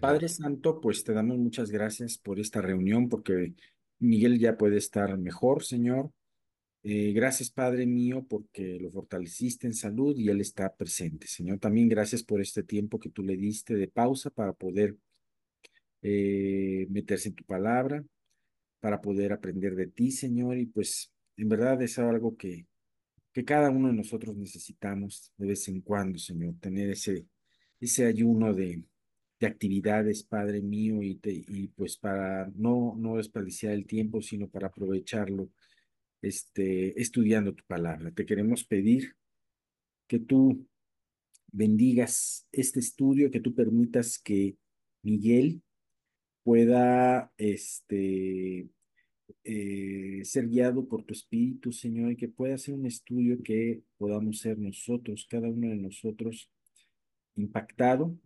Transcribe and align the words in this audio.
Padre. 0.00 0.28
Santo, 0.28 0.80
pues 0.80 1.04
te 1.04 1.12
damos 1.12 1.38
muchas 1.38 1.70
gracias 1.70 2.18
por 2.18 2.40
esta 2.40 2.60
reunión, 2.60 3.08
porque 3.08 3.54
Miguel 3.98 4.38
ya 4.38 4.56
puede 4.56 4.76
estar 4.76 5.16
mejor, 5.18 5.64
Señor. 5.64 6.10
Eh, 6.82 7.12
gracias, 7.12 7.50
Padre 7.50 7.86
mío, 7.86 8.24
porque 8.28 8.78
lo 8.80 8.90
fortaleciste 8.90 9.66
en 9.66 9.74
salud 9.74 10.16
y 10.16 10.28
él 10.28 10.40
está 10.40 10.74
presente, 10.74 11.26
Señor. 11.26 11.58
También 11.58 11.88
gracias 11.88 12.22
por 12.22 12.40
este 12.40 12.62
tiempo 12.62 12.98
que 12.98 13.10
tú 13.10 13.22
le 13.22 13.36
diste 13.36 13.74
de 13.74 13.88
pausa 13.88 14.30
para 14.30 14.52
poder 14.52 14.96
eh, 16.02 16.86
meterse 16.88 17.28
en 17.30 17.34
tu 17.34 17.44
palabra, 17.44 18.04
para 18.80 19.00
poder 19.00 19.32
aprender 19.32 19.74
de 19.74 19.88
ti, 19.88 20.12
Señor. 20.12 20.56
Y 20.56 20.66
pues 20.66 21.12
en 21.36 21.48
verdad 21.48 21.82
es 21.82 21.98
algo 21.98 22.36
que, 22.36 22.66
que 23.32 23.44
cada 23.44 23.70
uno 23.70 23.88
de 23.88 23.94
nosotros 23.94 24.36
necesitamos 24.36 25.32
de 25.36 25.48
vez 25.48 25.66
en 25.68 25.80
cuando, 25.80 26.18
Señor, 26.18 26.54
tener 26.60 26.90
ese, 26.90 27.26
ese 27.80 28.06
ayuno 28.06 28.54
de, 28.54 28.82
de 29.40 29.46
actividades, 29.46 30.24
Padre 30.24 30.60
mío, 30.60 31.02
y, 31.02 31.16
te- 31.16 31.44
y 31.46 31.68
pues 31.68 31.96
para 31.96 32.50
no, 32.56 32.94
no 32.98 33.16
desperdiciar 33.16 33.72
el 33.72 33.86
tiempo, 33.86 34.20
sino 34.20 34.48
para 34.48 34.68
aprovecharlo, 34.68 35.50
este, 36.22 37.00
estudiando 37.00 37.54
tu 37.54 37.64
palabra. 37.66 38.10
Te 38.10 38.26
queremos 38.26 38.64
pedir 38.64 39.14
que 40.08 40.18
tú 40.18 40.66
bendigas 41.52 42.46
este 42.52 42.80
estudio, 42.80 43.30
que 43.30 43.40
tú 43.40 43.54
permitas 43.54 44.18
que 44.18 44.56
Miguel 45.02 45.62
pueda, 46.42 47.32
este, 47.36 48.68
eh, 49.44 50.20
ser 50.24 50.48
guiado 50.48 50.88
por 50.88 51.04
tu 51.04 51.12
Espíritu, 51.12 51.72
Señor, 51.72 52.12
y 52.12 52.16
que 52.16 52.28
pueda 52.28 52.58
ser 52.58 52.74
un 52.74 52.86
estudio 52.86 53.42
que 53.42 53.82
podamos 53.98 54.40
ser 54.40 54.58
nosotros, 54.58 55.26
cada 55.30 55.48
uno 55.48 55.68
de 55.68 55.76
nosotros, 55.76 56.50
impactado 57.36 58.18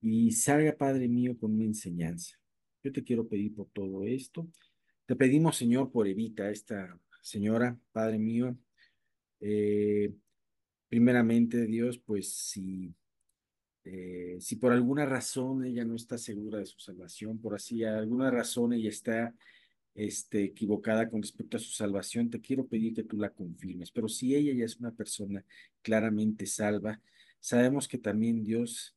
y 0.00 0.30
salga, 0.32 0.76
Padre 0.76 1.08
mío, 1.08 1.36
con 1.38 1.54
una 1.54 1.64
enseñanza. 1.64 2.36
Yo 2.82 2.92
te 2.92 3.02
quiero 3.04 3.26
pedir 3.28 3.54
por 3.54 3.68
todo 3.70 4.04
esto. 4.04 4.48
Te 5.06 5.16
pedimos, 5.16 5.56
Señor, 5.56 5.90
por 5.90 6.06
Evita, 6.06 6.50
esta 6.50 6.98
señora, 7.22 7.78
Padre 7.92 8.18
mío. 8.18 8.56
eh, 9.40 10.12
primeramente, 10.88 11.66
Dios, 11.66 11.98
pues 11.98 12.32
si, 12.32 12.94
eh, 13.84 14.36
si 14.40 14.56
por 14.56 14.72
alguna 14.72 15.06
razón 15.06 15.64
ella 15.64 15.84
no 15.84 15.94
está 15.94 16.18
segura 16.18 16.58
de 16.58 16.66
su 16.66 16.78
salvación, 16.78 17.38
por 17.40 17.54
así 17.54 17.84
alguna 17.84 18.30
razón 18.30 18.72
ella 18.72 18.88
está 18.88 19.34
este, 19.94 20.44
equivocada 20.44 21.08
con 21.10 21.22
respecto 21.22 21.56
a 21.56 21.60
su 21.60 21.70
salvación, 21.70 22.30
te 22.30 22.40
quiero 22.40 22.66
pedir 22.66 22.94
que 22.94 23.04
tú 23.04 23.16
la 23.16 23.30
confirmes. 23.30 23.90
Pero 23.90 24.08
si 24.08 24.34
ella 24.34 24.52
ya 24.54 24.64
es 24.64 24.76
una 24.76 24.92
persona 24.92 25.44
claramente 25.82 26.46
salva, 26.46 27.00
sabemos 27.40 27.88
que 27.88 27.98
también 27.98 28.44
Dios, 28.44 28.96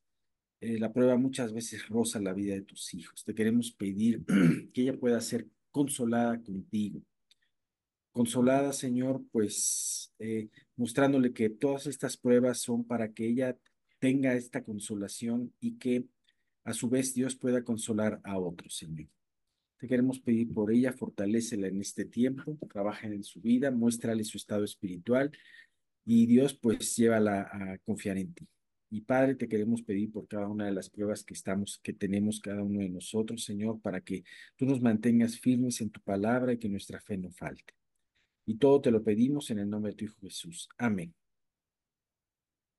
eh, 0.62 0.78
la 0.78 0.92
prueba 0.92 1.16
muchas 1.16 1.52
veces 1.52 1.88
roza 1.88 2.20
la 2.20 2.32
vida 2.32 2.54
de 2.54 2.62
tus 2.62 2.94
hijos. 2.94 3.24
Te 3.24 3.34
queremos 3.34 3.72
pedir 3.72 4.24
que 4.72 4.82
ella 4.82 4.96
pueda 4.96 5.20
ser 5.20 5.48
consolada 5.72 6.40
contigo. 6.40 7.02
Consolada, 8.12 8.72
Señor, 8.72 9.24
pues 9.32 10.12
eh, 10.20 10.48
mostrándole 10.76 11.32
que 11.32 11.50
todas 11.50 11.88
estas 11.88 12.16
pruebas 12.16 12.60
son 12.60 12.84
para 12.84 13.12
que 13.12 13.26
ella 13.26 13.58
tenga 13.98 14.34
esta 14.34 14.62
consolación 14.62 15.52
y 15.58 15.78
que 15.78 16.04
a 16.62 16.72
su 16.72 16.88
vez 16.88 17.12
Dios 17.12 17.34
pueda 17.34 17.64
consolar 17.64 18.20
a 18.22 18.38
otros, 18.38 18.76
Señor. 18.76 19.08
Te 19.78 19.88
queremos 19.88 20.20
pedir 20.20 20.54
por 20.54 20.70
ella, 20.70 20.92
fortalécela 20.92 21.66
en 21.66 21.80
este 21.80 22.04
tiempo, 22.04 22.56
trabaja 22.72 23.08
en 23.08 23.24
su 23.24 23.40
vida, 23.40 23.72
muéstrale 23.72 24.22
su 24.22 24.36
estado 24.36 24.62
espiritual 24.62 25.32
y 26.04 26.26
Dios 26.26 26.54
pues 26.54 26.94
llévala 26.96 27.50
a 27.50 27.78
confiar 27.78 28.18
en 28.18 28.32
ti. 28.32 28.46
Y 28.94 29.00
Padre, 29.00 29.36
te 29.36 29.48
queremos 29.48 29.80
pedir 29.80 30.12
por 30.12 30.28
cada 30.28 30.46
una 30.48 30.66
de 30.66 30.72
las 30.72 30.90
pruebas 30.90 31.24
que 31.24 31.32
estamos, 31.32 31.80
que 31.82 31.94
tenemos 31.94 32.40
cada 32.40 32.62
uno 32.62 32.80
de 32.80 32.90
nosotros, 32.90 33.42
Señor, 33.42 33.80
para 33.80 34.02
que 34.02 34.22
tú 34.54 34.66
nos 34.66 34.82
mantengas 34.82 35.40
firmes 35.40 35.80
en 35.80 35.88
tu 35.88 36.02
palabra 36.02 36.52
y 36.52 36.58
que 36.58 36.68
nuestra 36.68 37.00
fe 37.00 37.16
no 37.16 37.30
falte. 37.30 37.72
Y 38.44 38.58
todo 38.58 38.82
te 38.82 38.90
lo 38.90 39.02
pedimos 39.02 39.50
en 39.50 39.60
el 39.60 39.70
nombre 39.70 39.92
de 39.92 39.96
tu 39.96 40.04
Hijo 40.04 40.20
Jesús. 40.20 40.68
Amén. 40.76 41.14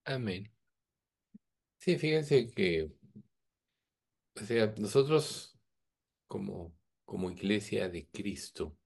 Amén. 0.06 0.52
Sí, 1.80 1.98
fíjense 1.98 2.48
que, 2.48 2.92
o 4.36 4.40
sea, 4.46 4.72
nosotros 4.78 5.58
como, 6.28 6.78
como 7.06 7.32
iglesia 7.32 7.90
de 7.90 8.06
Cristo 8.06 8.78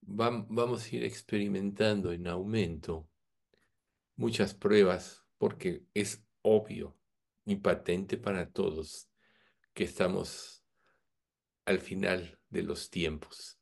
vam- 0.00 0.46
vamos 0.48 0.86
a 0.86 0.96
ir 0.96 1.04
experimentando 1.04 2.10
en 2.10 2.26
aumento 2.26 3.06
muchas 4.16 4.54
pruebas 4.54 5.23
porque 5.44 5.84
es 5.92 6.24
obvio 6.40 6.96
y 7.44 7.56
patente 7.56 8.16
para 8.16 8.50
todos 8.50 9.10
que 9.74 9.84
estamos 9.84 10.64
al 11.66 11.80
final 11.80 12.40
de 12.48 12.62
los 12.62 12.88
tiempos. 12.88 13.60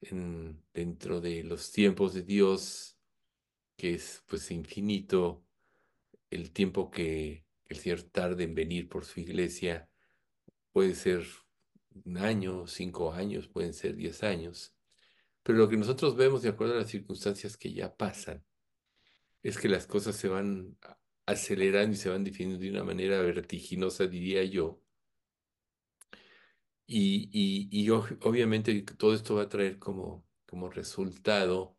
En, 0.00 0.60
dentro 0.74 1.20
de 1.20 1.44
los 1.44 1.70
tiempos 1.70 2.14
de 2.14 2.22
Dios, 2.22 2.98
que 3.76 3.94
es 3.94 4.24
pues 4.26 4.50
infinito, 4.50 5.46
el 6.30 6.50
tiempo 6.50 6.90
que 6.90 7.46
el 7.66 7.76
Señor 7.76 8.02
tarde 8.02 8.42
en 8.42 8.56
venir 8.56 8.88
por 8.88 9.04
su 9.04 9.20
iglesia 9.20 9.88
puede 10.72 10.96
ser 10.96 11.24
un 11.92 12.16
año, 12.16 12.66
cinco 12.66 13.12
años, 13.12 13.46
pueden 13.46 13.72
ser 13.72 13.94
diez 13.94 14.24
años. 14.24 14.74
Pero 15.44 15.58
lo 15.58 15.68
que 15.68 15.76
nosotros 15.76 16.16
vemos 16.16 16.42
de 16.42 16.48
acuerdo 16.48 16.74
a 16.74 16.78
las 16.78 16.90
circunstancias 16.90 17.56
que 17.56 17.72
ya 17.72 17.94
pasan 17.96 18.44
es 19.42 19.58
que 19.58 19.68
las 19.68 19.86
cosas 19.86 20.16
se 20.16 20.28
van 20.28 20.76
acelerando 21.26 21.94
y 21.94 21.96
se 21.98 22.08
van 22.10 22.24
definiendo 22.24 22.60
de 22.60 22.70
una 22.70 22.84
manera 22.84 23.20
vertiginosa, 23.22 24.06
diría 24.06 24.44
yo. 24.44 24.82
Y, 26.86 27.28
y, 27.32 27.68
y 27.70 27.90
obviamente 27.90 28.82
todo 28.82 29.14
esto 29.14 29.34
va 29.36 29.42
a 29.42 29.48
traer 29.48 29.78
como, 29.78 30.26
como 30.46 30.70
resultado 30.70 31.76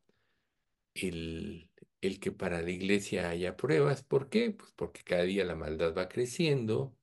el, 0.95 1.69
el 2.01 2.19
que 2.19 2.31
para 2.31 2.61
la 2.61 2.71
iglesia 2.71 3.29
haya 3.29 3.57
pruebas. 3.57 4.03
¿Por 4.03 4.29
qué? 4.29 4.51
Pues 4.51 4.71
porque 4.73 5.03
cada 5.03 5.23
día 5.23 5.45
la 5.45 5.55
maldad 5.55 5.95
va 5.97 6.09
creciendo. 6.09 6.95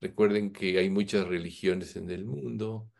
Recuerden 0.00 0.52
que 0.52 0.78
hay 0.78 0.90
muchas 0.90 1.28
religiones 1.28 1.96
en 1.96 2.10
el 2.10 2.24
mundo, 2.26 2.90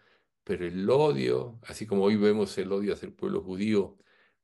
pero 0.45 0.67
el 0.67 0.89
odio, 0.91 1.61
así 1.65 1.87
como 1.87 2.05
hoy 2.05 2.17
vemos 2.17 2.59
el 2.59 2.73
odio 2.73 2.95
hacia 2.95 3.07
el 3.09 3.15
pueblo 3.15 3.43
judío, 3.43 3.99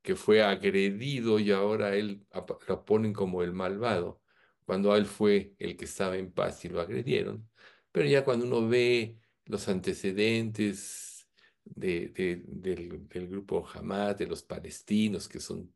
que 0.05 0.17
fue 0.17 0.43
agredido 0.45 1.41
y 1.41 1.51
ahora 1.53 1.97
él 1.97 2.27
lo 2.69 2.87
ponen 2.87 3.15
como 3.15 3.43
el 3.43 3.55
malvado, 3.55 4.23
cuando 4.67 4.97
él 4.97 5.07
fue 5.07 5.55
el 5.61 5.77
que 5.79 5.87
estaba 5.87 6.19
en 6.19 6.33
paz 6.33 6.65
y 6.67 6.71
lo 6.71 6.81
agredieron. 6.83 7.51
Pero 7.93 8.09
ya 8.09 8.25
cuando 8.25 8.47
uno 8.47 8.69
ve 8.69 9.19
los 9.47 9.69
antecedentes 9.69 11.29
de, 11.65 12.09
de- 12.11 12.43
del, 12.47 13.09
del 13.09 13.29
grupo 13.29 13.67
Hamas, 13.75 14.19
de 14.19 14.27
los 14.29 14.43
palestinos, 14.45 15.29
que 15.29 15.41
son 15.41 15.75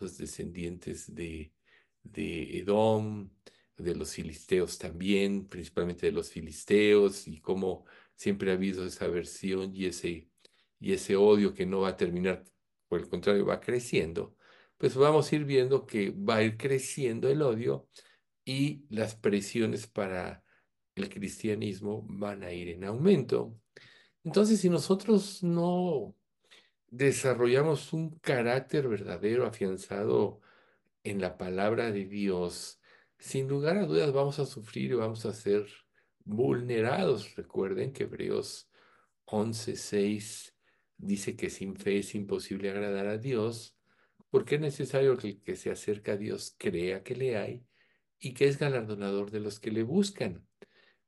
los 0.00 0.16
descendientes 0.18 1.14
de, 1.14 1.52
de 2.02 2.58
Edom, 2.58 3.30
de 3.76 3.94
los 3.94 4.12
filisteos 4.14 4.78
también, 4.78 5.48
principalmente 5.48 6.06
de 6.06 6.12
los 6.12 6.30
filisteos, 6.30 7.28
y 7.28 7.40
cómo 7.40 7.84
siempre 8.16 8.50
ha 8.50 8.54
habido 8.54 8.84
esa 8.86 9.04
aversión 9.06 9.74
y 9.74 9.86
ese, 9.86 10.30
y 10.80 10.92
ese 10.92 11.16
odio 11.16 11.54
que 11.54 11.66
no 11.66 11.80
va 11.80 11.90
a 11.90 11.96
terminar, 11.96 12.44
por 12.88 13.00
el 13.00 13.08
contrario, 13.08 13.46
va 13.46 13.60
creciendo, 13.60 14.36
pues 14.78 14.94
vamos 14.96 15.30
a 15.30 15.36
ir 15.36 15.44
viendo 15.44 15.86
que 15.86 16.10
va 16.10 16.36
a 16.36 16.42
ir 16.42 16.56
creciendo 16.56 17.28
el 17.28 17.42
odio 17.42 17.88
y 18.44 18.86
las 18.90 19.14
presiones 19.14 19.86
para 19.86 20.42
el 20.94 21.08
cristianismo 21.08 22.04
van 22.08 22.42
a 22.42 22.52
ir 22.52 22.68
en 22.70 22.84
aumento. 22.84 23.58
Entonces, 24.24 24.60
si 24.60 24.68
nosotros 24.68 25.42
no 25.42 26.14
desarrollamos 26.90 27.92
un 27.92 28.18
carácter 28.18 28.88
verdadero, 28.88 29.46
afianzado 29.46 30.40
en 31.04 31.20
la 31.20 31.36
palabra 31.38 31.92
de 31.92 32.04
Dios, 32.06 32.80
sin 33.18 33.48
lugar 33.48 33.78
a 33.78 33.86
dudas 33.86 34.12
vamos 34.12 34.38
a 34.38 34.46
sufrir 34.46 34.92
y 34.92 34.94
vamos 34.94 35.26
a 35.26 35.32
ser 35.32 35.66
vulnerados. 36.24 37.34
Recuerden 37.36 37.92
que 37.92 38.04
Hebreos 38.04 38.70
11:6 39.26 40.54
dice 40.98 41.36
que 41.36 41.50
sin 41.50 41.76
fe 41.76 41.98
es 42.00 42.14
imposible 42.14 42.70
agradar 42.70 43.06
a 43.06 43.18
Dios, 43.18 43.76
porque 44.30 44.56
es 44.56 44.60
necesario 44.60 45.16
que 45.16 45.28
el 45.28 45.42
que 45.42 45.56
se 45.56 45.70
acerca 45.70 46.12
a 46.12 46.16
Dios 46.16 46.54
crea 46.58 47.02
que 47.02 47.16
le 47.16 47.36
hay 47.38 47.64
y 48.18 48.34
que 48.34 48.46
es 48.46 48.58
galardonador 48.58 49.30
de 49.30 49.40
los 49.40 49.58
que 49.58 49.70
le 49.70 49.82
buscan. 49.84 50.46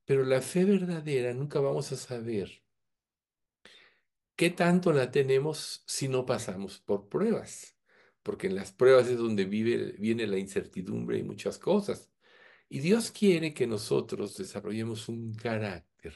Pero 0.06 0.24
la 0.24 0.40
fe 0.40 0.64
verdadera 0.64 1.34
nunca 1.34 1.60
vamos 1.60 1.92
a 1.92 1.96
saber 1.96 2.62
¿Qué 4.40 4.48
tanto 4.48 4.90
la 4.94 5.10
tenemos 5.10 5.84
si 5.86 6.08
no 6.08 6.24
pasamos 6.24 6.80
por 6.80 7.10
pruebas? 7.10 7.76
Porque 8.22 8.46
en 8.46 8.54
las 8.54 8.72
pruebas 8.72 9.06
es 9.08 9.18
donde 9.18 9.44
vive, 9.44 9.92
viene 9.98 10.26
la 10.26 10.38
incertidumbre 10.38 11.18
y 11.18 11.22
muchas 11.22 11.58
cosas. 11.58 12.10
Y 12.66 12.78
Dios 12.78 13.10
quiere 13.10 13.52
que 13.52 13.66
nosotros 13.66 14.38
desarrollemos 14.38 15.10
un 15.10 15.34
carácter 15.34 16.14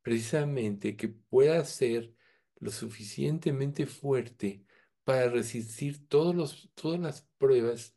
precisamente 0.00 0.94
que 0.94 1.08
pueda 1.08 1.64
ser 1.64 2.14
lo 2.58 2.70
suficientemente 2.70 3.86
fuerte 3.86 4.64
para 5.04 5.28
resistir 5.28 6.06
todos 6.08 6.34
los, 6.34 6.70
todas 6.74 7.00
las 7.00 7.22
pruebas 7.38 7.96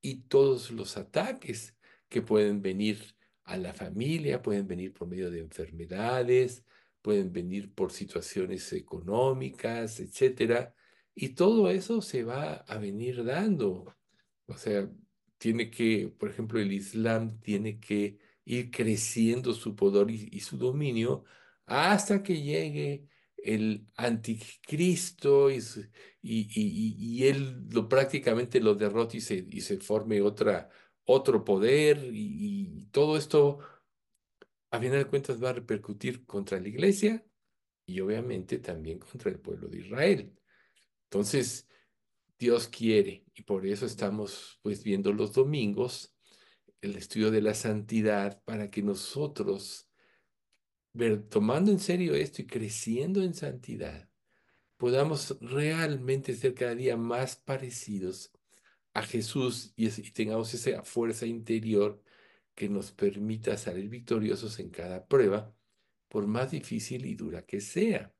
y 0.00 0.22
todos 0.22 0.70
los 0.70 0.96
ataques 0.96 1.76
que 2.08 2.22
pueden 2.22 2.62
venir 2.62 3.14
a 3.44 3.56
la 3.56 3.72
familia, 3.72 4.42
pueden 4.42 4.66
venir 4.66 4.92
por 4.92 5.08
medio 5.08 5.30
de 5.30 5.40
enfermedades, 5.40 6.64
pueden 7.02 7.32
venir 7.32 7.72
por 7.74 7.92
situaciones 7.92 8.72
económicas, 8.72 10.00
etcétera, 10.00 10.74
y 11.14 11.30
todo 11.30 11.70
eso 11.70 12.02
se 12.02 12.24
va 12.24 12.54
a 12.54 12.78
venir 12.78 13.24
dando. 13.24 13.96
O 14.46 14.56
sea, 14.56 14.90
tiene 15.38 15.70
que, 15.70 16.08
por 16.18 16.30
ejemplo, 16.30 16.60
el 16.60 16.72
Islam 16.72 17.40
tiene 17.40 17.78
que 17.80 18.18
ir 18.44 18.70
creciendo 18.70 19.52
su 19.54 19.76
poder 19.76 20.10
y, 20.10 20.28
y 20.32 20.40
su 20.40 20.58
dominio 20.58 21.24
hasta 21.66 22.22
que 22.22 22.40
llegue 22.42 23.08
el 23.54 23.86
anticristo 23.96 25.50
y, 25.50 25.58
y, 25.58 25.60
y- 26.22 26.96
y- 26.98 27.26
él 27.28 27.66
lo, 27.70 27.88
prácticamente 27.88 28.60
lo 28.60 28.74
derrote 28.74 29.18
y 29.18 29.20
se, 29.20 29.46
y 29.50 29.60
se 29.62 29.78
forme 29.78 30.20
otra, 30.22 30.70
otro 31.04 31.44
poder 31.44 31.98
y 32.12 32.86
todo 32.92 33.16
esto 33.16 33.60
a 34.70 34.78
final 34.80 34.98
de 34.98 35.06
cuentas 35.08 35.42
va 35.42 35.50
a 35.50 35.52
repercutir 35.54 36.26
contra 36.26 36.60
la 36.60 36.68
iglesia 36.68 37.24
y 37.86 38.00
obviamente 38.00 38.58
también 38.58 38.98
contra 38.98 39.30
el 39.30 39.40
pueblo 39.40 39.68
de 39.68 39.80
Israel. 39.80 40.38
Entonces, 41.04 41.68
Dios 42.38 42.68
quiere 42.68 43.26
y 43.34 43.42
por 43.42 43.66
eso 43.66 43.86
estamos 43.86 44.60
pues 44.62 44.82
viendo 44.84 45.12
los 45.12 45.32
domingos 45.34 46.14
el 46.82 46.96
estudio 46.96 47.30
de 47.30 47.42
la 47.42 47.54
santidad 47.54 48.42
para 48.44 48.70
que 48.70 48.82
nosotros, 48.82 49.87
ver, 50.92 51.22
tomando 51.28 51.70
en 51.70 51.78
serio 51.78 52.14
esto 52.14 52.42
y 52.42 52.46
creciendo 52.46 53.22
en 53.22 53.34
santidad, 53.34 54.08
podamos 54.76 55.38
realmente 55.40 56.34
ser 56.34 56.54
cada 56.54 56.74
día 56.74 56.96
más 56.96 57.36
parecidos 57.36 58.32
a 58.94 59.02
Jesús 59.02 59.72
y, 59.76 59.88
tengamos 60.12 60.52
esa 60.54 60.82
fuerza 60.82 61.26
interior 61.26 62.02
que 62.54 62.68
nos 62.68 62.90
permita 62.92 63.56
salir 63.56 63.88
victoriosos 63.88 64.58
en 64.58 64.70
cada 64.70 65.06
prueba, 65.06 65.54
por 66.08 66.26
más 66.26 66.50
difícil 66.50 67.06
y 67.06 67.14
dura 67.14 67.42
que 67.44 67.60
sea. 67.60 68.12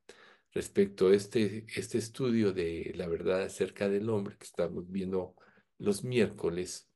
Respecto 0.52 1.08
a 1.08 1.14
este, 1.14 1.66
este 1.74 1.98
estudio 1.98 2.52
de 2.52 2.92
la 2.96 3.08
verdad 3.08 3.42
acerca 3.42 3.88
del 3.88 4.08
hombre 4.08 4.36
que 4.38 4.44
estamos 4.44 4.90
viendo 4.90 5.34
los 5.78 6.04
miércoles, 6.04 6.88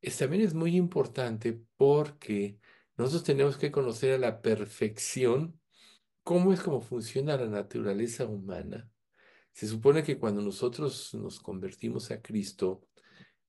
es, 0.00 0.18
también 0.18 0.42
es 0.42 0.54
muy 0.54 0.76
importante 0.76 1.60
porque 1.76 2.58
nosotros 2.98 3.22
tenemos 3.22 3.56
que 3.56 3.70
conocer 3.70 4.12
a 4.14 4.18
la 4.18 4.42
perfección 4.42 5.58
cómo 6.24 6.52
es 6.52 6.60
como 6.60 6.80
funciona 6.80 7.36
la 7.36 7.46
naturaleza 7.46 8.26
humana. 8.26 8.90
Se 9.52 9.68
supone 9.68 10.02
que 10.02 10.18
cuando 10.18 10.42
nosotros 10.42 11.14
nos 11.14 11.38
convertimos 11.40 12.10
a 12.10 12.20
Cristo, 12.20 12.86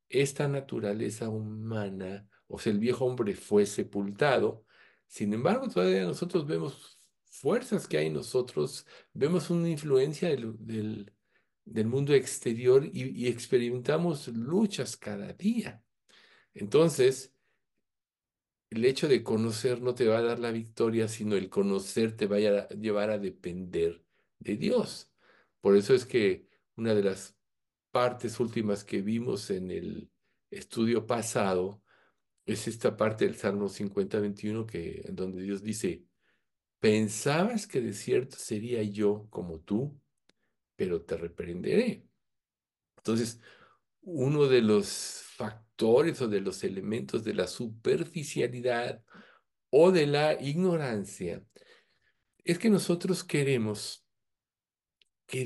esta 0.07 0.48
naturaleza 0.48 1.30
humana, 1.30 2.28
o 2.48 2.60
sea, 2.60 2.72
el 2.72 2.80
viejo 2.80 3.06
hombre 3.06 3.34
fue 3.36 3.66
sepultado. 3.66 4.66
Sin 5.07 5.34
embargo, 5.34 5.68
todavía 5.68 6.04
nosotros 6.04 6.45
vemos 6.45 7.00
fuerzas 7.25 7.88
que 7.88 7.98
hay 7.98 8.07
en 8.07 8.13
nosotros, 8.13 8.86
vemos 9.13 9.50
una 9.50 9.69
influencia 9.69 10.30
del, 10.30 11.12
del, 11.66 11.88
mundo 11.88 12.13
exterior 12.13 12.86
y 12.92 13.28
experimentamos 13.28 14.28
luchas 14.28 14.95
cada 14.95 15.34
día. 15.34 15.84
Entonces, 16.54 17.34
el 18.69 18.86
hecho 18.86 19.07
de 19.07 19.24
conocer 19.24 19.81
no 19.81 19.95
te 19.95 20.07
va 20.07 20.19
a 20.19 20.21
dar 20.21 20.39
la 20.39 20.51
victoria, 20.51 21.07
sino 21.07 21.36
el 21.36 21.50
conocer 21.50 22.16
te 22.16 22.27
va 22.27 22.38
a 22.38 22.68
llevar 22.69 23.10
a 23.10 23.18
depender 23.18 24.04
de 24.39 24.57
Dios. 24.57 25.12
Por 25.62 25.75
eso 25.75 25.94
es 25.94 26.06
que 26.06 26.48
una 26.75 26.94
de 26.94 27.04
las 27.04 27.36
partes 27.92 28.39
últimas 28.39 28.83
que 28.83 29.01
vimos 29.01 29.50
en 29.50 29.71
el 29.71 30.12
estudio 30.51 31.06
pasado 31.07 31.81
es 32.45 32.68
esta 32.68 32.95
parte 32.98 33.25
del 33.25 33.36
Salmo 33.36 33.69
50, 33.69 34.19
21, 34.19 34.66
que, 34.66 35.01
en 35.06 35.16
donde 35.16 35.42
Dios 35.42 35.62
dice, 35.63 36.06
pensabas 36.80 37.68
que 37.68 37.81
de 37.81 37.94
cierto 37.94 38.38
sería 38.38 38.81
yo 38.83 39.27
como 39.30 39.60
tú, 39.60 40.00
pero 40.75 41.01
te 41.04 41.18
reprenderé. 41.18 42.07
Entonces, 42.98 43.39
uno 44.01 44.48
de 44.48 44.62
los 44.62 45.29
factores 45.40 46.22
o 46.22 46.28
de 46.28 46.42
los 46.42 46.66
elementos 46.66 47.24
de 47.24 47.34
la 47.34 47.48
superficialidad 47.48 49.02
o 49.70 49.90
de 49.90 50.06
la 50.06 50.34
ignorancia 50.34 51.42
es 52.44 52.60
que 52.60 52.70
nosotros 52.70 53.24
queremos 53.24 54.06
que, 55.26 55.46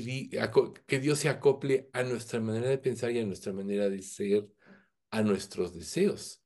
Dios 1.00 1.18
se 1.20 1.28
acople 1.28 1.90
a 1.92 2.02
nuestra 2.02 2.40
manera 2.40 2.70
de 2.70 2.78
pensar 2.78 3.12
y 3.12 3.20
a 3.20 3.26
nuestra 3.26 3.52
manera 3.52 3.88
de 3.88 4.02
ser, 4.02 4.48
a 5.10 5.22
nuestros 5.22 5.74
deseos. 5.74 6.42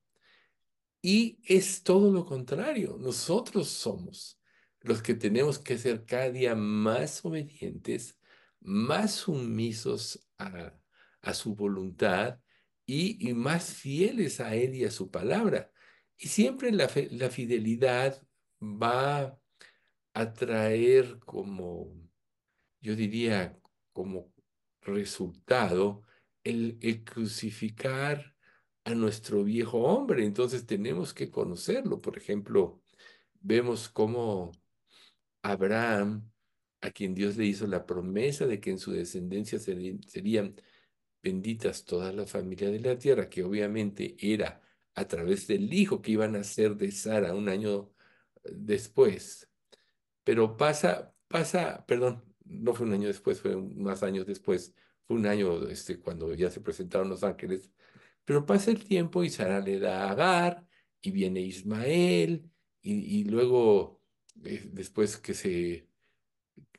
Y 1.01 1.39
es 1.45 1.83
todo 1.83 2.13
lo 2.13 2.27
contrario. 2.27 2.99
Nosotros 3.01 3.69
somos 3.69 4.39
los 4.81 5.01
que 5.01 5.15
tenemos 5.15 5.59
que 5.59 5.79
ser 5.79 6.05
cada 6.05 6.31
día 6.31 6.55
más 6.55 7.25
obedientes, 7.25 8.19
más 8.61 9.13
sumisos 9.13 10.29
a 10.37 11.33
su 11.33 11.55
voluntad 11.55 12.41
y, 12.89 13.35
más 13.35 13.75
fieles 13.75 14.41
a 14.41 14.55
Él 14.57 14.75
y 14.75 14.85
a 14.85 14.91
su 14.91 15.11
palabra. 15.11 15.71
Y 16.17 16.29
siempre 16.29 16.73
la, 16.73 16.91
la 17.11 17.31
fidelidad 17.31 18.23
va 18.61 19.39
a 20.15 20.33
traer 20.33 21.19
como 21.21 21.93
yo 22.81 22.97
diría, 22.97 23.59
como 23.93 24.33
resultado 24.81 26.05
el, 26.45 26.79
el 26.81 27.05
crucificar 27.05 28.35
a 28.85 28.95
nuestro 28.95 29.45
viejo 29.45 29.81
hombre. 29.81 30.25
Entonces 30.25 30.67
tenemos 30.67 31.13
que 31.13 31.31
conocerlo. 31.31 32.01
Por 32.01 32.17
ejemplo, 32.17 32.83
vemos 33.41 33.89
cómo 33.89 34.53
Abraham, 35.43 36.31
a 36.81 36.91
quien 36.91 37.15
Dios 37.15 37.37
le 37.37 37.45
hizo 37.47 37.67
la 37.67 37.85
promesa 37.87 38.47
de 38.47 38.61
que 38.61 38.71
en 38.71 38.79
su 38.79 38.93
descendencia 38.93 39.59
serían 39.59 40.55
benditas 41.29 41.85
toda 41.85 42.13
la 42.13 42.27
familia 42.27 42.71
de 42.71 42.81
la 42.81 42.99
tierra, 42.99 43.29
que 43.29 43.45
obviamente 43.45 44.17
era 44.19 44.63
a 44.95 45.07
través 45.07 45.47
del 45.47 45.73
hijo 45.73 46.03
que 46.03 46.13
iban 46.13 46.37
a 46.37 46.45
ser 46.45 46.77
de 46.77 46.91
Sara 46.91 47.35
un 47.35 47.49
año 47.49 47.93
después. 48.45 49.49
Pero 50.25 50.57
pasa, 50.57 51.15
pasa, 51.29 51.85
perdón, 51.87 52.25
no 52.45 52.75
fue 52.75 52.87
un 52.87 52.95
año 52.95 53.09
después, 53.09 53.41
fue 53.41 53.57
más 53.57 54.03
años 54.03 54.27
después, 54.27 54.75
fue 55.07 55.17
un 55.17 55.27
año 55.27 55.69
este, 55.69 56.01
cuando 56.01 56.35
ya 56.35 56.51
se 56.51 56.61
presentaron 56.61 57.09
los 57.09 57.25
ángeles, 57.25 57.71
pero 58.25 58.47
pasa 58.47 58.71
el 58.71 58.85
tiempo 58.85 59.25
y 59.25 59.31
Sara 59.31 59.61
le 59.61 59.79
da 59.81 60.05
a 60.05 60.11
Agar 60.13 60.67
y 61.03 61.11
viene 61.13 61.41
Ismael 61.41 62.51
y, 62.83 63.21
y 63.21 63.25
luego 63.25 64.03
eh, 64.45 64.69
después 64.73 65.17
que 65.19 65.35
se, 65.35 65.89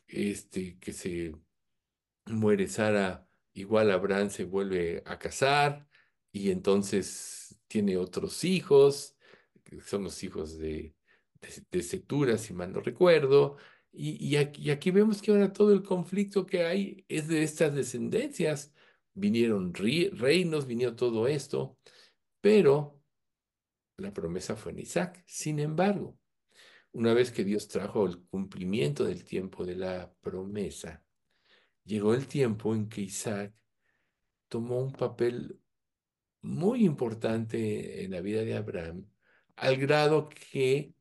este, 0.08 0.78
que 0.80 0.94
se 0.94 1.36
muere 2.26 2.68
Sara, 2.68 3.29
igual 3.54 3.92
Abraham 3.92 4.30
se 4.30 4.46
vuelve 4.46 5.04
a 5.06 5.20
casar 5.20 5.88
y 6.32 6.52
entonces 6.52 7.60
tiene 7.68 7.98
otros 7.98 8.44
hijos, 8.44 9.16
son 9.86 10.04
los 10.04 10.24
hijos 10.24 10.58
de, 10.58 10.96
de, 11.72 11.84
Cetura, 11.84 12.38
si 12.38 12.54
mal 12.54 12.74
no 12.74 12.82
recuerdo. 12.82 13.58
Y, 13.92 14.26
y 14.26 14.38
aquí, 14.70 14.92
vemos 14.92 15.22
que 15.22 15.32
ahora 15.32 15.54
todo 15.54 15.74
el 15.74 15.84
conflicto 15.84 16.46
que 16.46 16.64
hay 16.66 17.06
es 17.08 17.28
de 17.28 17.44
estas 17.44 17.74
descendencias. 17.76 18.74
Vinieron 19.14 19.74
reinos, 19.74 20.68
vino 20.68 20.96
todo 20.96 21.28
esto, 21.28 21.78
pero 22.42 23.02
la 23.98 24.14
promesa 24.14 24.56
fue 24.56 24.72
en 24.72 24.80
Isaac. 24.80 25.24
Sin 25.26 25.60
embargo, 25.60 26.18
una 26.92 27.14
vez 27.14 27.32
que 27.32 27.44
Dios 27.44 27.68
trajo 27.68 28.06
el 28.06 28.20
cumplimiento 28.28 29.04
del 29.04 29.24
tiempo 29.24 29.66
de 29.66 29.76
la 29.76 30.14
promesa, 30.22 31.04
llegó 31.90 32.14
el 32.14 32.28
tiempo 32.28 32.76
en 32.76 32.88
que 32.88 33.02
Isaac 33.02 33.52
tomó 34.48 34.80
un 34.80 34.94
papel 34.94 35.60
muy 36.42 36.86
importante 36.86 38.04
en 38.04 38.12
la 38.12 38.22
vida 38.22 38.44
de 38.44 38.56
Abraham, 38.56 39.06
al 39.56 39.76
grado 39.78 40.30
que 40.30 40.94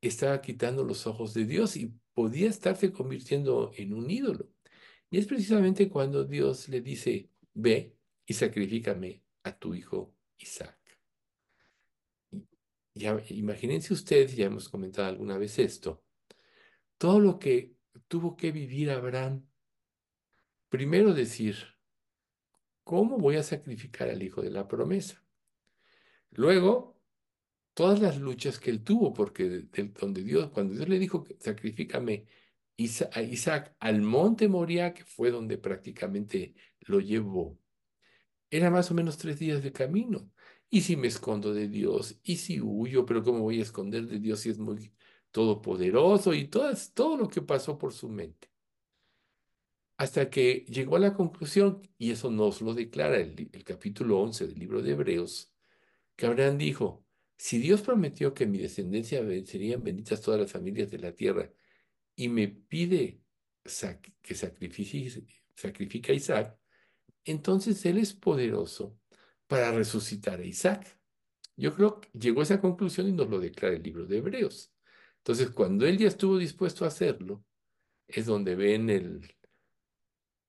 estaba 0.00 0.40
quitando 0.40 0.84
los 0.84 1.06
ojos 1.06 1.34
de 1.34 1.44
Dios 1.44 1.76
y 1.76 1.92
podía 2.14 2.48
estarse 2.48 2.92
convirtiendo 2.92 3.70
en 3.76 3.92
un 3.92 4.10
ídolo. 4.10 4.48
Y 5.10 5.18
es 5.18 5.26
precisamente 5.26 5.88
cuando 5.90 6.24
Dios 6.24 6.68
le 6.68 6.80
dice, 6.80 7.30
ve 7.52 7.94
y 8.24 8.32
sacrifícame 8.32 9.22
a 9.44 9.56
tu 9.56 9.74
hijo 9.74 10.14
Isaac. 10.38 10.78
Imagínense 13.28 13.92
ustedes, 13.92 14.34
ya 14.34 14.46
hemos 14.46 14.70
comentado 14.70 15.08
alguna 15.08 15.36
vez 15.36 15.58
esto, 15.58 16.02
todo 16.96 17.20
lo 17.20 17.38
que 17.38 17.74
tuvo 18.08 18.34
que 18.34 18.50
vivir 18.50 18.90
Abraham. 18.90 19.46
Primero 20.76 21.14
decir, 21.14 21.56
¿cómo 22.84 23.16
voy 23.16 23.36
a 23.36 23.42
sacrificar 23.42 24.10
al 24.10 24.22
hijo 24.22 24.42
de 24.42 24.50
la 24.50 24.68
promesa? 24.68 25.24
Luego, 26.32 27.00
todas 27.72 27.98
las 28.02 28.18
luchas 28.20 28.60
que 28.60 28.68
él 28.68 28.84
tuvo, 28.84 29.14
porque 29.14 29.48
de- 29.48 29.62
de- 29.62 29.88
donde 29.98 30.22
Dios, 30.22 30.50
cuando 30.50 30.74
Dios 30.74 30.86
le 30.86 30.98
dijo, 30.98 31.24
sacrifícame 31.38 32.26
a 33.10 33.22
Isaac 33.22 33.74
al 33.78 34.02
monte 34.02 34.48
Moriah, 34.48 34.92
que 34.92 35.06
fue 35.06 35.30
donde 35.30 35.56
prácticamente 35.56 36.54
lo 36.80 37.00
llevó, 37.00 37.58
era 38.50 38.68
más 38.68 38.90
o 38.90 38.94
menos 38.94 39.16
tres 39.16 39.38
días 39.38 39.62
de 39.62 39.72
camino. 39.72 40.30
¿Y 40.68 40.82
si 40.82 40.94
me 40.98 41.08
escondo 41.08 41.54
de 41.54 41.68
Dios? 41.68 42.20
¿Y 42.22 42.36
si 42.36 42.60
huyo? 42.60 43.06
¿Pero 43.06 43.22
cómo 43.22 43.40
voy 43.40 43.60
a 43.60 43.62
esconder 43.62 44.06
de 44.06 44.18
Dios 44.18 44.40
si 44.40 44.50
es 44.50 44.58
muy 44.58 44.92
todopoderoso? 45.30 46.34
Y 46.34 46.48
todas, 46.48 46.92
todo 46.92 47.16
lo 47.16 47.28
que 47.28 47.40
pasó 47.40 47.78
por 47.78 47.94
su 47.94 48.10
mente. 48.10 48.50
Hasta 49.98 50.28
que 50.28 50.66
llegó 50.68 50.96
a 50.96 51.00
la 51.00 51.14
conclusión, 51.14 51.82
y 51.96 52.10
eso 52.10 52.30
nos 52.30 52.60
lo 52.60 52.74
declara 52.74 53.16
el, 53.18 53.64
capítulo 53.64 54.20
11 54.20 54.48
del 54.48 54.58
libro 54.58 54.82
de 54.82 54.92
Hebreos, 54.92 55.52
que 56.14 56.26
Abraham 56.26 56.58
dijo, 56.58 57.04
si 57.38 57.58
Dios 57.58 57.82
prometió 57.82 58.34
que 58.34 58.46
mi 58.46 58.58
descendencia 58.58 59.22
serían 59.44 59.82
benditas 59.82 60.20
todas 60.20 60.40
las 60.40 60.52
familias 60.52 60.90
de 60.90 60.98
la 60.98 61.12
tierra 61.12 61.50
y 62.14 62.28
me 62.28 62.48
pide 62.48 63.20
que 64.22 64.34
sacrifique, 64.34 65.24
sacrifique 65.54 66.12
a 66.12 66.14
Isaac, 66.14 66.58
entonces 67.24 67.84
Él 67.86 67.98
es 67.98 68.12
poderoso 68.14 68.98
para 69.46 69.72
resucitar 69.72 70.40
a 70.40 70.44
Isaac. 70.44 70.98
Yo 71.56 71.74
creo 71.74 72.00
que 72.00 72.08
llegó 72.18 72.40
a 72.40 72.44
esa 72.44 72.60
conclusión 72.60 73.08
y 73.08 73.12
nos 73.12 73.28
lo 73.28 73.40
declara 73.40 73.74
el 73.74 73.82
libro 73.82 74.06
de 74.06 74.18
Hebreos. 74.18 74.72
Entonces, 75.18 75.50
cuando 75.50 75.86
Él 75.86 75.98
ya 75.98 76.08
estuvo 76.08 76.38
dispuesto 76.38 76.84
a 76.84 76.88
hacerlo, 76.88 77.44
es 78.06 78.26
donde 78.26 78.54
ven 78.54 78.88
el, 78.90 79.35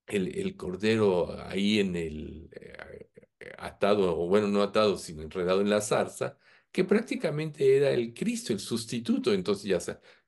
el, 0.08 0.56
cordero 0.56 1.38
ahí 1.48 1.80
en 1.80 1.96
el 1.96 2.50
eh, 2.54 3.52
atado, 3.58 4.20
o 4.20 4.28
bueno, 4.28 4.48
no 4.48 4.64
atado, 4.64 4.98
sino 4.98 5.22
enredado 5.22 5.62
en 5.62 5.70
la 5.70 5.82
zarza, 5.82 6.38
que 6.72 6.84
prácticamente 6.84 7.78
era 7.78 7.92
el 7.92 8.14
Cristo, 8.14 8.54
el 8.54 8.60
sustituto. 8.60 9.34
Entonces 9.34 9.66
ya, 9.66 9.80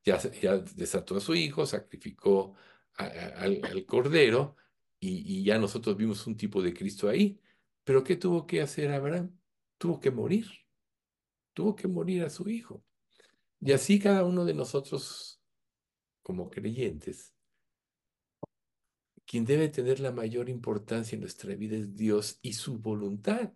ya, 0.04 0.32
ya 0.32 0.58
desató 0.58 1.18
a 1.18 1.22
su 1.22 1.36
hijo, 1.36 1.66
sacrificó 1.66 2.56
al, 2.96 3.86
cordero 3.86 4.56
y, 5.00 5.44
ya 5.44 5.58
nosotros 5.58 5.96
vimos 5.96 6.28
un 6.28 6.36
tipo 6.36 6.62
de 6.62 6.74
Cristo 6.74 7.10
ahí. 7.10 7.40
Pero 7.84 8.04
¿qué 8.04 8.16
tuvo 8.16 8.46
que 8.46 8.62
hacer 8.62 8.92
Abraham? 8.92 9.38
Tuvo 9.78 10.00
que 10.00 10.12
morir. 10.12 10.48
Tuvo 11.54 11.76
que 11.76 11.88
morir 11.88 12.24
a 12.24 12.30
su 12.30 12.50
hijo. 12.50 12.84
Y 13.62 13.72
así 13.72 14.00
cada 14.00 14.24
uno 14.24 14.46
de 14.46 14.54
nosotros, 14.54 15.42
como 16.22 16.50
creyentes, 16.50 17.34
quien 19.30 19.46
debe 19.46 19.70
tener 19.70 20.00
la 20.00 20.12
mayor 20.12 20.50
importancia 20.50 21.16
en 21.16 21.22
nuestra 21.22 21.54
vida 21.54 21.78
es 21.78 21.96
Dios 21.96 22.40
y 22.42 22.54
su 22.54 22.80
voluntad. 22.80 23.54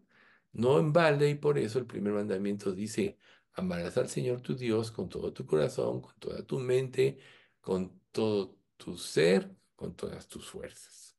No 0.52 0.78
en 0.78 0.94
balde 0.94 1.32
y 1.32 1.34
por 1.34 1.58
eso 1.58 1.80
el 1.80 1.88
primer 1.88 2.14
mandamiento 2.14 2.74
dice, 2.74 3.18
amarás 3.54 3.98
al 3.98 4.08
Señor 4.08 4.42
tu 4.42 4.56
Dios 4.56 4.92
con 4.92 5.10
todo 5.10 5.34
tu 5.34 5.48
corazón, 5.48 6.02
con 6.02 6.14
toda 6.20 6.46
tu 6.46 6.60
mente, 6.60 7.18
con 7.60 8.00
todo 8.12 8.56
tu 8.78 9.00
ser, 9.00 9.52
con 9.76 9.96
todas 9.96 10.28
tus 10.28 10.48
fuerzas. 10.48 11.18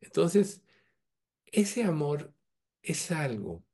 Entonces, 0.00 0.60
ese 1.46 1.84
amor 1.84 2.34
es 2.82 3.12
algo 3.12 3.64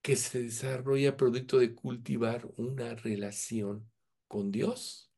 que 0.00 0.14
se 0.14 0.44
desarrolla 0.44 1.16
producto 1.16 1.58
de 1.58 1.74
cultivar 1.74 2.48
una 2.56 2.94
relación 2.94 3.90
con 4.28 4.52
Dios. 4.52 5.11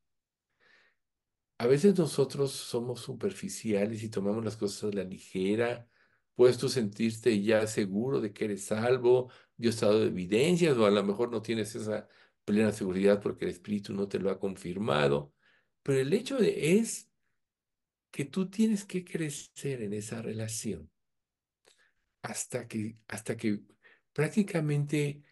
A 1.59 1.67
veces 1.67 1.97
nosotros 1.97 2.53
somos 2.53 3.01
superficiales 3.01 4.03
y 4.03 4.09
tomamos 4.09 4.45
las 4.45 4.57
cosas 4.57 4.93
a 4.93 4.97
la 4.97 5.05
ligera. 5.05 5.89
Puedes 6.35 6.59
tú 6.59 6.69
sentirte 6.69 7.41
ya 7.43 7.67
seguro 7.67 8.21
de 8.21 8.33
que 8.33 8.47
eres 8.47 8.65
salvo, 8.67 9.31
Dios 9.57 9.83
ha 9.83 9.87
dado 9.87 10.05
evidencias, 10.05 10.77
o 10.77 10.85
a 10.87 10.91
lo 10.91 11.05
mejor 11.05 11.31
no 11.31 11.43
tienes 11.43 11.75
esa 11.77 12.09
plena 12.45 12.73
seguridad 12.73 13.23
porque 13.23 13.45
el 13.45 13.53
Espíritu 13.53 13.95
no 13.95 14.09
te 14.09 14.19
lo 14.19 14.31
ha 14.31 14.41
confirmado. 14.41 15.33
Pero 15.83 16.01
el 16.01 16.13
hecho 16.13 16.39
es 16.39 17.09
que 18.11 18.25
tú 18.25 18.51
tienes 18.51 18.85
que 18.85 19.05
crecer 19.05 19.83
en 19.83 19.93
esa 19.93 20.23
relación 20.23 20.91
hasta 22.23 22.67
que, 22.67 22.97
hasta 23.07 23.37
que 23.37 23.61
prácticamente 24.13 25.23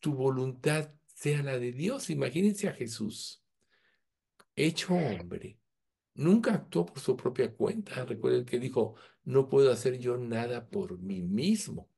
tu 0.00 0.14
voluntad 0.14 0.92
sea 1.14 1.42
la 1.42 1.58
de 1.58 1.72
Dios. 1.72 2.10
Imagínense 2.10 2.68
a 2.68 2.72
Jesús 2.72 3.42
hecho 4.66 4.94
hombre, 4.94 5.58
nunca 6.14 6.54
actuó 6.54 6.86
por 6.86 7.00
su 7.00 7.16
propia 7.16 7.54
cuenta. 7.54 8.04
Recuerden 8.04 8.44
que 8.44 8.58
dijo, 8.58 8.96
no 9.24 9.48
puedo 9.48 9.70
hacer 9.70 9.98
yo 9.98 10.16
nada 10.16 10.68
por 10.68 10.98
mí 10.98 11.22
mismo. 11.22 11.90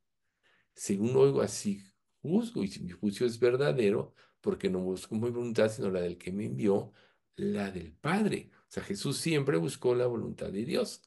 Según 0.75 1.17
oigo 1.17 1.43
así, 1.43 1.83
juzgo, 2.23 2.62
y 2.62 2.69
si 2.69 2.83
mi 2.83 2.90
juicio 2.90 3.26
es 3.26 3.38
verdadero, 3.38 4.14
porque 4.40 4.71
no 4.71 4.81
busco 4.81 5.14
mi 5.14 5.31
voluntad, 5.31 5.71
sino 5.71 5.90
la 5.90 6.00
del 6.00 6.17
que 6.19 6.33
me 6.33 6.47
envió, 6.47 6.93
la 7.37 7.71
del 7.71 7.93
Padre. 7.93 8.50
O 8.55 8.73
sea, 8.73 8.83
Jesús 8.83 9.19
siempre 9.19 9.57
buscó 9.57 9.95
la 9.95 10.07
voluntad 10.07 10.50
de 10.50 10.64
Dios. 10.64 11.02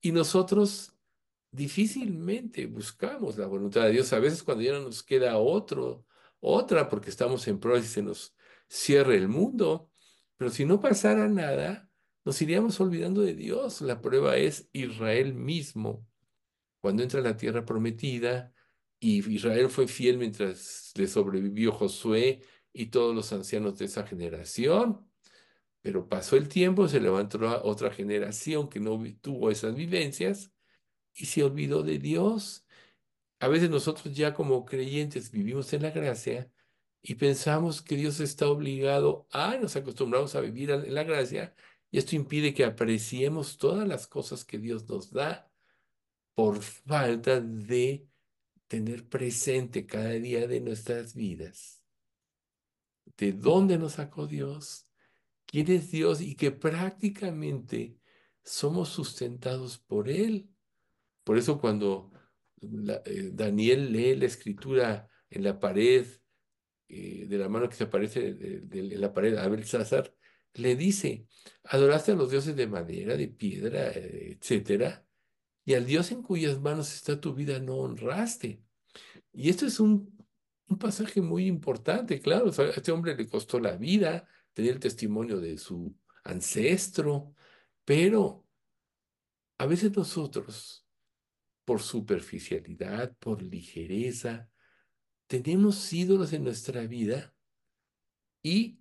Y 0.00 0.12
nosotros 0.12 0.92
difícilmente 1.50 2.66
buscamos 2.66 3.38
la 3.38 3.46
voluntad 3.46 3.84
de 3.84 3.92
Dios. 3.92 4.12
A 4.12 4.18
veces 4.18 4.42
cuando 4.42 4.62
ya 4.62 4.72
no 4.72 4.80
nos 4.80 5.02
queda 5.02 5.38
otro, 5.38 6.06
otra, 6.40 6.88
porque 6.88 7.10
estamos 7.10 7.46
en 7.48 7.58
pruebas 7.58 7.84
y 7.84 7.88
se 7.88 8.02
nos 8.02 8.34
cierra 8.68 9.14
el 9.14 9.28
mundo, 9.28 9.90
pero 10.36 10.50
si 10.50 10.64
no 10.64 10.80
pasara 10.80 11.28
nada, 11.28 11.90
nos 12.24 12.40
iríamos 12.42 12.80
olvidando 12.80 13.22
de 13.22 13.34
Dios. 13.34 13.80
La 13.80 14.00
prueba 14.00 14.36
es 14.36 14.68
Israel 14.72 15.34
mismo. 15.34 16.06
Cuando 16.80 17.02
entra 17.02 17.20
a 17.20 17.22
la 17.22 17.36
tierra 17.36 17.64
prometida, 17.64 18.52
y 18.98 19.18
Israel 19.32 19.68
fue 19.68 19.86
fiel 19.88 20.18
mientras 20.18 20.92
le 20.96 21.06
sobrevivió 21.06 21.72
Josué 21.72 22.42
y 22.72 22.86
todos 22.86 23.14
los 23.14 23.32
ancianos 23.32 23.78
de 23.78 23.86
esa 23.86 24.06
generación. 24.06 25.08
Pero 25.82 26.08
pasó 26.08 26.36
el 26.36 26.48
tiempo, 26.48 26.88
se 26.88 27.00
levantó 27.00 27.38
otra 27.64 27.90
generación 27.90 28.68
que 28.68 28.80
no 28.80 29.02
tuvo 29.20 29.50
esas 29.50 29.74
vivencias 29.74 30.52
y 31.14 31.26
se 31.26 31.44
olvidó 31.44 31.82
de 31.82 31.98
Dios. 31.98 32.66
A 33.38 33.48
veces 33.48 33.70
nosotros 33.70 34.14
ya 34.14 34.34
como 34.34 34.64
creyentes 34.64 35.30
vivimos 35.30 35.72
en 35.72 35.82
la 35.82 35.90
gracia 35.90 36.50
y 37.02 37.14
pensamos 37.14 37.82
que 37.82 37.96
Dios 37.96 38.20
está 38.20 38.48
obligado 38.48 39.26
a, 39.30 39.56
nos 39.56 39.76
acostumbramos 39.76 40.34
a 40.34 40.40
vivir 40.40 40.70
en 40.70 40.94
la 40.94 41.04
gracia, 41.04 41.54
y 41.90 41.98
esto 41.98 42.16
impide 42.16 42.52
que 42.52 42.64
apreciemos 42.64 43.58
todas 43.58 43.86
las 43.86 44.06
cosas 44.06 44.44
que 44.44 44.58
Dios 44.58 44.88
nos 44.88 45.10
da 45.10 45.50
por 46.34 46.62
falta 46.62 47.40
de 47.40 48.08
tener 48.68 49.08
presente 49.08 49.86
cada 49.86 50.10
día 50.10 50.46
de 50.46 50.60
nuestras 50.60 51.14
vidas. 51.14 51.82
¿De 53.16 53.32
dónde 53.32 53.78
nos 53.78 53.94
sacó 53.94 54.26
Dios? 54.26 54.86
¿Quién 55.46 55.70
es 55.70 55.90
Dios? 55.90 56.20
Y 56.20 56.34
que 56.34 56.50
prácticamente 56.50 57.96
somos 58.44 58.88
sustentados 58.90 59.78
por 59.78 60.08
Él. 60.08 60.50
Por 61.24 61.38
eso 61.38 61.60
cuando 61.60 62.12
eh, 62.60 63.30
Daniel 63.32 63.92
lee 63.92 64.16
la 64.16 64.26
escritura 64.26 65.08
en 65.30 65.44
la 65.44 65.58
pared 65.58 66.06
eh, 66.88 67.26
de 67.26 67.38
la 67.38 67.48
mano 67.48 67.68
que 67.68 67.76
se 67.76 67.84
aparece 67.84 68.28
en 68.28 69.00
la 69.00 69.12
pared, 69.12 69.36
Abel 69.36 69.64
César, 69.64 70.14
le 70.54 70.76
dice, 70.76 71.26
adoraste 71.64 72.12
a 72.12 72.14
los 72.14 72.30
dioses 72.30 72.56
de 72.56 72.66
madera, 72.66 73.16
de 73.16 73.28
piedra, 73.28 73.90
eh, 73.90 74.38
etcétera, 74.38 75.06
y 75.64 75.74
al 75.74 75.86
Dios 75.86 76.12
en 76.12 76.22
cuyas 76.22 76.60
manos 76.60 76.94
está 76.94 77.20
tu 77.20 77.34
vida 77.34 77.58
no 77.58 77.76
honraste. 77.76 78.62
Y 79.32 79.50
esto 79.50 79.66
es 79.66 79.80
un, 79.80 80.16
un 80.68 80.78
pasaje 80.78 81.20
muy 81.20 81.46
importante, 81.46 82.20
claro, 82.20 82.50
a 82.56 82.62
este 82.70 82.92
hombre 82.92 83.16
le 83.16 83.28
costó 83.28 83.58
la 83.58 83.76
vida, 83.76 84.28
tenía 84.52 84.72
el 84.72 84.80
testimonio 84.80 85.40
de 85.40 85.58
su 85.58 85.94
ancestro, 86.24 87.34
pero 87.84 88.46
a 89.58 89.66
veces 89.66 89.96
nosotros, 89.96 90.86
por 91.64 91.80
superficialidad, 91.80 93.16
por 93.18 93.42
ligereza, 93.42 94.48
tenemos 95.26 95.92
ídolos 95.92 96.32
en 96.32 96.44
nuestra 96.44 96.86
vida 96.86 97.34
y 98.42 98.80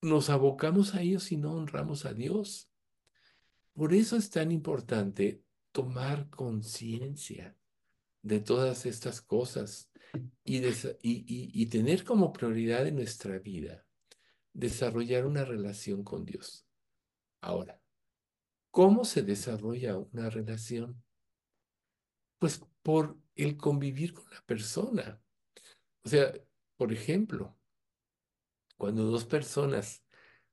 nos 0.00 0.30
abocamos 0.30 0.94
a 0.94 1.02
ellos 1.02 1.30
y 1.30 1.36
no 1.36 1.52
honramos 1.52 2.04
a 2.04 2.12
Dios. 2.12 2.68
Por 3.72 3.94
eso 3.94 4.16
es 4.16 4.30
tan 4.30 4.50
importante 4.50 5.42
tomar 5.70 6.28
conciencia 6.28 7.56
de 8.22 8.40
todas 8.40 8.86
estas 8.86 9.20
cosas 9.22 9.90
y, 10.44 10.60
y, 11.02 11.66
tener 11.66 12.04
como 12.04 12.32
prioridad 12.32 12.86
en 12.86 12.96
nuestra 12.96 13.38
vida 13.38 13.86
desarrollar 14.52 15.24
una 15.24 15.44
relación 15.44 16.04
con 16.04 16.26
Dios. 16.26 16.66
Ahora, 17.40 17.80
¿cómo 18.70 19.04
se 19.06 19.22
desarrolla 19.22 19.96
una 19.96 20.28
relación? 20.28 21.02
Pues 22.38 22.60
por 22.82 23.18
el 23.34 23.56
convivir 23.56 24.12
con 24.12 24.30
la 24.30 24.42
persona. 24.44 25.21
O 26.04 26.08
sea, 26.08 26.32
por 26.76 26.92
ejemplo, 26.92 27.56
cuando 28.76 29.04
dos 29.04 29.24
personas 29.24 30.04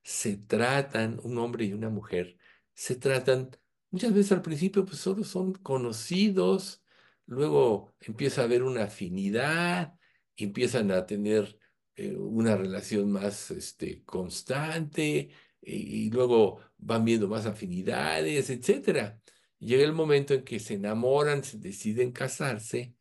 se 0.02 0.36
tratan, 0.36 1.20
un 1.24 1.38
hombre 1.38 1.64
y 1.64 1.72
una 1.72 1.90
mujer, 1.90 2.36
se 2.74 2.96
tratan, 2.96 3.50
muchas 3.90 4.14
veces 4.14 4.32
al 4.32 4.42
principio 4.42 4.84
pues 4.84 4.98
solo 4.98 5.24
son 5.24 5.54
conocidos, 5.54 6.82
luego 7.26 7.94
empieza 8.00 8.42
a 8.42 8.44
haber 8.44 8.62
una 8.62 8.84
afinidad, 8.84 9.94
empiezan 10.36 10.90
a 10.92 11.06
tener 11.06 11.58
eh, 11.96 12.14
una 12.16 12.56
relación 12.56 13.10
más 13.10 13.50
este, 13.50 14.04
constante 14.04 15.30
y, 15.60 16.06
y, 16.06 16.10
luego 16.10 16.60
van 16.78 17.04
viendo 17.04 17.28
más 17.28 17.46
afinidades, 17.46 18.48
etc. 18.50 19.18
Llega 19.58 19.84
el 19.84 19.92
momento 19.92 20.34
en 20.34 20.44
que 20.44 20.58
se 20.60 20.74
enamoran, 20.74 21.44
se 21.44 21.58
deciden 21.58 22.12
casarse 22.12 22.94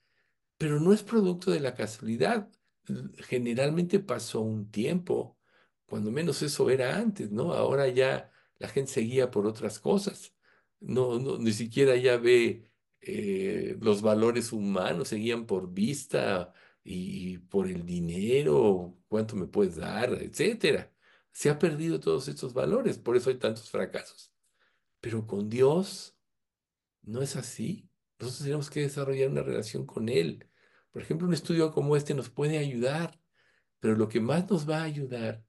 pero 0.59 0.79
no 0.81 0.93
es 0.93 1.03
producto 1.03 1.51
de 1.51 1.61
la 1.61 1.73
casualidad. 1.75 2.49
Generalmente 3.29 3.99
pasó 3.99 4.41
un 4.41 4.69
tiempo, 4.71 5.39
cuando 5.85 6.11
menos 6.11 6.41
eso 6.43 6.69
era 6.69 6.97
antes, 6.97 7.31
¿no? 7.31 7.53
Ahora 7.53 7.87
ya 7.87 8.31
la 8.59 8.67
gente 8.69 8.91
seguía 8.91 9.31
por 9.31 9.47
otras 9.47 9.79
cosas. 9.79 10.35
No, 10.81 11.19
ni 11.39 11.53
siquiera 11.53 11.95
ya 11.95 12.17
ve 12.17 12.71
eh, 13.01 13.77
los 13.81 14.01
valores 14.01 14.51
humanos, 14.53 15.09
seguían 15.09 15.45
por 15.45 15.71
vista 15.73 16.53
y 16.83 17.37
por 17.39 17.67
el 17.67 17.85
dinero, 17.85 18.97
cuánto 19.07 19.35
me 19.37 19.47
puedes 19.47 19.77
dar, 19.77 20.13
etcétera. 20.21 20.93
Se 21.31 21.49
ha 21.49 21.59
perdido 21.59 21.99
todos 22.01 22.27
estos 22.27 22.53
valores, 22.53 22.97
por 22.97 23.15
eso 23.17 23.29
hay 23.29 23.37
tantos 23.37 23.69
fracasos. 23.71 24.33
Pero 25.01 25.25
con 25.27 25.49
Dios 25.49 26.17
no 27.03 27.21
es 27.21 27.35
así. 27.37 27.89
Nosotros 28.19 28.43
tenemos 28.43 28.69
que 28.69 28.81
desarrollar 28.81 29.29
una 29.29 29.43
relación 29.43 29.85
con 29.85 30.09
Él. 30.09 30.48
Por 30.99 31.05
ejemplo, 31.05 31.29
un 31.29 31.33
estudio 31.33 31.71
como 31.71 31.95
este 31.95 32.13
nos 32.13 32.29
puede 32.29 32.57
ayudar, 32.57 33.17
pero 33.79 33.95
lo 33.95 34.09
que 34.09 34.19
más 34.19 34.49
nos 34.49 34.69
va 34.69 34.81
a 34.81 34.83
ayudar 34.83 35.45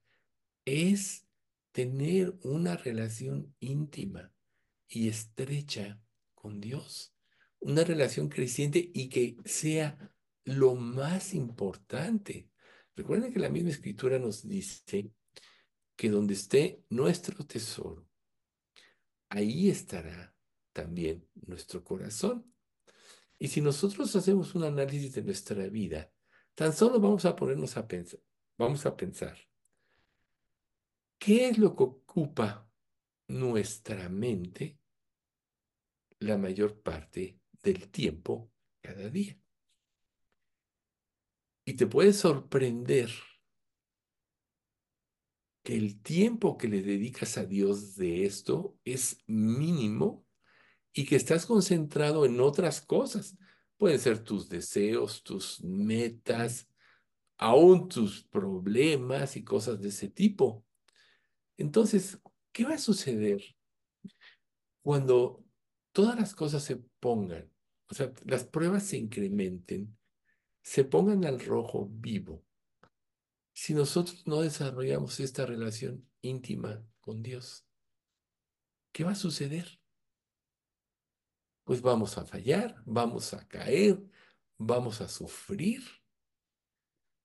es 0.65 1.27
tener 1.73 2.39
una 2.45 2.77
relación 2.77 3.53
íntima 3.59 4.33
y 4.87 5.09
estrecha 5.09 6.01
con 6.37 6.61
Dios. 6.61 7.17
Una 7.59 7.83
relación 7.83 8.29
creciente 8.29 8.93
y 8.95 9.09
que 9.09 9.39
sea 9.45 10.15
lo 10.45 10.77
más 10.77 11.35
importante. 11.35 12.49
Recuerden 12.95 13.33
que 13.33 13.41
la 13.41 13.51
misma 13.51 13.71
escritura 13.71 14.21
nos 14.21 14.47
dice 14.47 15.11
que 15.97 16.11
donde 16.11 16.35
esté 16.35 16.85
nuestro 16.91 17.45
tesoro, 17.45 18.07
ahí 19.29 19.69
estará 19.69 20.33
también 20.73 21.29
nuestro 21.35 21.83
corazón. 21.83 22.49
Y 23.43 23.49
si 23.49 23.63
nosotros 23.63 24.15
hacemos 24.15 24.55
un 24.55 24.65
análisis 24.65 25.15
de 25.15 25.23
nuestra 25.23 25.67
vida, 25.69 26.13
tan 26.55 26.75
solo 26.75 27.01
vamos 27.01 27.25
a 27.25 27.35
ponernos 27.35 27.75
a 27.79 27.89
pensar, 27.89 28.21
vamos 28.59 28.85
a 28.85 28.95
pensar, 28.95 29.39
¿qué 31.19 31.49
es 31.49 31.57
lo 31.57 31.75
que 31.75 31.85
ocupa 31.85 32.71
nuestra 33.29 34.11
mente 34.11 34.79
la 36.19 36.37
mayor 36.37 36.83
parte 36.83 37.41
del 37.63 37.91
tiempo 37.91 38.53
cada 38.83 39.09
día? 39.09 39.41
Y 41.65 41.75
te 41.75 41.87
puede 41.87 42.13
sorprender 42.13 43.11
que 45.63 45.77
el 45.77 46.03
tiempo 46.03 46.59
que 46.59 46.69
le 46.69 46.83
dedicas 46.83 47.39
a 47.39 47.47
Dios 47.47 47.97
de 47.97 48.27
esto 48.27 48.79
es 48.85 49.25
mínimo 49.27 50.27
y 50.93 51.07
que 51.07 51.17
estás 51.17 51.47
concentrado 51.47 52.25
en 52.25 52.41
otras 52.41 52.81
cosas. 52.81 53.37
Pueden 53.77 53.99
ser 53.99 54.23
tus 54.23 54.49
deseos, 54.49 55.23
tus 55.23 55.63
metas, 55.63 56.69
aún 57.39 57.89
tus 57.89 58.25
problemas 58.25 59.37
y 59.37 59.45
cosas 59.45 59.81
de 59.81 59.89
ese 59.89 60.09
tipo. 60.09 60.65
Entonces, 61.57 62.21
¿qué 62.53 62.65
va 62.65 62.75
a 62.75 62.79
suceder 62.79 63.43
cuando 64.83 65.45
todas 65.93 66.19
las 66.19 66.35
cosas 66.35 66.63
se 66.63 66.77
pongan, 66.77 67.51
o 67.89 67.95
sea, 67.95 68.13
las 68.25 68.45
pruebas 68.45 68.85
se 68.85 68.99
incrementen, 68.99 69.97
se 70.63 70.85
pongan 70.85 71.25
al 71.25 71.41
rojo 71.41 71.89
vivo? 71.91 72.45
Si 73.55 73.75
nosotros 73.75 74.27
no 74.27 74.43
desarrollamos 74.43 75.21
esta 75.21 75.47
relación 75.47 76.07
íntima 76.21 76.85
con 77.01 77.23
Dios, 77.23 77.67
¿qué 78.93 79.05
va 79.05 79.13
a 79.13 79.17
suceder? 79.17 79.80
Pues 81.71 81.83
vamos 81.83 82.19
a 82.19 82.25
fallar, 82.25 82.83
vamos 82.85 83.33
a 83.33 83.47
caer, 83.47 84.03
vamos 84.59 85.01
a 85.01 85.09
sufrir. 85.09 85.81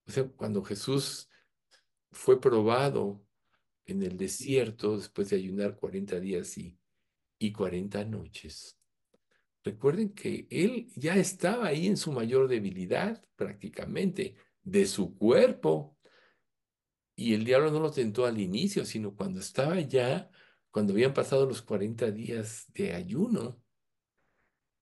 O 0.07 0.11
sea, 0.11 0.27
cuando 0.27 0.63
Jesús 0.63 1.27
fue 2.11 2.39
probado 2.39 3.25
en 3.85 4.03
el 4.03 4.17
desierto 4.17 4.97
después 4.97 5.31
de 5.31 5.37
ayunar 5.37 5.75
40 5.75 6.19
días 6.19 6.59
y, 6.59 6.77
y 7.39 7.53
40 7.53 8.05
noches, 8.05 8.77
recuerden 9.63 10.13
que 10.13 10.45
él 10.51 10.91
ya 10.93 11.15
estaba 11.15 11.65
ahí 11.65 11.87
en 11.87 11.97
su 11.97 12.11
mayor 12.11 12.47
debilidad 12.47 13.25
prácticamente 13.35 14.35
de 14.61 14.85
su 14.85 15.17
cuerpo. 15.17 15.97
Y 17.15 17.33
el 17.33 17.45
diablo 17.45 17.71
no 17.71 17.79
lo 17.79 17.89
tentó 17.89 18.27
al 18.27 18.39
inicio, 18.39 18.85
sino 18.85 19.15
cuando 19.15 19.39
estaba 19.39 19.79
ya, 19.81 20.29
cuando 20.69 20.93
habían 20.93 21.15
pasado 21.15 21.47
los 21.47 21.63
40 21.63 22.11
días 22.11 22.67
de 22.75 22.93
ayuno. 22.93 23.64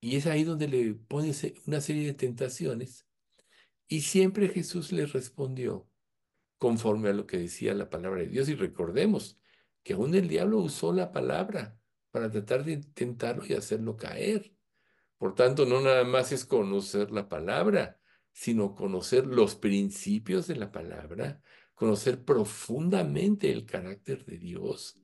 Y 0.03 0.17
es 0.17 0.27
ahí 0.27 0.43
donde 0.43 0.67
le 0.67 0.95
pone 0.95 1.31
una 1.65 1.79
serie 1.79 2.05
de 2.05 2.13
tentaciones. 2.13 3.07
Y 3.87 4.01
siempre 4.01 4.49
Jesús 4.49 4.91
le 4.91 5.05
respondió 5.05 5.89
conforme 6.57 7.07
a 7.07 7.13
lo 7.13 7.25
que 7.25 7.37
decía 7.37 7.73
la 7.73 7.89
palabra 7.89 8.19
de 8.19 8.27
Dios. 8.27 8.49
Y 8.49 8.55
recordemos 8.55 9.39
que 9.81 9.93
aún 9.93 10.13
el 10.13 10.27
diablo 10.27 10.57
usó 10.57 10.91
la 10.91 11.13
palabra 11.13 11.79
para 12.11 12.29
tratar 12.29 12.65
de 12.65 12.79
tentarlo 12.79 13.45
y 13.47 13.53
hacerlo 13.53 13.95
caer. 13.95 14.53
Por 15.17 15.35
tanto, 15.35 15.65
no 15.65 15.79
nada 15.79 16.03
más 16.03 16.33
es 16.33 16.43
conocer 16.43 17.09
la 17.11 17.29
palabra, 17.29 17.97
sino 18.33 18.75
conocer 18.75 19.25
los 19.25 19.55
principios 19.55 20.47
de 20.47 20.57
la 20.57 20.69
palabra, 20.69 21.41
conocer 21.75 22.25
profundamente 22.25 23.53
el 23.53 23.65
carácter 23.65 24.25
de 24.25 24.37
Dios, 24.37 24.97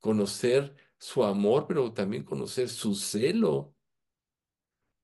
conocer 0.00 0.74
su 0.98 1.22
amor, 1.22 1.66
pero 1.68 1.92
también 1.92 2.24
conocer 2.24 2.68
su 2.68 2.96
celo 2.96 3.76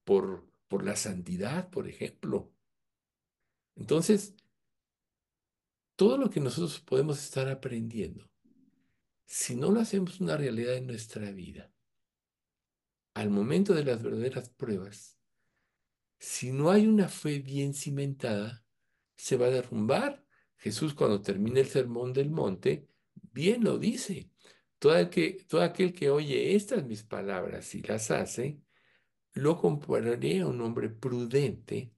por, 0.06 0.48
por 0.68 0.84
la 0.84 0.94
santidad, 0.94 1.68
por 1.68 1.88
ejemplo. 1.88 2.52
Entonces, 3.74 4.36
todo 5.96 6.16
lo 6.16 6.30
que 6.30 6.38
nosotros 6.38 6.80
podemos 6.80 7.22
estar 7.22 7.48
aprendiendo, 7.48 8.30
si 9.26 9.56
no 9.56 9.72
lo 9.72 9.80
hacemos 9.80 10.20
una 10.20 10.36
realidad 10.36 10.76
en 10.76 10.86
nuestra 10.86 11.32
vida, 11.32 11.72
al 13.14 13.30
momento 13.30 13.74
de 13.74 13.84
las 13.84 14.00
verdaderas 14.00 14.48
pruebas, 14.50 15.18
si 16.20 16.52
no 16.52 16.70
hay 16.70 16.86
una 16.86 17.08
fe 17.08 17.40
bien 17.40 17.74
cimentada, 17.74 18.64
se 19.16 19.36
va 19.36 19.46
a 19.46 19.50
derrumbar. 19.50 20.24
Jesús 20.56 20.94
cuando 20.94 21.20
termina 21.20 21.60
el 21.60 21.66
sermón 21.66 22.12
del 22.12 22.30
monte, 22.30 22.88
bien 23.32 23.64
lo 23.64 23.78
dice. 23.78 24.30
Todo, 24.78 25.10
que, 25.10 25.44
todo 25.48 25.62
aquel 25.62 25.92
que 25.92 26.10
oye 26.10 26.54
estas 26.54 26.84
mis 26.84 27.02
palabras 27.02 27.74
y 27.74 27.82
las 27.82 28.10
hace, 28.10 28.60
lo 29.36 29.58
compararé 29.58 30.40
a 30.40 30.46
un 30.46 30.60
hombre 30.62 30.88
prudente 30.88 31.92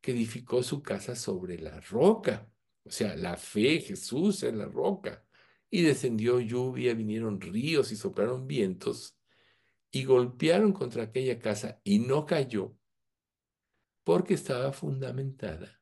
que 0.00 0.12
edificó 0.12 0.62
su 0.62 0.80
casa 0.82 1.16
sobre 1.16 1.58
la 1.58 1.80
roca. 1.80 2.48
O 2.84 2.90
sea, 2.90 3.16
la 3.16 3.36
fe, 3.36 3.80
Jesús 3.80 4.44
en 4.44 4.58
la 4.58 4.66
roca. 4.66 5.24
Y 5.70 5.82
descendió 5.82 6.38
lluvia, 6.38 6.94
vinieron 6.94 7.40
ríos 7.40 7.90
y 7.90 7.96
soplaron 7.96 8.46
vientos 8.46 9.16
y 9.90 10.04
golpearon 10.04 10.72
contra 10.72 11.04
aquella 11.04 11.38
casa 11.40 11.80
y 11.82 11.98
no 11.98 12.26
cayó 12.26 12.76
porque 14.04 14.34
estaba 14.34 14.72
fundamentada 14.72 15.80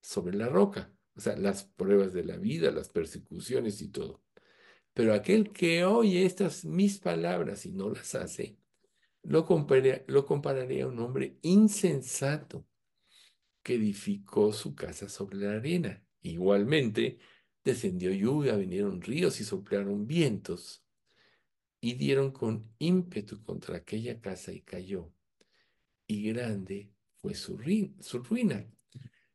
sobre 0.00 0.36
la 0.36 0.48
roca. 0.48 0.92
O 1.16 1.20
sea, 1.20 1.36
las 1.36 1.64
pruebas 1.64 2.12
de 2.12 2.24
la 2.24 2.36
vida, 2.36 2.70
las 2.70 2.88
persecuciones 2.88 3.82
y 3.82 3.88
todo. 3.88 4.22
Pero 4.94 5.12
aquel 5.12 5.52
que 5.52 5.84
oye 5.84 6.24
estas 6.24 6.64
mis 6.64 6.98
palabras 6.98 7.66
y 7.66 7.72
no 7.72 7.90
las 7.90 8.14
hace, 8.14 8.61
lo, 9.22 9.44
compararé, 9.46 10.82
a 10.82 10.86
un 10.86 10.98
hombre 10.98 11.38
insensato 11.42 12.66
que 13.62 13.74
edificó 13.74 14.52
su 14.52 14.74
casa 14.74 15.08
sobre 15.08 15.36
la 15.36 15.52
arena. 15.52 16.04
Igualmente, 16.22 17.18
descendió 17.64 18.12
lluvia, 18.12 18.56
vinieron 18.56 19.00
ríos 19.00 19.40
y 19.40 19.44
soplaron 19.44 20.06
vientos 20.06 20.84
y 21.80 21.94
dieron 21.94 22.32
con 22.32 22.72
ímpetu 22.78 23.42
contra 23.42 23.76
aquella 23.76 24.20
casa 24.20 24.52
y 24.52 24.60
cayó. 24.60 25.12
Y 26.06 26.30
grande 26.32 26.92
fue 27.16 27.34
su, 27.34 27.58
su 28.00 28.18
ruina. 28.22 28.68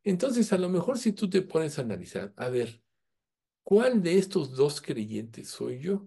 Entonces, 0.04 0.52
a 0.52 0.58
lo 0.58 0.68
mejor 0.68 0.98
si 0.98 1.12
tú 1.12 1.28
te 1.28 1.42
pones 1.42 1.78
a 1.78 1.82
analizar, 1.82 2.32
a 2.36 2.48
ver, 2.48 2.82
¿cuál 3.62 4.02
de 4.02 4.18
estos 4.18 4.54
dos 4.54 4.80
creyentes 4.80 5.48
soy 5.48 5.80
yo? 5.80 6.06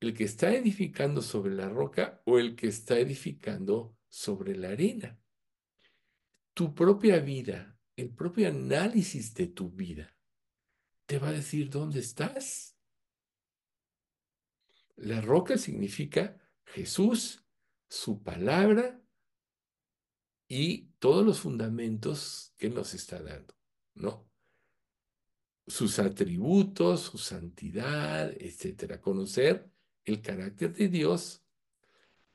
El 0.00 0.14
que 0.14 0.24
está 0.24 0.54
edificando 0.54 1.22
sobre 1.22 1.54
la 1.54 1.68
roca 1.68 2.22
o 2.24 2.38
el 2.38 2.54
que 2.54 2.68
está 2.68 2.98
edificando 2.98 3.96
sobre 4.08 4.56
la 4.56 4.70
arena. 4.70 5.18
Tu 6.54 6.74
propia 6.74 7.18
vida, 7.18 7.78
el 7.96 8.14
propio 8.14 8.48
análisis 8.48 9.34
de 9.34 9.48
tu 9.48 9.70
vida, 9.70 10.16
te 11.06 11.18
va 11.18 11.28
a 11.28 11.32
decir 11.32 11.70
dónde 11.70 12.00
estás. 12.00 12.76
La 14.96 15.20
roca 15.20 15.56
significa 15.58 16.38
Jesús, 16.64 17.44
su 17.88 18.22
palabra 18.22 19.00
y 20.48 20.90
todos 20.98 21.24
los 21.24 21.40
fundamentos 21.40 22.54
que 22.56 22.70
nos 22.70 22.94
está 22.94 23.22
dando, 23.22 23.54
¿no? 23.94 24.28
Sus 25.66 25.98
atributos, 25.98 27.02
su 27.02 27.18
santidad, 27.18 28.32
etcétera. 28.38 29.00
Conocer 29.00 29.70
el 30.10 30.20
carácter 30.22 30.74
de 30.74 30.88
Dios 30.88 31.44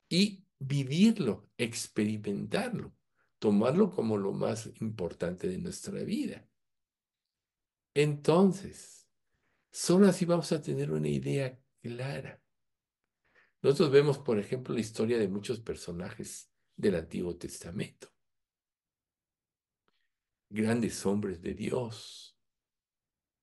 y 0.10 0.46
vivirlo, 0.60 1.50
experimentarlo. 1.58 2.96
tomarlo 3.40 3.92
como 3.92 4.16
lo 4.16 4.32
más 4.32 4.70
importante 4.80 5.50
de 5.50 5.58
nuestra 5.58 6.02
vida. 6.04 6.48
Entonces, 7.94 9.06
solo 9.70 10.08
así 10.08 10.24
vamos 10.24 10.50
a 10.54 10.62
tener 10.62 10.90
una 10.90 11.10
idea 11.10 11.60
clara. 11.82 12.42
Nosotros 13.62 13.92
vemos, 13.92 14.18
por 14.20 14.40
ejemplo, 14.40 14.74
la 14.74 14.80
historia 14.80 15.18
de 15.18 15.28
muchos 15.28 15.60
personajes 15.60 16.50
del 16.78 16.96
Antiguo 16.96 17.36
Testamento. 17.36 18.08
Grandes 20.50 21.06
hombres 21.06 21.42
de 21.42 21.54
Dios, 21.54 22.38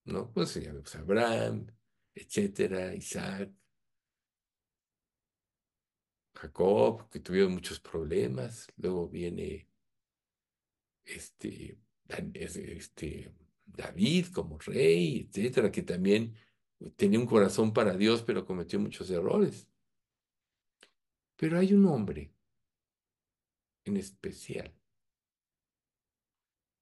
¿no? 0.05 0.33
Pues 0.33 0.55
llamamos 0.55 0.95
Abraham, 0.95 1.67
etcétera, 2.15 2.95
Isaac, 2.95 3.51
Jacob, 6.41 7.09
que 7.11 7.21
tuvieron 7.21 7.53
muchos 7.53 7.81
problemas. 7.81 8.67
Luego 8.77 9.09
viene 9.09 9.69
este, 11.05 11.79
este 12.35 13.33
David 13.67 14.27
como 14.33 14.59
rey, 14.59 15.29
etcétera, 15.29 15.71
que 15.71 15.83
también 15.83 16.35
tenía 16.97 17.19
un 17.19 17.27
corazón 17.27 17.73
para 17.73 17.95
Dios, 17.97 18.23
pero 18.23 18.47
cometió 18.47 18.81
muchos 18.81 19.11
errores. 19.11 19.69
Pero 21.37 21.59
hay 21.59 21.75
un 21.75 21.85
hombre 21.87 22.33
en 23.85 23.97
especial 23.99 24.75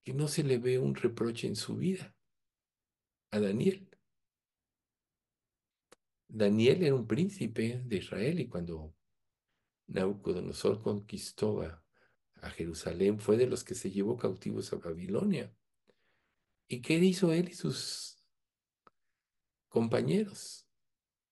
que 0.04 0.14
no 0.14 0.28
se 0.28 0.44
le 0.44 0.58
ve 0.58 0.78
un 0.78 0.94
reproche 0.94 1.48
en 1.48 1.56
su 1.56 1.76
vida, 1.76 2.14
a 3.30 3.40
Daniel. 3.40 3.88
Daniel 6.28 6.82
era 6.84 6.94
un 6.94 7.06
príncipe 7.06 7.82
de 7.84 7.96
Israel 7.96 8.40
y 8.40 8.48
cuando 8.48 8.94
Nabucodonosor 9.88 10.82
conquistó 10.82 11.62
a, 11.62 11.82
Jerusalén 12.50 13.18
fue 13.18 13.36
de 13.36 13.48
los 13.48 13.64
que 13.64 13.74
se 13.74 13.90
llevó 13.90 14.16
cautivos 14.16 14.72
a 14.72 14.76
Babilonia. 14.76 15.52
¿Y 16.68 16.80
qué 16.80 16.94
hizo 16.94 17.32
él 17.32 17.48
y 17.48 17.54
sus 17.54 18.22
compañeros? 19.68 20.68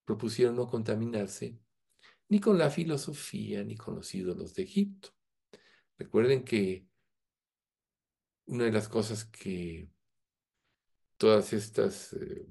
Propusieron 0.05 0.57
no 0.57 0.67
contaminarse 0.67 1.61
ni 2.29 2.41
con 2.41 2.59
la 2.59 2.71
filosofía 2.71 3.63
ni 3.63 3.77
con 3.77 3.95
los 3.95 4.13
ídolos 4.15 4.55
de 4.55 4.65
Egipto. 4.65 5.11
Recuerden 5.97 6.45
que 6.45 6.89
una 8.47 8.65
de 8.65 8.73
las 8.73 8.89
cosas 8.89 9.25
que 9.27 9.89
todas 11.17 11.53
estas 11.53 12.15
eh, 12.15 12.49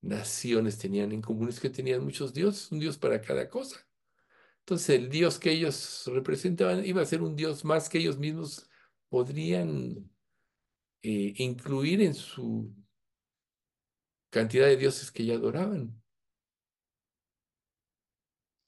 naciones 0.00 0.78
tenían 0.78 1.12
en 1.12 1.20
común 1.20 1.48
es 1.48 1.60
que 1.60 1.70
tenían 1.70 2.02
muchos 2.02 2.32
dioses, 2.32 2.72
un 2.72 2.78
dios 2.78 2.96
para 2.96 3.20
cada 3.20 3.48
cosa. 3.48 3.86
Entonces 4.64 4.98
el 4.98 5.10
dios 5.10 5.38
que 5.38 5.52
ellos 5.52 6.04
representaban 6.06 6.86
iba 6.86 7.02
a 7.02 7.04
ser 7.04 7.20
un 7.22 7.36
dios 7.36 7.66
más 7.66 7.90
que 7.90 7.98
ellos 7.98 8.16
mismos 8.18 8.66
podrían 9.10 10.10
eh, 11.02 11.34
incluir 11.36 12.00
en 12.00 12.14
su 12.14 12.74
cantidad 14.30 14.66
de 14.66 14.78
dioses 14.78 15.12
que 15.12 15.26
ya 15.26 15.34
adoraban. 15.34 16.02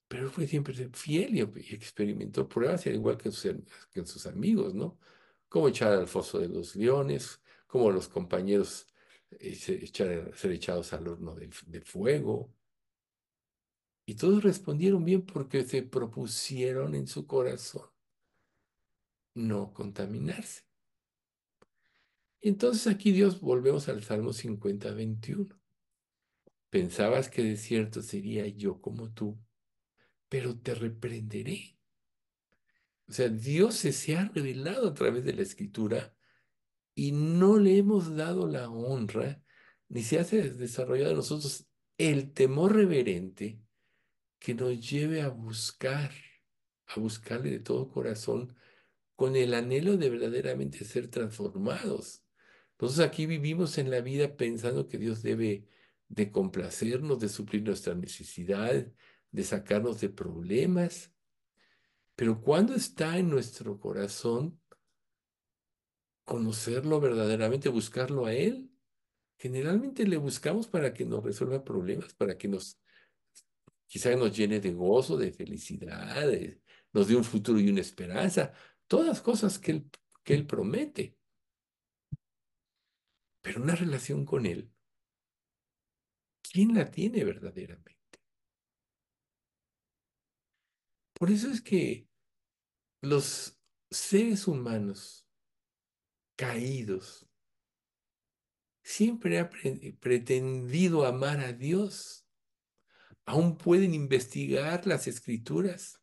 Pero 0.09 0.31
fue 0.31 0.47
siempre 0.47 0.75
fiel 0.93 1.35
y, 1.35 1.41
experimentó 1.75 2.47
pruebas, 2.49 2.87
al 2.87 2.95
igual 2.95 3.17
que 3.17 3.31
en, 3.31 4.07
sus, 4.07 4.27
amigos, 4.27 4.75
¿no? 4.75 4.99
Cómo 5.49 5.69
echar 5.69 5.93
al 5.95 6.09
foso 6.09 6.39
de 6.39 6.49
los 6.49 6.77
leones, 6.77 7.41
cómo 7.67 7.91
los 7.91 8.09
compañeros 8.09 8.87
eh, 9.31 9.55
ser 9.55 10.53
echados 10.53 10.93
al 10.93 11.09
horno 11.09 11.35
de 11.35 11.81
fuego. 11.81 12.56
Y 14.07 14.15
todos 14.15 14.45
respondieron 14.45 15.05
bien 15.05 15.23
porque 15.23 15.65
se 15.65 15.83
propusieron 15.83 16.95
en 16.95 17.09
su 17.09 17.27
corazón 17.27 17.91
no 19.35 19.73
contaminarse. 19.75 20.63
Entonces 22.41 22.87
aquí 22.87 23.11
Dios, 23.11 23.41
volvemos 23.41 23.89
al 23.89 24.03
Salmo 24.05 24.33
50, 24.33 24.93
21. 24.93 25.61
Pensabas 26.71 27.29
que 27.29 27.43
de 27.43 27.57
cierto 27.57 28.01
sería 28.01 28.47
yo 28.47 28.81
como 28.81 29.13
tú, 29.13 29.39
pero 30.29 30.57
te 30.57 30.75
reprenderé. 30.75 31.77
O 33.09 33.13
sea, 33.13 33.29
Dios 33.29 33.75
se, 33.75 34.17
ha 34.17 34.29
revelado 34.29 34.89
a 34.89 34.95
través 34.95 35.25
de 35.25 35.33
la 35.33 35.43
escritura 35.43 36.15
y 36.95 37.13
no 37.13 37.59
le 37.59 37.79
hemos 37.79 38.17
dado 38.17 38.47
la 38.49 38.69
honra, 38.71 39.43
ni 39.89 40.03
se 40.03 40.19
ha 40.19 40.25
desarrollado 40.25 41.11
en 41.11 41.17
nosotros 41.17 41.69
el 41.99 42.33
temor 42.33 42.75
reverente 42.75 43.61
que 44.47 44.55
nos 44.55 44.79
lleve 44.79 45.23
a 45.23 45.29
buscar, 45.29 46.13
a 46.87 47.01
buscarle 47.01 47.51
de 47.51 47.59
todo 47.59 47.91
corazón, 47.91 48.55
con 49.17 49.35
el 49.35 49.53
anhelo 49.55 49.97
de 49.97 50.09
verdaderamente 50.09 50.85
ser 50.85 51.09
transformados. 51.09 52.23
Entonces 52.71 53.01
aquí 53.01 53.27
vivimos 53.27 53.77
en 53.77 53.91
la 53.91 54.01
vida 54.03 54.37
pensando 54.37 54.87
que 54.87 54.99
Dios 54.99 55.21
debe 55.25 55.67
de 56.07 56.31
complacernos, 56.31 57.19
de 57.19 57.29
suplir 57.29 57.65
nuestras 57.65 57.97
necesidades, 57.97 58.93
de 59.33 59.43
sacarnos 59.43 60.01
de 60.01 60.11
problemas. 60.11 61.13
Pero 62.15 62.41
cuando 62.41 62.73
está 62.77 63.19
en 63.19 63.29
nuestro 63.29 63.81
corazón 63.81 64.61
conocerlo 66.23 67.01
verdaderamente, 67.01 67.69
buscarlo 67.69 68.27
a 68.27 68.33
Él, 68.33 68.71
generalmente 69.39 70.07
le 70.07 70.19
buscamos 70.19 70.69
para 70.69 70.95
que 70.95 71.05
nos 71.05 71.25
resuelva 71.25 71.65
problemas, 71.65 72.15
para 72.15 72.39
que 72.39 72.47
nos, 72.47 72.79
quizá 73.87 74.15
nos 74.17 74.37
llene 74.37 74.61
de 74.61 74.73
gozo, 74.73 75.17
de 75.17 75.33
felicidad, 75.33 76.27
nos 76.93 77.09
dé 77.09 77.17
un 77.17 77.25
futuro 77.25 77.61
y 77.61 77.69
una 77.69 77.81
esperanza, 77.81 78.53
todas 78.87 79.21
cosas 79.21 79.59
que 79.59 79.73
Él, 79.73 79.91
que 80.23 80.35
él 80.35 80.47
promete. 80.47 81.17
Pero 83.43 83.63
una 83.63 83.77
relación 83.77 84.25
con 84.25 84.45
Él, 84.47 84.73
¿quién 86.43 86.75
la 86.75 86.91
tiene 86.91 87.25
verdaderamente? 87.25 87.97
Por 91.19 91.31
eso 91.31 91.51
es 91.51 91.63
que 91.63 92.09
los 93.03 93.59
seres 93.91 94.47
humanos 94.47 95.27
caídos 96.37 97.27
siempre 98.83 99.39
han 99.39 99.51
pretendido 99.99 101.07
amar 101.07 101.41
a 101.41 101.53
Dios. 101.53 102.26
Aún 103.27 103.59
pueden 103.59 103.93
investigar 103.93 104.87
las 104.87 105.09
escrituras. 105.09 106.01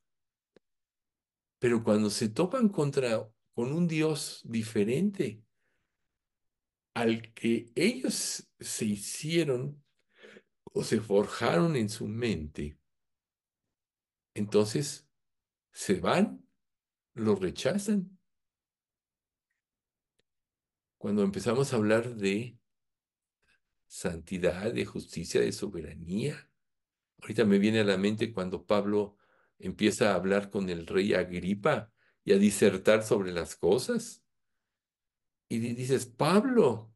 Pero 1.57 1.81
cuando 1.81 2.09
se 2.09 2.27
topan 2.27 2.67
contra 2.67 3.31
con 3.53 3.71
un 3.71 3.87
Dios 3.87 4.41
diferente, 4.43 5.41
al 6.93 7.33
que 7.33 7.71
ellos 7.75 8.49
se 8.59 8.85
hicieron 8.85 9.81
o 10.73 10.83
se 10.83 10.99
forjaron 10.99 11.77
en 11.77 11.87
su 11.87 12.07
mente, 12.07 12.77
entonces 14.33 15.07
se 15.71 16.01
van, 16.01 16.45
lo 17.13 17.35
rechazan. 17.35 18.19
Cuando 20.97 21.23
empezamos 21.23 21.71
a 21.71 21.77
hablar 21.77 22.15
de 22.15 22.59
santidad, 23.87 24.73
de 24.73 24.85
justicia, 24.85 25.39
de 25.39 25.51
soberanía, 25.51 26.49
ahorita 27.23 27.45
me 27.45 27.57
viene 27.57 27.79
a 27.79 27.85
la 27.85 27.97
mente 27.97 28.33
cuando 28.33 28.65
Pablo 28.65 29.15
empieza 29.57 30.11
a 30.11 30.15
hablar 30.15 30.49
con 30.49 30.69
el 30.69 30.85
rey 30.85 31.13
Agripa 31.13 31.91
y 32.25 32.33
a 32.33 32.37
disertar 32.37 33.03
sobre 33.03 33.31
las 33.31 33.55
cosas. 33.55 34.25
Y 35.47 35.59
dices, 35.59 36.05
Pablo, 36.05 36.93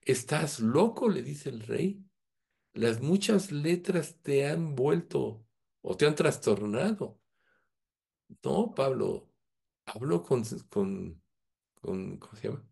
estás 0.00 0.58
loco, 0.58 1.08
le 1.08 1.22
dice 1.22 1.50
el 1.50 1.60
rey. 1.60 2.04
Las 2.72 3.00
muchas 3.00 3.52
letras 3.52 4.16
te 4.22 4.48
han 4.48 4.74
vuelto 4.74 5.46
o 5.82 5.96
te 5.96 6.06
han 6.06 6.16
trastornado. 6.16 7.20
No, 8.42 8.74
Pablo, 8.74 9.30
hablo 9.86 10.22
con, 10.24 10.42
con, 10.68 11.22
con 11.80 12.18
¿cómo 12.18 12.36
se 12.36 12.48
llama? 12.48 12.68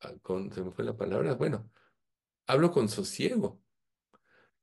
Ah, 0.00 0.14
se 0.52 0.62
me 0.62 0.70
fue 0.70 0.84
la 0.84 0.96
palabra, 0.96 1.34
bueno, 1.34 1.70
hablo 2.46 2.70
con 2.70 2.88
sosiego. 2.88 3.61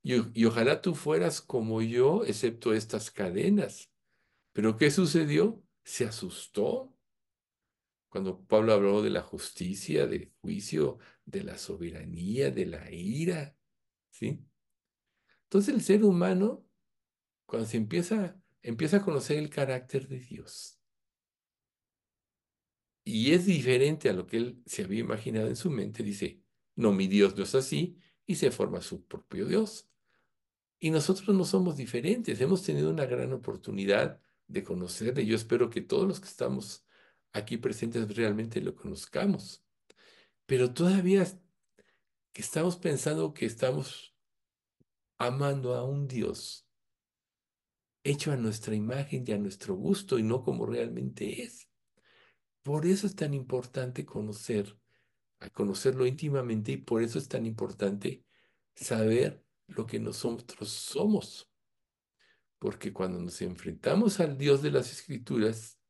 Y, 0.02 0.44
ojalá 0.44 0.80
tú 0.80 0.94
fueras 0.94 1.40
como 1.40 1.82
yo, 1.82 2.24
excepto 2.24 2.72
estas 2.72 3.10
cadenas. 3.10 3.92
Pero 4.52 4.76
¿qué 4.76 4.90
sucedió? 4.90 5.62
Se 5.84 6.04
asustó 6.04 6.96
cuando 8.08 8.44
Pablo 8.44 8.72
habló 8.72 9.02
de 9.02 9.10
la 9.10 9.22
justicia, 9.22 10.06
del 10.06 10.32
juicio, 10.40 10.98
de 11.24 11.44
la 11.44 11.56
soberanía, 11.58 12.50
de 12.50 12.66
la 12.66 12.90
ira, 12.90 13.56
¿sí? 14.10 14.44
Entonces 15.44 15.74
el 15.74 15.82
ser 15.82 16.04
humano, 16.04 16.66
cuando 17.46 17.68
se 17.68 17.76
empieza, 17.76 18.40
empieza 18.62 18.96
a 18.98 19.04
conocer 19.04 19.38
el 19.38 19.48
carácter 19.48 20.08
de 20.08 20.18
Dios, 20.18 20.80
y 23.04 23.32
es 23.32 23.46
diferente 23.46 24.08
a 24.08 24.12
lo 24.12 24.26
que 24.26 24.36
él 24.36 24.62
se 24.66 24.84
había 24.84 25.00
imaginado 25.00 25.48
en 25.48 25.56
su 25.56 25.70
mente, 25.70 26.02
dice, 26.02 26.42
no, 26.76 26.92
mi 26.92 27.08
Dios 27.08 27.36
no 27.36 27.44
es 27.44 27.54
así, 27.54 27.98
y 28.26 28.36
se 28.36 28.50
forma 28.50 28.80
su 28.80 29.04
propio 29.06 29.46
Dios. 29.46 29.89
Y 30.80 30.90
nosotros 30.90 31.36
no 31.36 31.44
somos 31.44 31.76
diferentes, 31.76 32.40
hemos 32.40 32.62
tenido 32.62 32.90
una 32.90 33.04
gran 33.04 33.32
oportunidad 33.34 34.18
de 34.48 34.64
conocerle. 34.64 35.26
Yo 35.26 35.36
espero 35.36 35.68
que 35.68 35.82
todos 35.82 36.08
los 36.08 36.20
que 36.20 36.28
estamos 36.28 36.84
aquí 37.32 37.58
presentes 37.58 38.16
realmente 38.16 38.62
lo 38.62 38.74
conozcamos. 38.74 39.62
Pero 40.46 40.72
todavía 40.72 41.26
que 42.32 42.42
estamos 42.42 42.76
pensando 42.78 43.34
que 43.34 43.44
estamos 43.44 44.16
amando 45.18 45.74
a 45.74 45.84
un 45.84 46.08
Dios 46.08 46.66
hecho 48.02 48.32
a 48.32 48.36
nuestra 48.36 48.74
imagen 48.74 49.24
y 49.26 49.32
a 49.32 49.38
nuestro 49.38 49.74
gusto 49.74 50.18
y 50.18 50.22
no 50.22 50.42
como 50.42 50.64
realmente 50.64 51.42
es. 51.42 51.68
Por 52.62 52.86
eso 52.86 53.06
es 53.06 53.14
tan 53.14 53.34
importante 53.34 54.06
conocer, 54.06 54.78
a 55.40 55.50
conocerlo 55.50 56.06
íntimamente 56.06 56.72
y 56.72 56.76
por 56.78 57.02
eso 57.02 57.18
es 57.18 57.28
tan 57.28 57.44
importante 57.44 58.24
saber 58.74 59.44
lo 59.70 59.86
que 59.86 59.98
nosotros 59.98 60.68
somos. 60.68 61.50
Porque 62.58 62.92
cuando 62.92 63.20
nos 63.20 63.40
enfrentamos 63.42 64.20
al 64.20 64.36
Dios 64.36 64.62
de 64.62 64.70
las 64.70 64.92
Escrituras, 64.92 65.80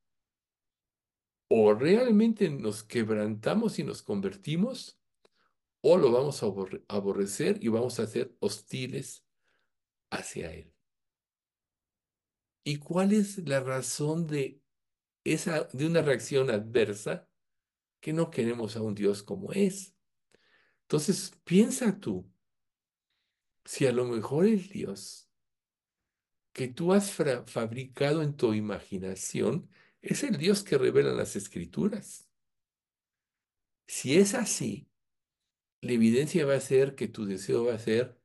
o 1.49 1.73
realmente 1.73 2.49
nos 2.49 2.83
quebrantamos 2.83 3.77
y 3.77 3.83
nos 3.83 4.01
convertimos, 4.01 4.97
o 5.81 5.97
lo 5.97 6.11
vamos 6.11 6.41
a 6.43 6.47
aborrecer 6.87 7.61
y 7.61 7.67
vamos 7.67 7.99
a 7.99 8.07
ser 8.07 8.33
hostiles 8.39 9.25
hacia 10.09 10.53
Él. 10.53 10.73
¿Y 12.63 12.77
cuál 12.77 13.11
es 13.11 13.37
la 13.39 13.59
razón 13.59 14.27
de, 14.27 14.61
esa, 15.23 15.63
de 15.73 15.87
una 15.87 16.01
reacción 16.01 16.49
adversa? 16.49 17.27
Que 17.99 18.13
no 18.13 18.29
queremos 18.29 18.75
a 18.75 18.81
un 18.81 18.95
Dios 18.95 19.23
como 19.23 19.51
es. 19.51 19.95
Entonces, 20.83 21.33
piensa 21.43 21.99
tú, 21.99 22.30
si 23.65 23.85
a 23.85 23.91
lo 23.91 24.05
mejor 24.05 24.45
el 24.45 24.67
Dios 24.67 25.29
que 26.53 26.67
tú 26.67 26.93
has 26.93 27.11
fabricado 27.11 28.21
en 28.23 28.35
tu 28.35 28.53
imaginación 28.53 29.69
es 30.01 30.23
el 30.23 30.37
Dios 30.37 30.63
que 30.63 30.77
revelan 30.77 31.17
las 31.17 31.35
escrituras. 31.35 32.27
Si 33.87 34.17
es 34.17 34.33
así, 34.33 34.89
la 35.81 35.93
evidencia 35.93 36.45
va 36.45 36.55
a 36.55 36.59
ser 36.59 36.95
que 36.95 37.07
tu 37.07 37.25
deseo 37.25 37.65
va 37.65 37.75
a 37.75 37.79
ser, 37.79 38.17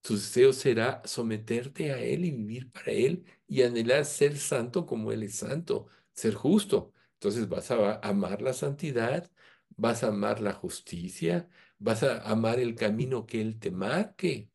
tu 0.00 0.14
deseo 0.14 0.52
será 0.52 1.02
someterte 1.04 1.92
a 1.92 2.00
Él 2.00 2.24
y 2.24 2.30
vivir 2.30 2.70
para 2.70 2.92
Él 2.92 3.24
y 3.46 3.62
anhelar 3.62 4.04
ser 4.04 4.36
santo 4.38 4.86
como 4.86 5.12
Él 5.12 5.22
es 5.22 5.36
santo, 5.36 5.88
ser 6.12 6.34
justo. 6.34 6.92
Entonces 7.14 7.48
vas 7.48 7.70
a 7.70 7.98
amar 8.00 8.42
la 8.42 8.52
santidad, 8.52 9.30
vas 9.76 10.04
a 10.04 10.08
amar 10.08 10.40
la 10.40 10.52
justicia, 10.52 11.48
vas 11.78 12.02
a 12.02 12.22
amar 12.28 12.58
el 12.58 12.74
camino 12.74 13.26
que 13.26 13.40
Él 13.40 13.58
te 13.58 13.70
marque. 13.70 14.50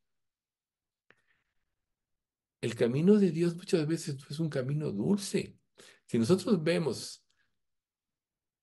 El 2.61 2.75
camino 2.75 3.17
de 3.17 3.31
Dios 3.31 3.55
muchas 3.55 3.87
veces 3.87 4.17
es 4.29 4.39
un 4.39 4.49
camino 4.49 4.91
dulce. 4.91 5.57
Si 6.05 6.17
nosotros 6.17 6.63
vemos 6.63 7.25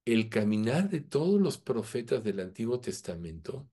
el 0.05 0.29
caminar 0.29 0.89
de 0.89 1.01
todos 1.01 1.41
los 1.41 1.59
profetas 1.59 2.23
del 2.25 2.41
Antiguo 2.41 2.81
Testamento, 2.81 3.69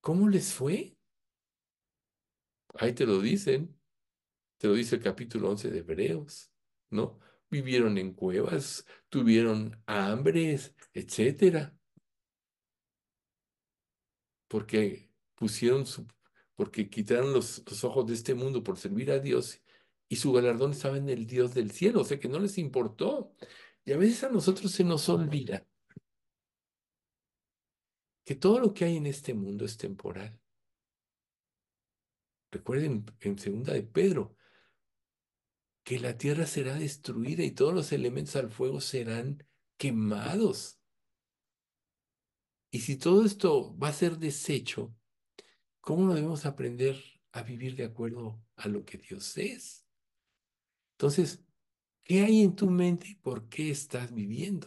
¿cómo 0.00 0.28
les 0.28 0.52
fue? 0.52 0.96
Ahí 2.74 2.92
te 2.92 3.06
lo 3.06 3.20
dicen, 3.20 3.78
te 4.58 4.68
lo 4.68 4.74
dice 4.74 4.96
el 4.96 5.02
capítulo 5.02 5.50
11 5.50 5.70
de 5.70 5.78
Hebreos, 5.78 6.52
¿no? 6.90 7.18
Vivieron 7.48 7.96
en 7.96 8.12
cuevas, 8.12 8.84
tuvieron 9.08 9.82
hambres, 9.86 10.74
etcétera. 10.92 11.74
Porque 14.48 15.10
pusieron 15.34 15.86
su 15.86 16.06
porque 16.56 16.88
quitaron 16.88 17.32
los, 17.32 17.62
ojos 17.84 18.06
de 18.06 18.14
este 18.14 18.34
mundo 18.34 18.62
por 18.62 18.78
servir 18.78 19.10
a 19.10 19.18
Dios 19.18 19.62
y 20.08 20.16
su 20.16 20.32
galardón 20.32 20.72
estaba 20.72 20.96
en 20.96 21.08
el 21.10 21.26
Dios 21.26 21.54
del 21.54 21.70
cielo, 21.70 22.00
o 22.00 22.04
sea 22.04 22.18
que 22.18 22.28
no 22.28 22.38
les 22.38 22.58
importó. 22.58 23.34
Y 23.84 23.92
a 23.92 23.98
veces 23.98 24.24
a 24.24 24.30
nosotros 24.30 24.72
se 24.72 24.82
nos 24.82 25.08
olvida 25.08 25.66
que 28.24 28.34
todo 28.34 28.58
lo 28.58 28.72
que 28.74 28.86
hay 28.86 28.96
en 28.96 29.06
este 29.06 29.34
mundo 29.34 29.64
es 29.64 29.76
temporal. 29.76 30.40
Recuerden 32.50 33.04
en 33.20 33.38
segunda 33.38 33.74
de 33.74 33.82
Pedro 33.82 34.34
que 35.84 36.00
la 36.00 36.16
tierra 36.16 36.46
será 36.46 36.74
destruida 36.74 37.44
y 37.44 37.52
todos 37.52 37.74
los 37.74 37.92
elementos 37.92 38.34
al 38.36 38.50
fuego 38.50 38.80
serán 38.80 39.46
quemados. 39.76 40.75
Y 42.76 42.80
si 42.80 42.96
todo 42.96 43.24
esto 43.24 43.76
va 43.78 43.88
a 43.88 43.92
ser 43.92 44.18
deshecho, 44.18 44.94
¿Cómo 45.86 46.12
debemos 46.12 46.46
aprender 46.46 47.00
a 47.30 47.44
vivir 47.44 47.76
de 47.76 47.84
acuerdo 47.84 48.42
a 48.56 48.66
lo 48.66 48.84
que 48.84 48.98
Dios 48.98 49.38
es? 49.38 49.86
Entonces, 50.94 51.44
¿qué 52.02 52.24
hay 52.24 52.40
en 52.42 52.56
tu 52.56 52.68
mente 52.68 53.06
y 53.06 53.14
por 53.14 53.48
qué 53.48 53.70
estás 53.70 54.12
viviendo? 54.12 54.66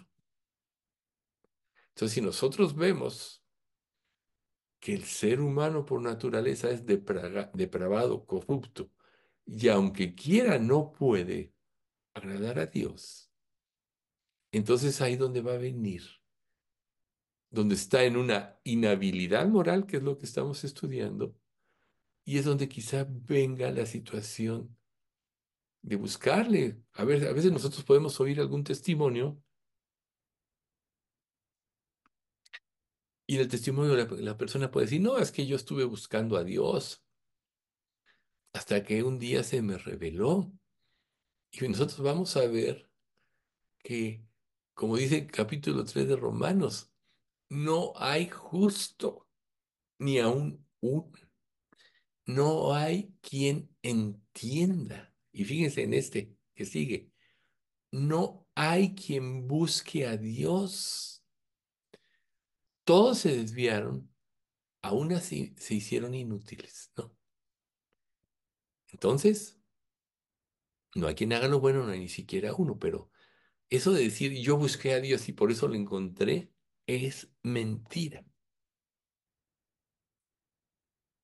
Entonces, 1.89 2.13
si 2.13 2.21
nosotros 2.21 2.73
vemos 2.73 3.43
que 4.79 4.93
el 4.93 5.03
ser 5.03 5.41
humano 5.41 5.83
por 5.83 6.01
naturaleza 6.01 6.69
es 6.69 6.85
depravado, 6.85 8.25
corrupto, 8.25 8.89
y 9.45 9.67
aunque 9.67 10.15
quiera 10.15 10.57
no 10.57 10.93
puede 10.93 11.53
agradar 12.13 12.59
a 12.59 12.65
Dios, 12.67 13.29
entonces 14.53 15.01
ahí 15.01 15.17
donde 15.17 15.41
va 15.41 15.55
a 15.55 15.57
venir 15.57 16.18
donde 17.49 17.75
está 17.75 18.03
en 18.03 18.17
una 18.17 18.59
inhabilidad 18.63 19.47
moral, 19.47 19.85
que 19.85 19.97
es 19.97 20.03
lo 20.03 20.17
que 20.17 20.25
estamos 20.25 20.63
estudiando, 20.63 21.35
y 22.25 22.37
es 22.37 22.45
donde 22.45 22.69
quizá 22.69 23.07
venga 23.09 23.71
la 23.71 23.85
situación 23.85 24.77
de 25.81 25.95
buscarle. 25.95 26.81
A, 26.93 27.01
a 27.01 27.05
veces 27.05 27.51
nosotros 27.51 27.83
podemos 27.83 28.19
oír 28.19 28.39
algún 28.39 28.63
testimonio 28.63 29.41
y 33.29 33.35
en 33.35 33.41
el 33.41 33.47
testimonio 33.47 33.95
la, 33.95 34.05
la 34.05 34.37
persona 34.37 34.71
puede 34.71 34.87
decir, 34.87 35.01
no, 35.01 35.19
es 35.19 35.31
que 35.31 35.45
yo 35.45 35.55
estuve 35.55 35.83
buscando 35.83 36.35
a 36.35 36.43
Dios 36.43 37.05
hasta 38.53 38.83
que 38.83 39.03
un 39.03 39.19
día 39.19 39.43
se 39.43 39.61
me 39.61 39.77
reveló. 39.77 40.51
Y 41.51 41.67
nosotros 41.67 41.99
vamos 42.01 42.35
a 42.37 42.47
ver 42.47 42.89
que, 43.83 44.25
como 44.73 44.97
dice 44.97 45.19
el 45.19 45.31
capítulo 45.31 45.85
3 45.85 46.07
de 46.07 46.15
Romanos, 46.15 46.88
no 47.49 47.93
hay 47.95 48.29
justo, 48.29 49.27
ni 49.97 50.19
aún 50.19 50.65
uno. 50.79 51.11
No 52.25 52.73
hay 52.73 53.13
quien 53.21 53.75
entienda. 53.81 55.13
Y 55.31 55.45
fíjense 55.45 55.83
en 55.83 55.93
este 55.93 56.35
que 56.53 56.65
sigue. 56.65 57.11
No 57.91 58.47
hay 58.55 58.93
quien 58.93 59.47
busque 59.47 60.05
a 60.05 60.15
Dios. 60.15 61.23
Todos 62.83 63.19
se 63.19 63.35
desviaron, 63.35 64.13
aún 64.81 65.13
así 65.13 65.55
se 65.57 65.75
hicieron 65.75 66.13
inútiles, 66.13 66.91
¿no? 66.95 67.15
Entonces, 68.91 69.59
no 70.95 71.07
hay 71.07 71.15
quien 71.15 71.33
haga 71.33 71.47
lo 71.47 71.59
bueno, 71.59 71.83
no 71.83 71.91
hay 71.91 71.99
ni 71.99 72.09
siquiera 72.09 72.53
uno, 72.53 72.77
pero 72.79 73.11
eso 73.69 73.91
de 73.91 74.03
decir 74.03 74.33
yo 74.41 74.57
busqué 74.57 74.93
a 74.93 74.99
Dios 74.99 75.29
y 75.29 75.33
por 75.33 75.51
eso 75.51 75.67
lo 75.67 75.75
encontré, 75.75 76.51
es 76.89 77.29
mentira. 77.43 78.25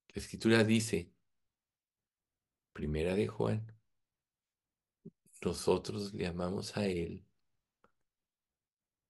La 0.10 0.22
escritura 0.22 0.64
dice, 0.64 1.12
primera 2.72 3.16
de 3.16 3.28
Juan, 3.28 3.66
nosotros 5.42 6.14
le 6.14 6.28
amamos 6.28 6.78
a 6.78 6.86
Él 6.86 7.26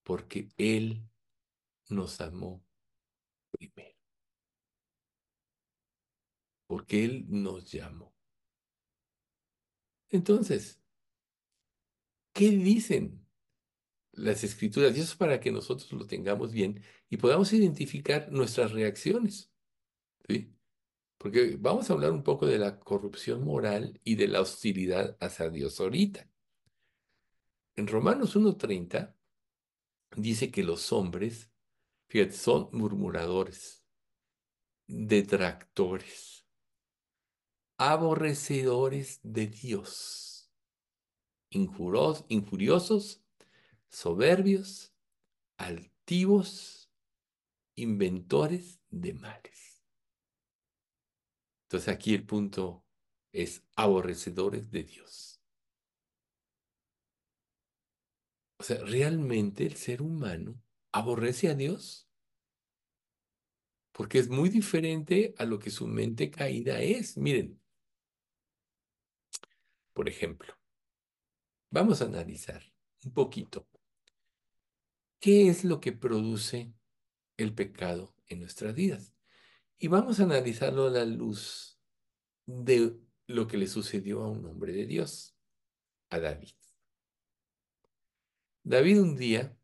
porque 0.03 0.47
Él 0.57 1.05
nos 1.89 2.21
amó 2.21 2.63
primero. 3.51 3.97
Porque 6.67 7.03
Él 7.03 7.25
nos 7.27 7.69
llamó. 7.69 8.15
Entonces, 10.09 10.79
¿qué 12.31 12.49
dicen 12.51 13.24
las 14.15 14.43
escrituras, 14.43 14.95
y 14.95 15.01
eso 15.01 15.11
es 15.11 15.17
para 15.17 15.39
que 15.39 15.51
nosotros 15.51 15.91
lo 15.91 16.05
tengamos 16.07 16.51
bien 16.51 16.81
y 17.09 17.17
podamos 17.17 17.51
identificar 17.53 18.31
nuestras 18.31 18.71
reacciones. 18.71 19.51
¿sí? 20.27 20.53
Porque 21.17 21.57
vamos 21.59 21.89
a 21.89 21.93
hablar 21.93 22.11
un 22.11 22.23
poco 22.23 22.45
de 22.45 22.59
la 22.59 22.79
corrupción 22.79 23.43
moral 23.43 23.99
y 24.03 24.15
de 24.15 24.27
la 24.27 24.41
hostilidad 24.41 25.17
hacia 25.19 25.49
Dios 25.49 25.79
ahorita. 25.79 26.29
En 27.75 27.87
Romanos 27.87 28.35
1.30 28.35 29.15
dice 30.15 30.51
que 30.51 30.63
los 30.63 30.93
hombres, 30.93 31.51
fíjate, 32.07 32.33
son 32.33 32.69
murmuradores, 32.71 33.85
detractores, 34.87 36.45
aborrecedores 37.77 39.19
de 39.23 39.47
Dios, 39.47 40.49
injuriosos 41.49 43.24
soberbios, 43.89 44.93
altivos, 45.57 46.91
inventores 47.75 48.81
de 48.89 49.13
males. 49.13 49.83
Entonces 51.65 51.89
aquí 51.89 52.13
el 52.13 52.25
punto 52.25 52.85
es 53.31 53.63
aborrecedores 53.75 54.71
de 54.71 54.83
Dios. 54.83 55.41
O 58.59 58.63
sea, 58.63 58.83
realmente 58.85 59.65
el 59.65 59.75
ser 59.75 60.01
humano 60.01 60.61
aborrece 60.91 61.49
a 61.49 61.55
Dios 61.55 62.09
porque 63.91 64.19
es 64.19 64.29
muy 64.29 64.49
diferente 64.49 65.33
a 65.37 65.45
lo 65.45 65.59
que 65.59 65.71
su 65.71 65.87
mente 65.87 66.29
caída 66.29 66.81
es. 66.81 67.17
Miren, 67.17 67.61
por 69.93 70.09
ejemplo, 70.09 70.53
vamos 71.71 72.01
a 72.01 72.05
analizar 72.05 72.61
un 73.05 73.13
poquito 73.13 73.67
qué 75.19 75.49
es 75.49 75.63
lo 75.63 75.79
que 75.79 75.91
produce 75.91 76.73
el 77.37 77.53
pecado 77.53 78.15
en 78.27 78.39
nuestras 78.39 78.75
vidas. 78.75 79.13
Y 79.77 79.87
vamos 79.87 80.19
a 80.19 80.23
analizarlo 80.23 80.87
a 80.87 80.91
la 80.91 81.05
luz 81.05 81.79
de 82.45 82.97
lo 83.27 83.47
que 83.47 83.57
le 83.57 83.67
sucedió 83.67 84.23
a 84.23 84.29
un 84.29 84.45
hombre 84.45 84.73
de 84.73 84.85
Dios, 84.85 85.35
a 86.09 86.19
David. 86.19 86.53
David 88.63 89.01
un 89.01 89.15
día, 89.15 89.57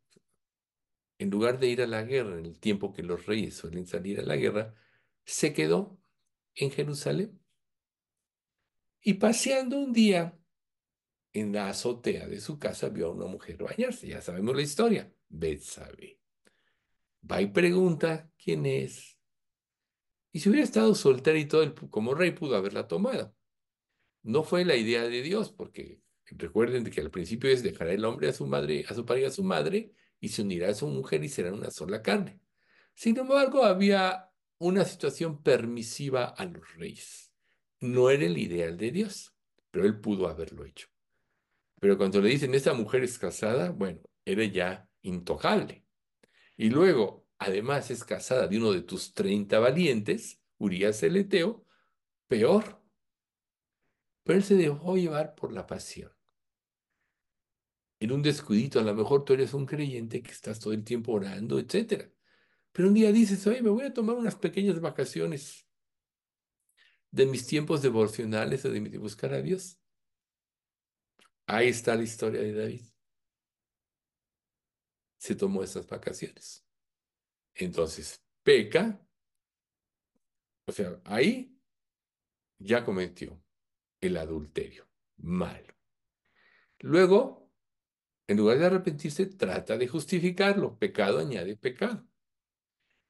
en 1.17 1.29
lugar 1.29 1.59
de 1.59 1.67
ir 1.67 1.81
a 1.81 1.87
la 1.87 2.03
guerra 2.03 2.37
en 2.37 2.45
el 2.45 2.59
tiempo 2.59 2.93
que 2.93 3.03
los 3.03 3.25
reyes 3.25 3.55
suelen 3.55 3.87
salir 3.87 4.19
a 4.19 4.23
la 4.23 4.35
guerra, 4.35 4.75
se 5.25 5.53
quedó 5.53 5.99
en 6.55 6.71
Jerusalén. 6.71 7.39
Y 9.01 9.15
paseando 9.15 9.79
un 9.79 9.93
día 9.93 10.37
en 11.33 11.53
la 11.53 11.69
azotea 11.69 12.27
de 12.27 12.39
su 12.39 12.59
casa 12.59 12.89
vio 12.89 13.07
a 13.07 13.11
una 13.11 13.25
mujer 13.25 13.57
bañarse. 13.63 14.07
Ya 14.07 14.21
sabemos 14.21 14.55
la 14.55 14.61
historia. 14.61 15.11
Betsabe. 15.31 16.19
Va 17.29 17.41
y 17.41 17.47
pregunta 17.47 18.29
quién 18.37 18.65
es. 18.65 19.17
Y 20.31 20.39
si 20.39 20.49
hubiera 20.49 20.63
estado 20.63 20.93
soltera 20.95 21.37
y 21.37 21.45
todo, 21.45 21.63
el, 21.63 21.73
como 21.73 22.13
rey 22.13 22.31
pudo 22.31 22.55
haberla 22.55 22.87
tomado. 22.87 23.35
No 24.23 24.43
fue 24.43 24.65
la 24.65 24.75
idea 24.75 25.03
de 25.03 25.21
Dios, 25.21 25.51
porque 25.51 26.01
recuerden 26.25 26.83
que 26.85 27.01
al 27.01 27.11
principio 27.11 27.49
es 27.49 27.63
dejar 27.63 27.87
el 27.87 28.05
hombre 28.05 28.29
a 28.29 28.33
su 28.33 28.45
madre, 28.45 28.85
a 28.87 28.93
su 28.93 29.05
padre 29.05 29.21
y 29.21 29.25
a 29.25 29.31
su 29.31 29.43
madre, 29.43 29.93
y 30.19 30.29
se 30.29 30.41
unirá 30.43 30.69
a 30.69 30.73
su 30.73 30.87
mujer 30.87 31.23
y 31.23 31.29
serán 31.29 31.55
una 31.55 31.71
sola 31.71 32.01
carne. 32.01 32.39
Sin 32.93 33.17
embargo, 33.17 33.63
había 33.63 34.29
una 34.57 34.85
situación 34.85 35.41
permisiva 35.41 36.25
a 36.25 36.45
los 36.45 36.75
reyes. 36.75 37.31
No 37.79 38.09
era 38.09 38.25
el 38.25 38.37
ideal 38.37 38.77
de 38.77 38.91
Dios, 38.91 39.33
pero 39.71 39.85
él 39.85 39.99
pudo 39.99 40.27
haberlo 40.27 40.65
hecho. 40.65 40.87
Pero 41.79 41.97
cuando 41.97 42.21
le 42.21 42.29
dicen, 42.29 42.53
esta 42.53 42.73
mujer 42.73 43.03
es 43.03 43.17
casada, 43.17 43.71
bueno, 43.71 44.01
era 44.23 44.45
ya 44.45 44.90
intocable. 45.01 45.85
Y 46.57 46.69
luego, 46.69 47.27
además, 47.37 47.91
es 47.91 48.03
casada 48.03 48.47
de 48.47 48.57
uno 48.57 48.71
de 48.71 48.81
tus 48.81 49.13
30 49.13 49.59
valientes, 49.59 50.41
Urias 50.57 51.01
el 51.03 51.17
Eteo, 51.17 51.65
peor. 52.27 52.81
Pero 54.23 54.37
él 54.37 54.43
se 54.43 54.55
dejó 54.55 54.95
llevar 54.95 55.35
por 55.35 55.51
la 55.51 55.65
pasión. 55.65 56.11
En 57.99 58.11
un 58.11 58.21
descuidito, 58.21 58.79
a 58.79 58.83
lo 58.83 58.95
mejor 58.95 59.25
tú 59.25 59.33
eres 59.33 59.53
un 59.53 59.65
creyente 59.65 60.21
que 60.23 60.31
estás 60.31 60.59
todo 60.59 60.73
el 60.73 60.83
tiempo 60.83 61.11
orando, 61.11 61.59
etc. 61.59 62.11
Pero 62.71 62.87
un 62.87 62.93
día 62.93 63.11
dices, 63.11 63.45
oye, 63.47 63.61
me 63.61 63.69
voy 63.69 63.85
a 63.85 63.93
tomar 63.93 64.15
unas 64.15 64.35
pequeñas 64.35 64.79
vacaciones 64.79 65.67
de 67.11 67.25
mis 67.25 67.45
tiempos 67.45 67.81
devocionales 67.81 68.63
o 68.65 68.71
de 68.71 68.97
buscar 68.97 69.33
a 69.33 69.41
Dios. 69.41 69.79
Ahí 71.45 71.67
está 71.67 71.95
la 71.95 72.03
historia 72.03 72.41
de 72.41 72.53
David. 72.53 72.90
Se 75.21 75.35
tomó 75.35 75.61
esas 75.61 75.85
vacaciones. 75.85 76.65
Entonces, 77.53 78.23
peca, 78.41 78.99
o 80.65 80.71
sea, 80.71 80.99
ahí 81.05 81.55
ya 82.57 82.83
cometió 82.83 83.39
el 83.99 84.17
adulterio. 84.17 84.89
Malo. 85.17 85.75
Luego, 86.79 87.51
en 88.25 88.37
lugar 88.37 88.57
de 88.57 88.65
arrepentirse, 88.65 89.27
trata 89.27 89.77
de 89.77 89.87
justificarlo. 89.87 90.79
Pecado 90.79 91.19
añade 91.19 91.55
pecado. 91.55 92.03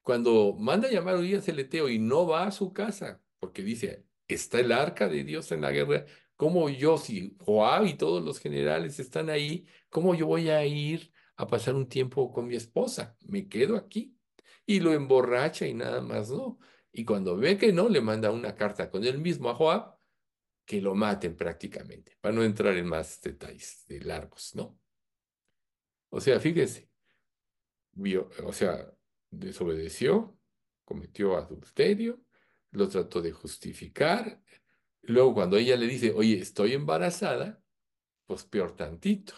Cuando 0.02 0.58
manda 0.60 0.90
a 0.90 0.92
llamar 0.92 1.16
a 1.16 1.20
Urias 1.20 1.48
el 1.48 1.60
Eteo 1.60 1.88
y 1.88 1.98
no 1.98 2.28
va 2.28 2.44
a 2.46 2.52
su 2.52 2.74
casa, 2.74 3.24
porque 3.40 3.64
dice, 3.64 4.06
está 4.28 4.60
el 4.60 4.74
arca 4.74 5.08
de 5.08 5.24
Dios 5.24 5.50
en 5.54 5.62
la 5.62 5.72
guerra, 5.72 6.06
¿cómo 6.36 6.68
yo, 6.68 6.98
si 6.98 7.38
Joab 7.40 7.86
y 7.86 7.94
todos 7.94 8.22
los 8.22 8.38
generales 8.42 9.00
están 9.00 9.30
ahí, 9.30 9.66
cómo 9.90 10.14
yo 10.14 10.28
voy 10.28 10.50
a 10.50 10.66
ir 10.66 11.14
a 11.42 11.48
pasar 11.48 11.76
un 11.76 11.88
tiempo 11.88 12.32
con 12.32 12.48
mi 12.48 12.56
esposa? 12.56 13.18
Me 13.22 13.48
quedo 13.48 13.76
aquí. 13.76 14.16
Y 14.66 14.80
lo 14.80 14.94
emborracha 14.94 15.68
y 15.68 15.74
nada 15.74 16.02
más, 16.02 16.30
¿no? 16.30 16.60
Y 16.92 17.06
cuando 17.06 17.38
ve 17.38 17.58
que 17.58 17.74
no, 17.74 17.90
le 17.90 18.02
manda 18.02 18.32
una 18.32 18.56
carta 18.56 18.90
con 18.90 19.04
él 19.04 19.18
mismo 19.18 19.50
a 19.50 19.56
Joab, 19.56 19.98
que 20.66 20.82
lo 20.82 20.96
maten 20.96 21.36
prácticamente, 21.36 22.18
para 22.22 22.34
no 22.34 22.44
entrar 22.44 22.78
en 22.78 22.86
más 22.86 23.20
detalles 23.22 23.84
de 23.88 24.02
largos, 24.02 24.56
¿no? 24.56 24.80
O 26.10 26.20
sea, 26.20 26.40
fíjese, 26.40 26.90
vio, 27.94 28.30
o 28.46 28.54
sea, 28.54 28.94
desobedeció, 29.30 30.38
cometió 30.84 31.38
adulterio, 31.38 32.22
lo 32.72 32.88
trató 32.90 33.22
de 33.22 33.32
justificar. 33.32 34.42
Luego, 35.02 35.34
cuando 35.34 35.58
ella 35.58 35.76
le 35.78 35.88
dice, 35.88 36.12
oye, 36.12 36.40
estoy 36.40 36.74
embarazada, 36.74 37.62
pues 38.26 38.44
peor 38.44 38.76
tantito. 38.76 39.34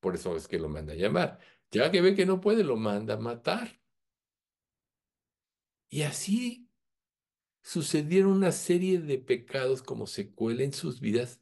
Por 0.00 0.14
eso 0.14 0.36
es 0.36 0.48
que 0.48 0.58
lo 0.58 0.68
manda 0.68 0.92
a 0.92 0.96
llamar. 0.96 1.38
Ya 1.70 1.90
que 1.90 2.00
ve 2.00 2.14
que 2.14 2.26
no 2.26 2.40
puede, 2.40 2.64
lo 2.64 2.76
manda 2.76 3.14
a 3.14 3.18
matar. 3.18 3.80
Y 5.90 6.02
así 6.02 6.68
sucedieron 7.62 8.32
una 8.32 8.52
serie 8.52 8.98
de 9.00 9.18
pecados 9.18 9.82
como 9.82 10.06
secuela 10.06 10.62
en 10.62 10.72
sus 10.72 11.00
vidas 11.00 11.40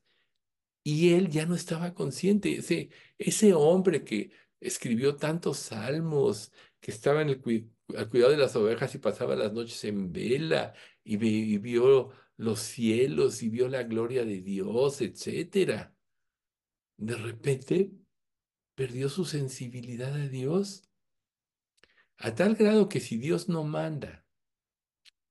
y 0.82 1.14
él 1.14 1.30
ya 1.30 1.46
no 1.46 1.54
estaba 1.54 1.94
consciente. 1.94 2.56
Ese, 2.56 2.90
ese 3.18 3.54
hombre 3.54 4.04
que 4.04 4.30
escribió 4.60 5.16
tantos 5.16 5.58
salmos, 5.58 6.52
que 6.80 6.92
estaba 6.92 7.20
al 7.22 7.40
cuidado 7.40 8.30
de 8.30 8.36
las 8.36 8.54
ovejas 8.56 8.94
y 8.94 8.98
pasaba 8.98 9.34
las 9.36 9.52
noches 9.52 9.84
en 9.84 10.12
vela 10.12 10.74
y, 11.02 11.14
y 11.26 11.58
vio 11.58 12.12
los 12.36 12.60
cielos 12.60 13.42
y 13.42 13.48
vio 13.48 13.68
la 13.68 13.82
gloria 13.82 14.24
de 14.24 14.40
Dios, 14.40 15.00
etcétera. 15.00 15.92
De 16.96 17.16
repente 17.16 17.90
perdió 18.76 19.08
su 19.08 19.24
sensibilidad 19.24 20.14
a 20.14 20.28
Dios 20.28 20.84
a 22.18 22.34
tal 22.34 22.54
grado 22.54 22.88
que 22.88 23.00
si 23.00 23.16
Dios 23.16 23.48
no 23.48 23.64
manda 23.64 24.24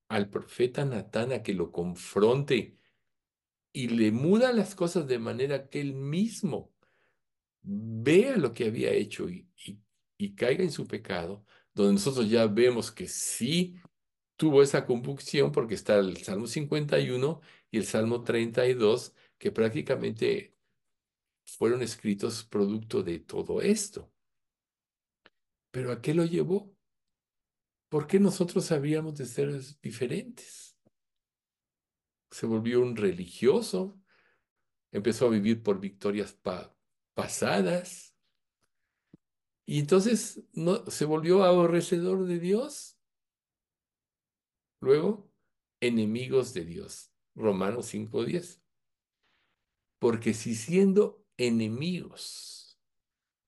al 0.10 0.30
profeta 0.30 0.84
Natán 0.84 1.32
a 1.32 1.42
que 1.42 1.54
lo 1.54 1.72
confronte 1.72 2.78
y 3.72 3.88
le 3.90 4.12
muda 4.12 4.52
las 4.52 4.76
cosas 4.76 5.08
de 5.08 5.20
manera 5.20 5.70
que 5.70 5.80
él 5.80 5.94
mismo 5.94 6.74
vea 7.62 8.38
lo 8.38 8.54
que 8.54 8.66
había 8.66 8.92
hecho 8.92 9.30
y, 9.30 9.50
y, 10.18 10.36
caiga 10.36 10.64
en 10.64 10.72
su 10.72 10.88
pecado, 10.88 11.44
donde 11.74 11.94
nosotros 11.94 12.30
ya 12.30 12.46
vemos 12.46 12.92
que 12.92 13.08
sí 13.08 13.76
tuvo 14.38 14.62
esa 14.62 14.86
convicción 14.86 15.52
porque 15.52 15.74
está 15.74 15.98
el 15.98 16.18
Salmo 16.18 16.48
51 16.48 17.42
y 17.72 17.78
el 17.78 17.86
Salmo 17.86 18.24
32 18.24 19.14
que 19.38 19.52
prácticamente 19.52 20.55
fueron 21.46 21.82
escritos 21.82 22.44
producto 22.44 23.04
de 23.04 23.20
todo 23.20 23.62
esto. 23.62 24.12
¿Pero 25.72 25.92
a 25.92 26.02
qué 26.02 26.14
lo 26.14 26.26
llevó? 26.26 26.76
¿Por 27.90 28.08
qué 28.08 28.20
nosotros 28.20 28.72
habíamos 28.72 29.16
de 29.16 29.26
ser 29.26 29.62
diferentes? 29.82 30.78
Se 32.32 32.46
volvió 32.46 32.82
un 32.82 32.96
religioso, 32.96 34.00
empezó 34.92 35.28
a 35.28 35.30
vivir 35.30 35.64
por 35.64 35.80
victorias 35.80 36.38
pasadas 37.14 38.16
y 39.66 39.80
entonces 39.80 40.44
no, 40.54 40.86
se 40.90 41.06
volvió 41.06 41.44
aborrecedor 41.44 42.26
de 42.26 42.40
Dios. 42.40 42.98
Luego, 44.80 45.32
enemigos 45.80 46.54
de 46.54 46.66
Dios. 46.66 47.12
Romanos 47.34 47.94
5.10. 47.94 48.62
Porque 50.00 50.34
si 50.34 50.54
siendo 50.54 51.25
enemigos 51.38 52.80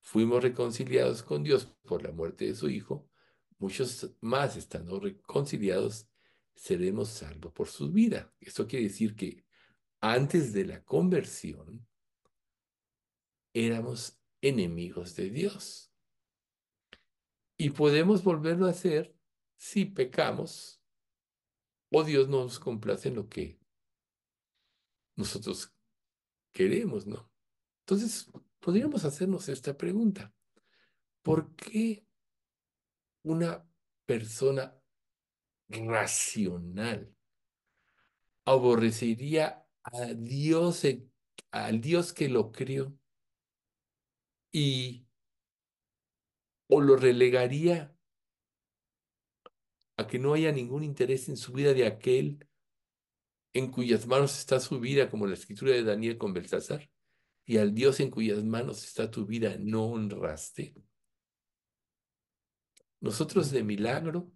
fuimos 0.02 0.42
reconciliados 0.42 1.22
con 1.22 1.44
Dios 1.44 1.66
por 1.84 2.02
la 2.02 2.12
muerte 2.12 2.46
de 2.46 2.56
su 2.56 2.70
Hijo, 2.70 3.10
muchos 3.60 4.16
más 4.22 4.56
estando 4.56 5.00
reconciliados, 5.00 6.08
seremos 6.56 7.10
salvos 7.10 7.52
por 7.52 7.68
su 7.68 7.92
vida. 7.92 8.34
Esto 8.40 8.68
quiere 8.68 8.88
decir 8.88 9.16
que 9.16 9.46
antes 10.00 10.54
de 10.54 10.66
la 10.66 10.84
conversión 10.84 11.86
éramos 13.54 14.18
enemigos 14.42 15.16
de 15.16 15.30
Dios. 15.30 15.92
Y 17.58 17.72
podemos 17.72 18.24
volverlo 18.24 18.68
a 18.68 18.72
hacer 18.72 19.16
si 19.56 19.86
pecamos 19.86 20.82
o 21.90 22.04
Dios 22.04 22.28
no 22.30 22.44
nos 22.44 22.60
complace 22.60 23.10
en 23.10 23.16
lo 23.16 23.28
que 23.28 23.60
nosotros 25.16 25.74
queremos, 26.52 27.08
¿no? 27.08 27.30
Entonces, 27.90 28.30
podríamos 28.60 29.06
hacernos 29.06 29.48
esta 29.48 29.78
pregunta. 29.78 30.34
¿Por 31.22 31.56
qué 31.56 32.06
una 33.24 33.66
persona 34.06 34.78
racional 35.70 37.16
aborrecería 38.44 39.66
a 39.84 40.14
Dios, 40.14 40.84
al 41.52 41.80
Dios 41.80 42.12
que 42.12 42.28
lo 42.28 42.52
crió 42.52 42.94
y 44.52 45.08
o 46.68 46.82
lo 46.82 46.98
relegaría 46.98 47.96
a 49.96 50.08
que 50.08 50.20
no 50.20 50.34
haya 50.34 50.52
ningún 50.52 50.84
interés 50.84 51.30
en 51.30 51.38
su 51.38 51.54
vida 51.54 51.74
de 51.74 51.88
aquel 51.88 52.46
en 53.54 53.72
cuyas 53.72 54.06
manos 54.08 54.38
está 54.38 54.60
su 54.60 54.78
vida, 54.82 55.10
como 55.10 55.26
la 55.26 55.36
escritura 55.36 55.72
de 55.72 55.84
Daniel 55.84 56.18
con 56.18 56.34
Belsasar, 56.34 56.90
y 57.50 57.58
al 57.58 57.74
Dios 57.74 58.02
en 58.02 58.12
cuyas 58.12 58.44
manos 58.44 58.84
está 58.84 59.10
tu 59.10 59.26
vida, 59.26 59.56
no 59.58 59.86
honraste. 59.86 60.76
Nosotros 63.00 63.52
de 63.52 63.64
milagro 63.64 64.30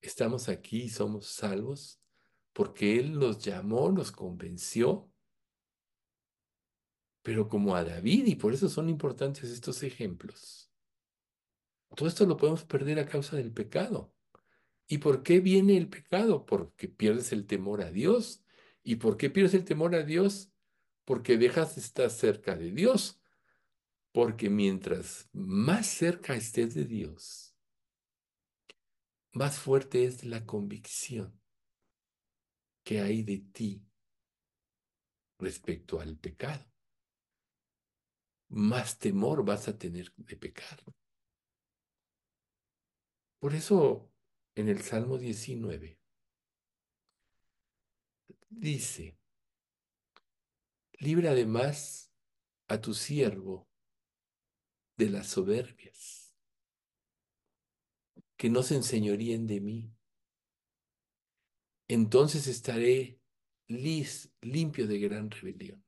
estamos 0.00 0.48
aquí 0.48 0.84
y 0.84 0.88
somos 0.88 1.26
salvos 1.26 2.00
porque 2.54 2.98
Él 2.98 3.18
nos 3.18 3.38
llamó, 3.44 3.92
nos 3.92 4.10
convenció, 4.10 5.12
pero 7.22 7.46
como 7.46 7.76
a 7.76 7.84
David, 7.84 8.26
y 8.26 8.36
por 8.36 8.54
eso 8.54 8.70
son 8.70 8.88
importantes 8.88 9.50
estos 9.50 9.82
ejemplos. 9.82 10.72
Todo 11.94 12.08
esto 12.08 12.24
lo 12.24 12.38
podemos 12.38 12.64
perder 12.64 12.98
a 13.00 13.06
causa 13.06 13.36
del 13.36 13.52
pecado. 13.52 14.14
¿Y 14.86 14.98
por 14.98 15.22
qué 15.22 15.40
viene 15.40 15.76
el 15.76 15.90
pecado? 15.90 16.46
Porque 16.46 16.88
pierdes 16.88 17.32
el 17.32 17.46
temor 17.46 17.82
a 17.82 17.90
Dios. 17.90 18.42
¿Y 18.82 18.96
por 18.96 19.18
qué 19.18 19.28
pierdes 19.28 19.52
el 19.54 19.64
temor 19.64 19.94
a 19.94 20.02
Dios? 20.04 20.49
Porque 21.04 21.36
dejas 21.36 21.74
de 21.74 21.82
estar 21.82 22.10
cerca 22.10 22.56
de 22.56 22.70
Dios. 22.70 23.20
Porque 24.12 24.50
mientras 24.50 25.28
más 25.32 25.86
cerca 25.86 26.34
estés 26.34 26.74
de 26.74 26.84
Dios, 26.84 27.54
más 29.32 29.58
fuerte 29.58 30.04
es 30.04 30.24
la 30.24 30.44
convicción 30.44 31.40
que 32.82 33.00
hay 33.00 33.22
de 33.22 33.38
ti 33.38 33.86
respecto 35.38 36.00
al 36.00 36.16
pecado. 36.16 36.66
Más 38.48 38.98
temor 38.98 39.44
vas 39.44 39.68
a 39.68 39.78
tener 39.78 40.12
de 40.16 40.36
pecar. 40.36 40.82
Por 43.38 43.54
eso 43.54 44.12
en 44.56 44.68
el 44.68 44.82
Salmo 44.82 45.18
19 45.18 46.00
dice, 48.48 49.19
libra 51.00 51.30
además 51.30 52.12
a 52.68 52.80
tu 52.80 52.94
siervo 52.94 53.68
de 54.96 55.08
las 55.08 55.28
soberbias, 55.28 56.36
que 58.36 58.50
no 58.50 58.62
se 58.62 58.76
enseñoríen 58.76 59.46
de 59.46 59.60
mí. 59.60 59.92
Entonces 61.88 62.46
estaré 62.46 63.18
lis, 63.66 64.30
limpio 64.42 64.86
de 64.86 64.98
gran 65.00 65.30
rebelión. 65.30 65.84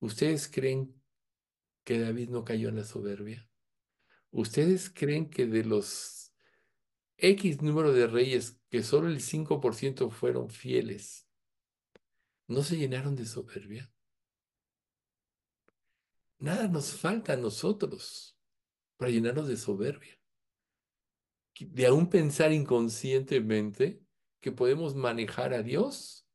¿Ustedes 0.00 0.48
creen 0.48 1.00
que 1.84 2.00
David 2.00 2.28
no 2.28 2.44
cayó 2.44 2.68
en 2.68 2.76
la 2.76 2.84
soberbia? 2.84 3.48
¿Ustedes 4.30 4.90
creen 4.90 5.30
que 5.30 5.46
de 5.46 5.64
los 5.64 6.34
X 7.18 7.62
número 7.62 7.92
de 7.92 8.06
reyes, 8.06 8.60
que 8.68 8.82
solo 8.82 9.08
el 9.08 9.20
5% 9.20 10.10
fueron 10.10 10.50
fieles, 10.50 11.25
no 12.48 12.62
se 12.62 12.76
llenaron 12.76 13.16
de 13.16 13.26
soberbia? 13.26 13.90
Nada 16.38 16.68
nos 16.68 16.92
falta 16.92 17.32
a 17.32 17.36
nosotros 17.36 18.38
para 18.96 19.10
llenarnos 19.10 19.48
de 19.48 19.56
soberbia. 19.56 20.18
De 21.58 21.86
aún 21.86 22.10
pensar 22.10 22.52
inconscientemente 22.52 24.02
que 24.40 24.52
podemos 24.52 24.94
manejar 24.94 25.54
a 25.54 25.62
Dios, 25.62 26.28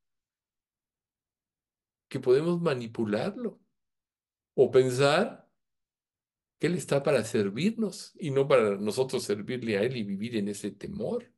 que 2.09 2.19
podemos 2.19 2.59
manipularlo, 2.59 3.61
o 4.55 4.71
pensar 4.71 5.47
que 6.59 6.67
Él 6.67 6.75
está 6.75 7.03
para 7.03 7.23
servirnos 7.23 8.11
y 8.19 8.31
no 8.31 8.47
para 8.47 8.77
nosotros 8.77 9.23
servirle 9.23 9.77
a 9.77 9.83
Él 9.83 9.97
y 9.97 10.03
vivir 10.03 10.35
en 10.35 10.47
ese 10.47 10.71
temor. 10.71 11.31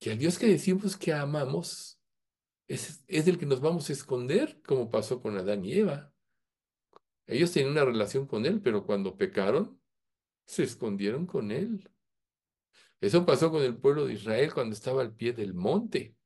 Que 0.00 0.10
al 0.12 0.18
Dios 0.18 0.38
que 0.38 0.46
decimos 0.46 0.96
que 0.96 1.12
amamos 1.12 2.00
es, 2.66 3.04
es 3.06 3.28
el 3.28 3.38
que 3.38 3.46
nos 3.46 3.60
vamos 3.60 3.88
a 3.88 3.92
esconder, 3.92 4.60
como 4.62 4.90
pasó 4.90 5.20
con 5.20 5.36
Adán 5.36 5.64
y 5.64 5.74
Eva. 5.74 6.12
Ellos 7.26 7.52
tenían 7.52 7.72
una 7.72 7.84
relación 7.84 8.26
con 8.26 8.46
Él, 8.46 8.60
pero 8.60 8.84
cuando 8.84 9.16
pecaron, 9.16 9.80
se 10.46 10.64
escondieron 10.64 11.26
con 11.26 11.52
Él. 11.52 11.88
Eso 13.00 13.24
pasó 13.24 13.50
con 13.50 13.62
el 13.62 13.76
pueblo 13.76 14.06
de 14.06 14.14
Israel 14.14 14.52
cuando 14.52 14.74
estaba 14.74 15.02
al 15.02 15.14
pie 15.14 15.32
del 15.32 15.54
monte. 15.54 16.16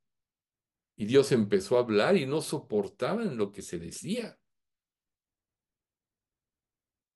Y 0.96 1.06
Dios 1.06 1.32
empezó 1.32 1.76
a 1.76 1.80
hablar 1.80 2.16
y 2.16 2.26
no 2.26 2.40
soportaban 2.40 3.36
lo 3.36 3.52
que 3.52 3.62
se 3.62 3.78
decía 3.78 4.38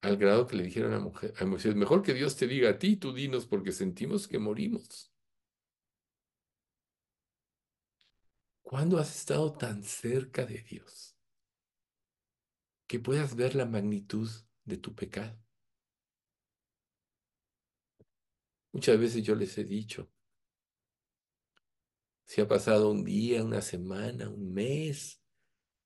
al 0.01 0.17
grado 0.17 0.47
que 0.47 0.57
le 0.57 0.65
dijeron 0.65 0.95
a, 0.95 1.01
mujer, 1.01 1.35
a 1.39 1.45
Moisés, 1.45 1.75
mejor 1.75 2.03
que 2.03 2.15
Dios 2.15 2.37
te 2.37 2.47
diga 2.47 2.71
a 2.71 2.79
ti, 2.79 2.97
tú 2.97 3.13
dinos, 3.13 3.47
porque 3.47 3.73
sentimos 3.73 4.29
que 4.29 4.39
morimos. 4.39 5.08
¿Cuándo 8.69 8.99
has 8.99 9.17
estado 9.17 9.55
tan 9.55 9.83
cerca 9.83 10.45
de 10.45 10.59
Dios 10.59 11.17
que 12.87 13.01
puedas 13.01 13.35
ver 13.35 13.55
la 13.55 13.65
magnitud 13.65 14.29
de 14.67 14.77
tu 14.77 14.95
pecado? 14.95 15.43
Muchas 18.71 19.01
veces 19.01 19.23
yo 19.23 19.35
les 19.37 19.57
he 19.57 19.65
dicho, 19.65 20.13
si 22.27 22.43
ha 22.43 22.47
pasado 22.47 22.91
un 22.91 23.05
día, 23.05 23.43
una 23.43 23.63
semana, 23.63 24.29
un 24.29 24.53
mes, 24.53 25.19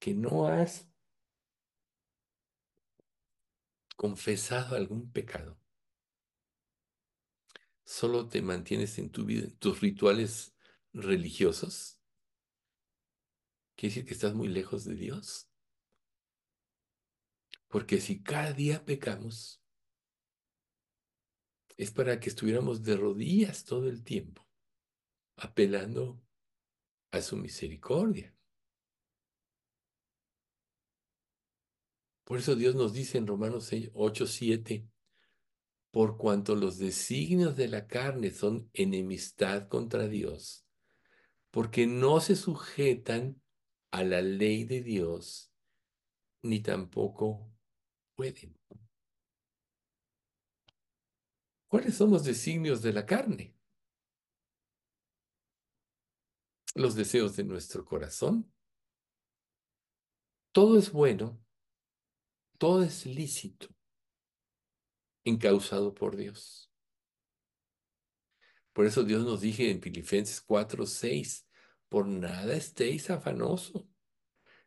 que 0.01 0.13
no 0.13 0.49
has 0.49 0.91
confesado 3.97 4.75
algún 4.75 5.13
pecado, 5.13 5.57
solo 7.85 8.29
te 8.29 8.43
mantienes 8.43 8.99
en 8.99 9.13
tu 9.13 9.25
vida, 9.25 9.45
en 9.45 9.57
tus 9.59 9.81
rituales 9.81 10.57
religiosos, 10.93 12.02
quiere 13.77 13.95
decir 13.95 14.05
que 14.05 14.15
estás 14.15 14.35
muy 14.35 14.49
lejos 14.49 14.85
de 14.85 14.95
Dios. 14.95 15.49
Porque 17.69 18.01
si 18.01 18.23
cada 18.23 18.53
día 18.53 18.85
pecamos, 18.85 19.63
es 21.77 21.91
para 21.91 22.21
que 22.21 22.29
estuviéramos 22.29 22.83
de 22.83 22.97
rodillas 22.97 23.65
todo 23.65 23.89
el 23.89 24.05
tiempo, 24.05 24.47
apelando 25.37 26.23
a 27.11 27.21
su 27.23 27.37
misericordia. 27.37 28.35
Por 32.25 32.39
eso 32.39 32.55
Dios 32.55 32.75
nos 32.75 32.93
dice 32.93 33.19
en 33.19 33.27
Romanos 33.27 33.71
8, 33.95 34.27
7, 34.27 34.87
por 35.91 36.17
cuanto 36.17 36.55
los 36.55 36.79
designios 36.79 37.57
de 37.57 37.69
la 37.69 37.87
carne 37.87 38.31
son 38.31 38.71
enemistad 38.73 39.69
contra 39.69 40.09
Dios, 40.09 40.65
porque 41.51 41.87
no 41.87 42.21
se 42.21 42.37
sujetan 42.37 43.42
a 43.93 44.03
la 44.03 44.21
ley 44.21 44.65
de 44.65 44.83
Dios, 44.83 45.53
ni 46.43 46.61
tampoco 46.61 47.53
pueden. 48.17 48.59
¿Cuáles 51.69 51.95
son 51.95 52.11
los 52.11 52.25
designios 52.25 52.83
de 52.83 52.93
la 52.93 53.07
carne? 53.07 53.57
Los 56.75 56.95
deseos 56.95 57.37
de 57.37 57.45
nuestro 57.45 57.85
corazón. 57.85 58.53
Todo 60.53 60.79
es 60.79 60.91
bueno 60.91 61.43
todo 62.63 62.85
es 62.85 63.07
lícito, 63.07 63.67
encausado 65.25 65.93
por 65.93 66.15
Dios. 66.15 66.73
Por 68.73 68.87
eso 68.87 69.03
Dios 69.03 69.25
nos 69.25 69.41
dije 69.41 69.69
en 69.69 69.83
Filipenses 69.83 70.41
4, 70.41 70.87
6, 70.87 71.45
por 71.93 72.07
nada 72.07 72.55
estéis 72.55 73.11
afanoso, 73.11 73.87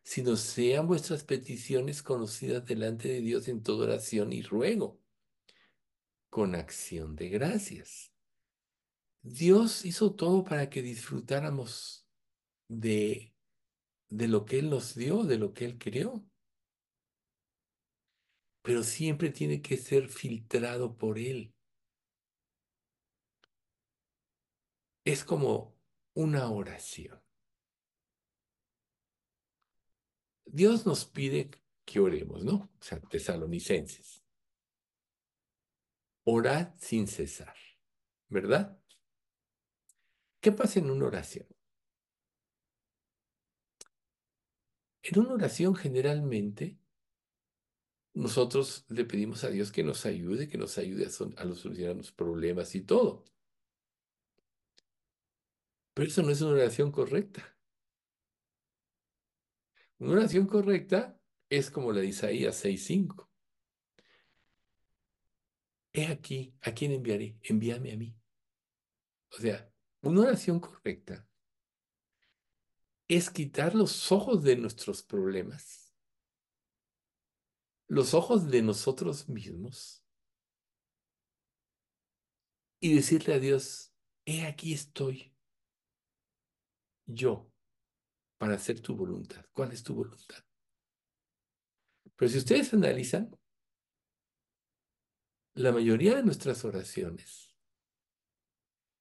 sino 0.04 0.36
sean 0.36 0.86
vuestras 0.86 1.24
peticiones 1.24 2.04
conocidas 2.04 2.64
delante 2.64 3.08
de 3.08 3.22
Dios 3.22 3.48
en 3.48 3.64
toda 3.64 3.88
oración 3.88 4.32
y 4.32 4.44
ruego, 4.44 5.02
con 6.30 6.54
acción 6.54 7.16
de 7.16 7.30
gracias. 7.30 8.14
Dios 9.24 9.86
hizo 9.86 10.14
todo 10.14 10.44
para 10.44 10.70
que 10.70 10.84
disfrutáramos 10.84 12.08
de, 12.68 13.34
de 14.10 14.28
lo 14.28 14.46
que 14.46 14.60
Él 14.60 14.70
nos 14.70 14.94
dio, 14.94 15.24
de 15.24 15.40
lo 15.40 15.52
que 15.52 15.66
Él 15.66 15.80
creó 15.80 16.24
pero 18.66 18.82
siempre 18.82 19.30
tiene 19.30 19.62
que 19.62 19.78
ser 19.78 20.10
filtrado 20.10 20.98
por 20.98 21.20
Él. 21.20 21.54
Es 25.06 25.24
como 25.24 25.75
una 26.16 26.50
oración. 26.50 27.22
Dios 30.46 30.86
nos 30.86 31.06
pide 31.06 31.52
que 31.84 32.00
oremos, 32.00 32.44
¿no? 32.44 32.72
O 32.80 32.82
sea, 32.84 33.00
tesalonicenses. 33.02 34.24
Orad 36.24 36.74
sin 36.80 37.08
cesar, 37.08 37.56
¿verdad? 38.30 38.80
¿Qué 40.40 40.52
pasa 40.52 40.80
en 40.80 40.90
una 40.90 41.06
oración? 41.06 41.48
En 45.04 45.20
una 45.20 45.34
oración 45.34 45.76
generalmente 45.76 46.80
nosotros 48.14 48.86
le 48.88 49.04
pedimos 49.04 49.44
a 49.44 49.50
Dios 49.50 49.72
que 49.72 49.84
nos 49.84 50.06
ayude, 50.06 50.48
que 50.48 50.58
nos 50.58 50.78
ayude 50.78 51.06
a, 51.06 51.10
a 51.10 51.56
solucionar 51.56 51.98
los 51.98 52.12
problemas 52.14 52.74
y 52.74 52.82
todo. 52.82 53.26
Pero 55.96 56.10
eso 56.10 56.22
no 56.22 56.30
es 56.30 56.42
una 56.42 56.52
oración 56.52 56.92
correcta. 56.92 57.58
Una 59.98 60.12
oración 60.12 60.46
correcta 60.46 61.18
es 61.50 61.72
como 61.72 61.94
la 61.94 62.02
de 62.02 62.08
Isaías 62.08 62.58
6:5. 62.64 63.32
He 65.94 66.08
aquí, 66.08 66.54
¿a 66.62 66.74
quién 66.74 66.92
enviaré? 66.92 67.40
Envíame 67.44 67.94
a 67.94 67.98
mí. 67.98 68.14
O 69.32 69.38
sea, 69.38 69.72
una 70.02 70.24
oración 70.24 70.60
correcta 70.60 71.26
es 73.08 73.30
quitar 73.30 73.74
los 73.74 74.12
ojos 74.12 74.44
de 74.44 74.58
nuestros 74.58 75.02
problemas, 75.02 75.96
los 77.88 78.14
ojos 78.14 78.52
de 78.52 78.62
nosotros 78.62 79.30
mismos 79.30 80.04
y 82.82 82.96
decirle 82.96 83.36
a 83.36 83.40
Dios, 83.40 83.94
he 84.26 84.46
aquí 84.46 84.74
estoy 84.74 85.35
yo 87.06 87.52
para 88.38 88.56
hacer 88.56 88.80
tu 88.82 88.96
voluntad. 88.96 89.46
¿Cuál 89.54 89.72
es 89.72 89.84
tu 89.84 89.96
voluntad? 89.96 90.44
Pero 92.16 92.30
si 92.30 92.38
ustedes 92.38 92.74
analizan, 92.74 93.36
la 95.56 95.72
mayoría 95.72 96.16
de 96.16 96.24
nuestras 96.24 96.64
oraciones 96.66 97.56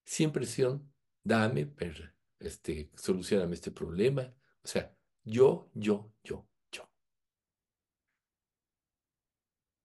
siempre 0.05 0.47
son, 0.47 0.93
dame, 1.23 1.67
per, 1.67 2.15
este, 2.39 2.91
solucioname 2.97 3.55
este 3.55 3.71
problema. 3.71 4.35
O 4.63 4.69
sea, 4.69 4.97
yo, 5.25 5.71
yo, 5.75 6.13
yo, 6.23 6.49
yo. 6.71 6.89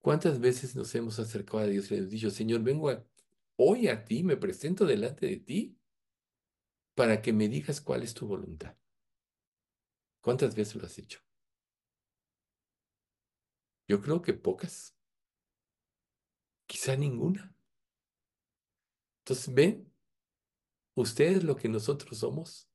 ¿Cuántas 0.00 0.38
veces 0.38 0.76
nos 0.76 0.94
hemos 0.94 1.18
acercado 1.18 1.58
a 1.58 1.66
Dios 1.66 1.90
y 1.90 1.94
le 1.94 1.98
hemos 1.98 2.10
dicho, 2.10 2.30
Señor, 2.30 2.62
vengo 2.62 2.90
hoy 3.56 3.88
a 3.88 4.04
ti, 4.04 4.22
me 4.22 4.36
presento 4.36 4.86
delante 4.86 5.26
de 5.26 5.36
ti 5.38 5.79
para 6.94 7.22
que 7.22 7.32
me 7.32 7.48
digas 7.48 7.80
cuál 7.80 8.02
es 8.02 8.14
tu 8.14 8.26
voluntad? 8.26 8.76
¿Cuántas 10.20 10.54
veces 10.54 10.76
lo 10.76 10.86
has 10.86 10.98
hecho? 10.98 11.20
Yo 13.88 14.00
creo 14.00 14.22
que 14.22 14.34
pocas, 14.34 14.96
quizá 16.66 16.96
ninguna. 16.96 17.54
Entonces, 19.20 19.52
ven, 19.52 19.92
ustedes 20.94 21.42
lo 21.42 21.56
que 21.56 21.68
nosotros 21.68 22.18
somos. 22.18 22.70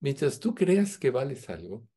Mientras 0.00 0.38
tú 0.38 0.54
creas 0.54 0.98
que 0.98 1.10
vales 1.10 1.48
algo, 1.48 1.88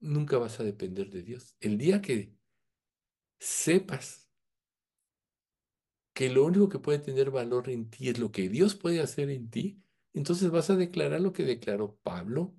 nunca 0.00 0.38
vas 0.38 0.58
a 0.58 0.64
depender 0.64 1.10
de 1.10 1.22
Dios. 1.22 1.56
El 1.60 1.76
día 1.78 2.00
que 2.00 2.34
sepas 3.38 4.29
que 6.12 6.30
lo 6.30 6.44
único 6.44 6.68
que 6.68 6.78
puede 6.78 6.98
tener 6.98 7.30
valor 7.30 7.68
en 7.68 7.88
ti 7.90 8.08
es 8.08 8.18
lo 8.18 8.30
que 8.32 8.48
Dios 8.48 8.74
puede 8.74 9.00
hacer 9.00 9.30
en 9.30 9.50
ti, 9.50 9.82
entonces 10.12 10.50
vas 10.50 10.70
a 10.70 10.76
declarar 10.76 11.20
lo 11.20 11.32
que 11.32 11.44
declaró 11.44 11.96
Pablo. 12.02 12.54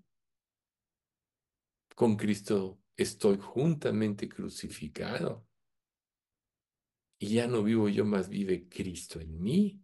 Con 1.96 2.16
Cristo 2.16 2.82
estoy 2.96 3.38
juntamente 3.38 4.30
crucificado. 4.30 5.48
Y 7.20 7.36
ya 7.36 7.48
no 7.48 7.62
vivo 7.62 7.88
yo, 7.88 8.06
más 8.06 8.30
vive 8.30 8.68
Cristo 8.68 9.20
en 9.20 9.40
mí. 9.40 9.80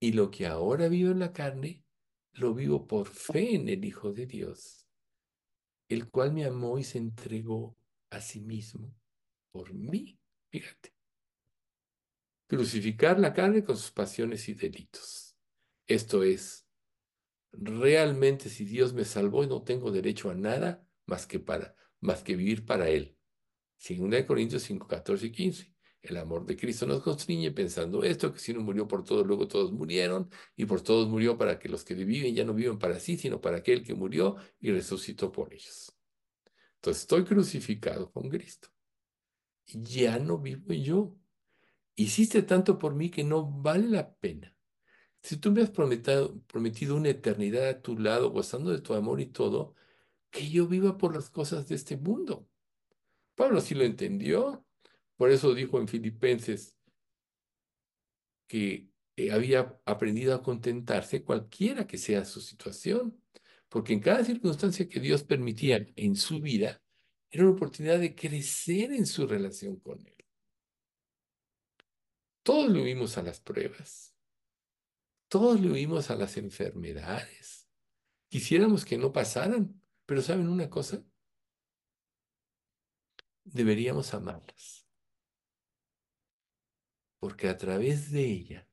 Y 0.00 0.12
lo 0.12 0.30
que 0.30 0.46
ahora 0.46 0.88
vivo 0.88 1.10
en 1.10 1.18
la 1.18 1.32
carne, 1.32 1.84
lo 2.32 2.54
vivo 2.54 2.86
por 2.86 3.08
fe 3.08 3.56
en 3.56 3.68
el 3.68 3.84
Hijo 3.84 4.12
de 4.12 4.26
Dios, 4.26 4.86
el 5.88 6.08
cual 6.08 6.32
me 6.32 6.44
amó 6.44 6.78
y 6.78 6.84
se 6.84 6.98
entregó 6.98 7.76
a 8.10 8.20
sí 8.20 8.40
mismo 8.40 8.94
por 9.50 9.74
mí. 9.74 10.18
Fíjate. 10.50 10.97
Crucificar 12.48 13.20
la 13.20 13.32
carne 13.32 13.62
con 13.62 13.76
sus 13.76 13.92
pasiones 13.92 14.48
y 14.48 14.54
delitos. 14.54 15.36
Esto 15.86 16.22
es, 16.22 16.66
realmente 17.52 18.48
si 18.48 18.64
Dios 18.64 18.92
me 18.92 19.04
salvó, 19.04 19.46
no 19.46 19.62
tengo 19.62 19.92
derecho 19.92 20.30
a 20.30 20.34
nada 20.34 20.84
más 21.06 21.26
que 21.26 21.38
para, 21.38 21.76
más 22.00 22.22
que 22.22 22.34
vivir 22.34 22.64
para 22.64 22.88
Él. 22.88 23.16
2 23.86 24.24
Corintios 24.24 24.62
5, 24.64 24.86
14 24.86 25.26
y 25.26 25.30
15. 25.30 25.74
El 26.02 26.16
amor 26.16 26.46
de 26.46 26.56
Cristo 26.56 26.86
nos 26.86 27.02
constriñe 27.02 27.50
pensando 27.50 28.02
esto, 28.02 28.32
que 28.32 28.38
si 28.38 28.52
uno 28.52 28.62
murió 28.62 28.86
por 28.88 29.04
todos, 29.04 29.26
luego 29.26 29.48
todos 29.48 29.72
murieron, 29.72 30.30
y 30.56 30.64
por 30.64 30.80
todos 30.80 31.08
murió 31.08 31.36
para 31.36 31.58
que 31.58 31.68
los 31.68 31.84
que 31.84 31.94
viven 31.94 32.34
ya 32.34 32.44
no 32.44 32.54
viven 32.54 32.78
para 32.78 33.00
sí, 33.00 33.16
sino 33.16 33.40
para 33.40 33.58
aquel 33.58 33.82
que 33.82 33.94
murió 33.94 34.36
y 34.60 34.70
resucitó 34.70 35.30
por 35.32 35.52
ellos. 35.52 35.94
Entonces 36.76 37.02
estoy 37.02 37.24
crucificado 37.24 38.10
con 38.12 38.28
Cristo. 38.28 38.68
Y 39.66 39.82
ya 39.82 40.18
no 40.18 40.38
vivo 40.38 40.72
yo. 40.72 41.16
Hiciste 41.98 42.42
tanto 42.42 42.78
por 42.78 42.94
mí 42.94 43.10
que 43.10 43.24
no 43.24 43.50
vale 43.50 43.88
la 43.88 44.14
pena. 44.14 44.54
Si 45.20 45.36
tú 45.36 45.50
me 45.50 45.62
has 45.62 45.70
prometido, 45.70 46.40
prometido 46.46 46.94
una 46.94 47.08
eternidad 47.08 47.68
a 47.68 47.82
tu 47.82 47.98
lado, 47.98 48.30
gozando 48.30 48.70
de 48.70 48.80
tu 48.80 48.94
amor 48.94 49.20
y 49.20 49.26
todo, 49.26 49.74
que 50.30 50.48
yo 50.48 50.68
viva 50.68 50.96
por 50.96 51.12
las 51.12 51.28
cosas 51.28 51.66
de 51.66 51.74
este 51.74 51.96
mundo. 51.96 52.48
Pablo 53.34 53.60
sí 53.60 53.74
lo 53.74 53.82
entendió. 53.82 54.64
Por 55.16 55.32
eso 55.32 55.54
dijo 55.54 55.80
en 55.80 55.88
Filipenses 55.88 56.76
que 58.46 58.92
eh, 59.16 59.32
había 59.32 59.76
aprendido 59.84 60.36
a 60.36 60.42
contentarse 60.44 61.24
cualquiera 61.24 61.88
que 61.88 61.98
sea 61.98 62.24
su 62.24 62.40
situación, 62.40 63.20
porque 63.68 63.92
en 63.92 63.98
cada 63.98 64.24
circunstancia 64.24 64.88
que 64.88 65.00
Dios 65.00 65.24
permitía 65.24 65.84
en 65.96 66.14
su 66.14 66.40
vida, 66.40 66.80
era 67.28 67.42
una 67.42 67.54
oportunidad 67.54 67.98
de 67.98 68.14
crecer 68.14 68.92
en 68.92 69.04
su 69.04 69.26
relación 69.26 69.80
con 69.80 69.98
Él. 70.06 70.17
Todos 72.48 72.70
le 72.70 72.80
huimos 72.80 73.18
a 73.18 73.22
las 73.22 73.40
pruebas, 73.42 74.16
todos 75.28 75.60
le 75.60 75.70
huimos 75.70 76.08
a 76.10 76.16
las 76.16 76.38
enfermedades. 76.38 77.68
Quisiéramos 78.30 78.86
que 78.86 78.96
no 78.96 79.12
pasaran, 79.12 79.82
pero 80.06 80.22
¿saben 80.22 80.48
una 80.48 80.70
cosa? 80.70 81.04
Deberíamos 83.44 84.14
amarlas, 84.14 84.88
porque 87.18 87.50
a 87.50 87.58
través 87.58 88.10
de 88.12 88.24
ella 88.24 88.70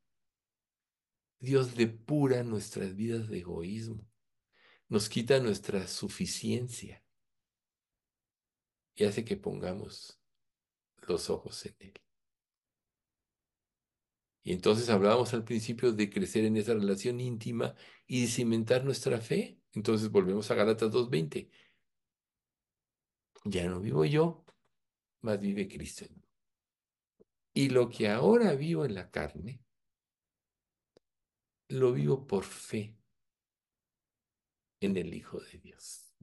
Dios 1.39 1.76
depura 1.76 2.45
nuestras 2.45 2.95
vidas 2.95 3.28
de 3.28 3.39
egoísmo, 3.39 4.09
nos 4.88 5.09
quita 5.09 5.41
nuestra 5.41 5.86
suficiencia 5.86 7.03
y 8.95 9.03
hace 9.03 9.26
que 9.26 9.36
pongamos 9.36 10.17
los 11.09 11.30
ojos 11.30 11.65
en 11.65 11.76
Él. 11.80 12.05
Y 14.46 14.54
entonces 14.54 14.91
hablábamos 14.91 15.34
al 15.34 15.43
principio 15.43 15.91
de 15.91 16.08
crecer 16.12 16.46
en 16.46 16.56
esa 16.56 16.76
relación 16.76 17.20
íntima 17.20 17.74
y 18.06 18.22
de 18.22 18.28
cimentar 18.28 18.86
nuestra 18.86 19.20
fe. 19.20 19.60
Entonces 19.74 20.12
volvemos 20.12 20.52
a 20.52 20.54
Gálatas 20.54 20.91
2.20. 20.91 21.50
Ya 23.46 23.68
no 23.68 23.80
vivo 23.80 24.06
yo, 24.06 24.46
más 25.22 25.39
vive 25.39 25.68
Cristo. 25.68 26.06
Y 27.56 27.70
lo 27.70 27.89
que 27.89 28.08
ahora 28.08 28.54
vivo 28.54 28.86
en 28.86 28.93
la 28.93 29.10
carne, 29.10 29.64
lo 31.70 31.91
vivo 31.91 32.28
por 32.28 32.43
fe 32.43 32.96
en 34.80 34.96
el 34.96 35.12
Hijo 35.16 35.39
de 35.39 35.58
Dios. 35.58 36.14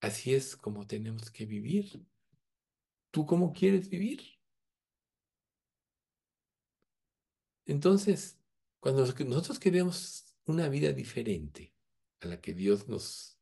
Así 0.00 0.34
es 0.34 0.56
como 0.56 0.86
tenemos 0.86 1.32
que 1.32 1.46
vivir. 1.46 2.06
¿Tú 3.10 3.26
cómo 3.26 3.52
quieres 3.52 3.90
vivir? 3.90 4.37
Entonces, 7.68 8.40
cuando 8.80 9.04
nosotros 9.04 9.58
queremos 9.58 10.34
una 10.46 10.70
vida 10.70 10.92
diferente 10.94 11.74
a 12.20 12.26
la 12.26 12.40
que 12.40 12.54
Dios 12.54 12.88
nos 12.88 13.38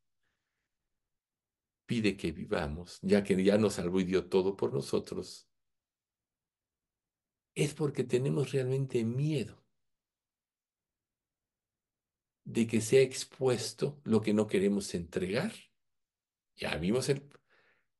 pide 1.86 2.16
que 2.16 2.32
vivamos, 2.32 2.98
ya 3.02 3.22
que 3.22 3.42
ya 3.42 3.56
nos 3.56 3.74
salvó 3.74 4.00
y 4.00 4.04
dio 4.04 4.28
todo 4.28 4.56
por 4.56 4.74
nosotros, 4.74 5.48
es 7.54 7.72
porque 7.74 8.02
tenemos 8.02 8.50
realmente 8.50 9.04
miedo 9.04 9.64
de 12.44 12.66
que 12.66 12.80
sea 12.80 13.02
expuesto 13.02 14.00
lo 14.02 14.20
que 14.20 14.34
no 14.34 14.48
queremos 14.48 14.92
entregar. 14.96 15.52
Ya 16.56 16.76
vimos 16.78 17.08
el, 17.08 17.22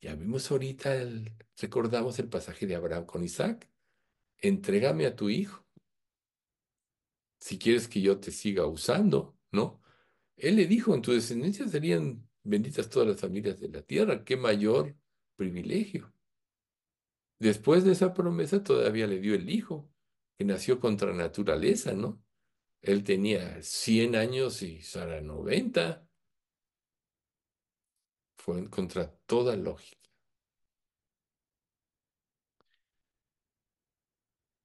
ya 0.00 0.16
vimos 0.16 0.50
ahorita 0.50 0.96
el, 0.96 1.32
recordamos 1.56 2.18
el 2.18 2.28
pasaje 2.28 2.66
de 2.66 2.74
Abraham 2.74 3.06
con 3.06 3.22
Isaac. 3.22 3.70
Entrégame 4.38 5.06
a 5.06 5.14
tu 5.14 5.30
hijo. 5.30 5.65
Si 7.38 7.58
quieres 7.58 7.88
que 7.88 8.00
yo 8.00 8.18
te 8.18 8.30
siga 8.30 8.66
usando, 8.66 9.36
¿no? 9.52 9.80
Él 10.36 10.56
le 10.56 10.66
dijo, 10.66 10.94
en 10.94 11.02
tu 11.02 11.12
descendencia 11.12 11.68
serían 11.68 12.28
benditas 12.42 12.88
todas 12.88 13.08
las 13.08 13.20
familias 13.20 13.60
de 13.60 13.68
la 13.68 13.82
tierra. 13.82 14.24
Qué 14.24 14.36
mayor 14.36 14.96
privilegio. 15.36 16.12
Después 17.38 17.84
de 17.84 17.92
esa 17.92 18.14
promesa 18.14 18.62
todavía 18.62 19.06
le 19.06 19.20
dio 19.20 19.34
el 19.34 19.50
hijo, 19.50 19.90
que 20.38 20.44
nació 20.44 20.80
contra 20.80 21.12
naturaleza, 21.12 21.92
¿no? 21.94 22.22
Él 22.82 23.04
tenía 23.04 23.62
100 23.62 24.16
años 24.16 24.62
y 24.62 24.80
Sara 24.82 25.20
90. 25.20 26.06
Fue 28.36 28.70
contra 28.70 29.10
toda 29.26 29.56
lógica. 29.56 30.08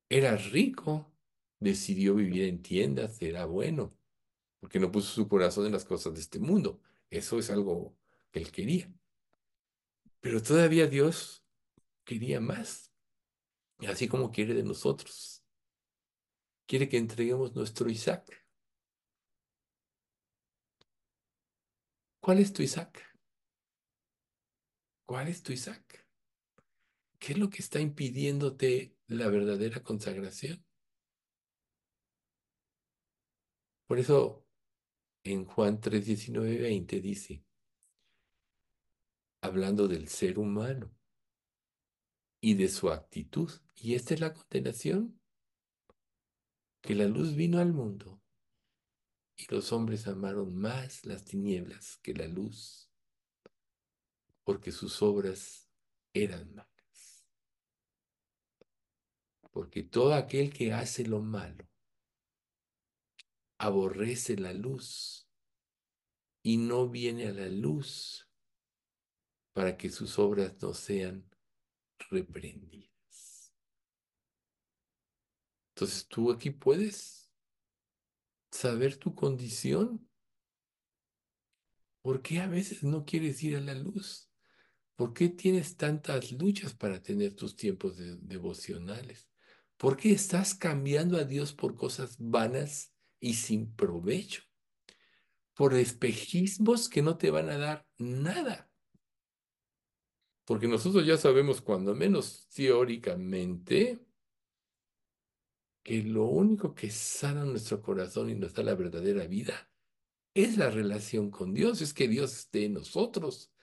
Era 0.09 0.35
rico, 0.35 1.10
decidió 1.61 2.15
vivir 2.15 2.43
en 2.43 2.61
tiendas, 2.61 3.21
era 3.21 3.45
bueno, 3.45 3.95
porque 4.59 4.79
no 4.79 4.91
puso 4.91 5.13
su 5.13 5.29
corazón 5.29 5.67
en 5.67 5.71
las 5.71 5.85
cosas 5.85 6.13
de 6.13 6.19
este 6.19 6.39
mundo. 6.39 6.81
Eso 7.09 7.39
es 7.39 7.49
algo 7.49 7.95
que 8.31 8.39
él 8.39 8.51
quería. 8.51 8.93
Pero 10.19 10.41
todavía 10.41 10.87
Dios 10.87 11.45
quería 12.03 12.41
más, 12.41 12.91
así 13.87 14.07
como 14.07 14.31
quiere 14.31 14.53
de 14.53 14.63
nosotros. 14.63 15.43
Quiere 16.65 16.89
que 16.89 16.97
entreguemos 16.97 17.55
nuestro 17.55 17.89
Isaac. 17.89 18.45
¿Cuál 22.19 22.39
es 22.39 22.53
tu 22.53 22.63
Isaac? 22.63 23.03
¿Cuál 25.05 25.27
es 25.27 25.43
tu 25.43 25.51
Isaac? 25.51 26.07
¿Qué 27.19 27.33
es 27.33 27.39
lo 27.39 27.49
que 27.49 27.59
está 27.59 27.79
impidiéndote 27.79 28.95
la 29.07 29.27
verdadera 29.27 29.83
consagración? 29.83 30.63
Por 33.91 33.99
eso 33.99 34.47
en 35.25 35.43
Juan 35.43 35.81
3, 35.81 36.05
19, 36.05 36.59
20 36.59 37.01
dice, 37.01 37.43
hablando 39.41 39.89
del 39.89 40.07
ser 40.07 40.39
humano 40.39 40.97
y 42.39 42.53
de 42.53 42.69
su 42.69 42.89
actitud, 42.89 43.51
y 43.75 43.95
esta 43.95 44.13
es 44.13 44.21
la 44.21 44.33
condenación, 44.33 45.19
que 46.79 46.95
la 46.95 47.05
luz 47.05 47.35
vino 47.35 47.59
al 47.59 47.73
mundo 47.73 48.21
y 49.35 49.53
los 49.53 49.73
hombres 49.73 50.07
amaron 50.07 50.55
más 50.55 51.05
las 51.05 51.25
tinieblas 51.25 51.97
que 51.97 52.13
la 52.13 52.29
luz, 52.29 52.89
porque 54.45 54.71
sus 54.71 55.01
obras 55.01 55.69
eran 56.13 56.55
malas. 56.55 57.27
Porque 59.51 59.83
todo 59.83 60.13
aquel 60.13 60.53
que 60.53 60.71
hace 60.71 61.05
lo 61.05 61.19
malo 61.19 61.70
aborrece 63.61 64.37
la 64.37 64.53
luz 64.53 65.29
y 66.41 66.57
no 66.57 66.89
viene 66.89 67.27
a 67.27 67.31
la 67.31 67.47
luz 67.47 68.27
para 69.53 69.77
que 69.77 69.91
sus 69.91 70.17
obras 70.17 70.59
no 70.63 70.73
sean 70.73 71.29
reprendidas. 72.09 73.53
Entonces 75.75 76.07
tú 76.07 76.31
aquí 76.31 76.49
puedes 76.49 77.31
saber 78.49 78.97
tu 78.97 79.13
condición. 79.13 80.09
¿Por 82.01 82.23
qué 82.23 82.39
a 82.39 82.47
veces 82.47 82.83
no 82.83 83.05
quieres 83.05 83.43
ir 83.43 83.57
a 83.57 83.61
la 83.61 83.75
luz? 83.75 84.27
¿Por 84.95 85.13
qué 85.13 85.29
tienes 85.29 85.77
tantas 85.77 86.31
luchas 86.31 86.73
para 86.73 86.99
tener 87.03 87.35
tus 87.35 87.55
tiempos 87.55 87.97
devocionales? 87.97 89.29
¿Por 89.77 89.97
qué 89.97 90.13
estás 90.13 90.55
cambiando 90.55 91.17
a 91.17 91.25
Dios 91.25 91.53
por 91.53 91.75
cosas 91.75 92.15
vanas 92.17 92.90
y 93.21 93.35
sin 93.35 93.73
provecho? 93.73 94.43
Por 95.53 95.75
espejismos 95.75 96.89
que 96.89 97.01
no 97.01 97.17
te 97.17 97.31
van 97.31 97.49
a 97.49 97.57
dar 97.57 97.87
nada. 97.97 98.69
Porque 100.43 100.67
nosotros 100.67 101.05
ya 101.05 101.15
sabemos, 101.15 101.61
cuando 101.61 101.95
menos 101.95 102.49
teóricamente, 102.49 104.05
que 105.83 106.03
lo 106.03 106.25
único 106.25 106.75
que 106.75 106.89
sana 106.89 107.45
nuestro 107.45 107.81
corazón 107.81 108.29
y 108.29 108.35
nos 108.35 108.53
da 108.53 108.63
la 108.63 108.75
verdadera 108.75 109.25
vida 109.27 109.71
es 110.33 110.57
la 110.57 110.69
relación 110.69 111.31
con 111.31 111.53
Dios, 111.53 111.81
es 111.81 111.93
que 111.93 112.07
Dios 112.07 112.35
esté 112.35 112.65
en 112.65 112.73
nosotros. 112.73 113.53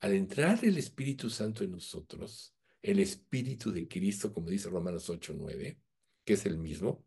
Al 0.00 0.12
entrar 0.12 0.64
el 0.64 0.76
Espíritu 0.76 1.30
Santo 1.30 1.64
en 1.64 1.72
nosotros, 1.72 2.54
el 2.82 3.00
Espíritu 3.00 3.72
de 3.72 3.88
Cristo, 3.88 4.32
como 4.32 4.50
dice 4.50 4.68
Romanos 4.68 5.08
8, 5.08 5.34
9, 5.36 5.80
que 6.24 6.34
es 6.34 6.46
el 6.46 6.58
mismo, 6.58 7.04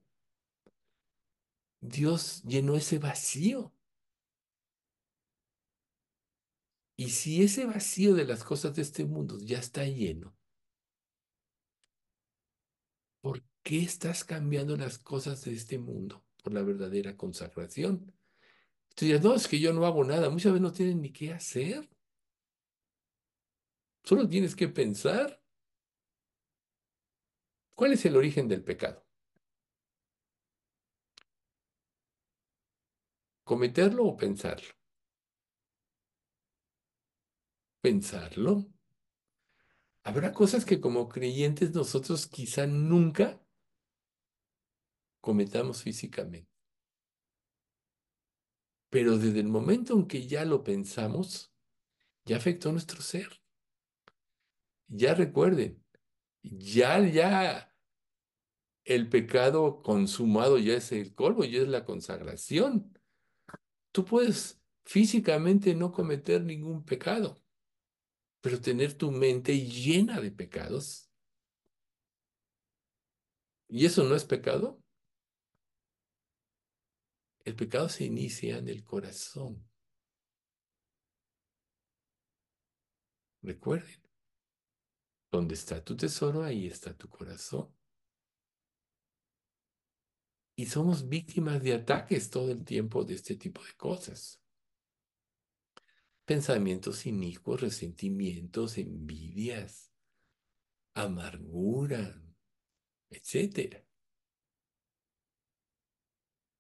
Dios 1.82 2.44
llenó 2.44 2.76
ese 2.76 3.00
vacío. 3.00 3.74
Y 6.98 7.12
si 7.12 7.44
ese 7.44 7.66
vacío 7.66 8.14
de 8.14 8.26
las 8.26 8.44
cosas 8.44 8.76
de 8.76 8.82
este 8.82 9.06
mundo 9.06 9.38
ya 9.40 9.60
está 9.60 9.86
lleno, 9.86 10.36
¿por 13.22 13.42
qué 13.64 13.80
estás 13.84 14.24
cambiando 14.26 14.76
las 14.76 14.98
cosas 15.00 15.44
de 15.46 15.54
este 15.54 15.80
mundo 15.80 16.26
por 16.44 16.54
la 16.54 16.62
verdadera 16.62 17.16
consagración? 17.16 18.14
Entonces, 18.90 19.22
no, 19.24 19.36
es 19.36 19.48
que 19.48 19.60
yo 19.60 19.72
no 19.72 19.86
hago 19.86 20.04
nada. 20.04 20.30
Muchas 20.30 20.52
veces 20.52 20.62
no 20.62 20.74
tienen 20.74 21.02
ni 21.02 21.12
qué 21.12 21.32
hacer. 21.32 21.90
Solo 24.04 24.28
tienes 24.28 24.56
que 24.56 24.68
pensar. 24.68 25.42
¿Cuál 27.76 27.94
es 27.94 28.06
el 28.06 28.18
origen 28.18 28.50
del 28.50 28.62
pecado? 28.64 29.09
¿Cometerlo 33.50 34.06
o 34.06 34.16
pensarlo? 34.16 34.70
Pensarlo. 37.82 38.72
Habrá 40.04 40.32
cosas 40.34 40.66
que 40.66 40.80
como 40.80 41.10
creyentes 41.10 41.74
nosotros 41.74 42.28
quizá 42.28 42.68
nunca 42.68 43.44
cometamos 45.20 45.82
físicamente. 45.82 46.48
Pero 48.92 49.18
desde 49.18 49.40
el 49.40 49.48
momento 49.48 49.96
en 49.96 50.06
que 50.06 50.28
ya 50.28 50.46
lo 50.46 50.64
pensamos, 50.64 51.52
ya 52.26 52.38
afectó 52.38 52.72
nuestro 52.72 53.02
ser. 53.02 53.42
Ya 54.88 55.16
recuerden, 55.16 55.84
ya, 56.44 57.00
ya 57.00 57.76
el 58.84 59.10
pecado 59.10 59.82
consumado 59.82 60.60
ya 60.60 60.76
es 60.76 60.92
el 60.92 61.16
colmo, 61.16 61.46
ya 61.46 61.64
es 61.64 61.68
la 61.68 61.84
consagración. 61.84 62.94
Tú 63.92 64.06
puedes 64.06 64.62
físicamente 64.86 65.76
no 65.76 65.92
cometer 65.92 66.44
ningún 66.44 66.84
pecado, 66.84 67.42
pero 68.42 68.62
tener 68.62 68.94
tu 68.94 69.12
mente 69.12 69.58
llena 69.60 70.20
de 70.20 70.32
pecados. 70.32 71.10
¿Y 73.68 73.86
eso 73.86 74.04
no 74.04 74.16
es 74.16 74.26
pecado? 74.26 74.82
El 77.46 77.56
pecado 77.56 77.90
se 77.90 78.06
inicia 78.06 78.58
en 78.58 78.68
el 78.68 78.84
corazón. 78.84 79.68
Recuerden, 83.42 84.02
donde 85.32 85.54
está 85.54 85.84
tu 85.84 85.96
tesoro, 85.96 86.44
ahí 86.44 86.68
está 86.68 86.96
tu 86.96 87.08
corazón. 87.08 87.79
Y 90.60 90.66
somos 90.66 91.08
víctimas 91.08 91.64
de 91.64 91.74
ataques 91.74 92.30
todo 92.30 92.52
el 92.52 92.66
tiempo 92.66 93.06
de 93.06 93.14
este 93.14 93.38
tipo 93.38 93.64
de 93.64 93.74
cosas. 93.78 94.42
Pensamientos 96.26 97.06
inicuos, 97.06 97.62
resentimientos, 97.62 98.78
envidias, 98.78 99.94
amargura, 100.96 102.22
etcétera. 103.10 103.86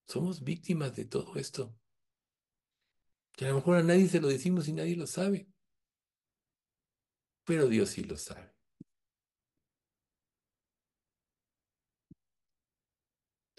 Somos 0.08 0.46
víctimas 0.46 0.96
de 0.96 1.04
todo 1.04 1.36
esto. 1.36 1.78
Que 3.34 3.48
a 3.48 3.50
lo 3.50 3.56
mejor 3.56 3.76
a 3.80 3.84
nadie 3.84 4.08
se 4.08 4.22
lo 4.22 4.30
decimos 4.30 4.70
y 4.70 4.72
nadie 4.72 4.96
lo 4.96 5.08
sabe. 5.08 5.50
Pero 7.44 7.68
Dios 7.68 7.90
sí 7.90 8.06
lo 8.06 8.16
sabe. 8.16 8.59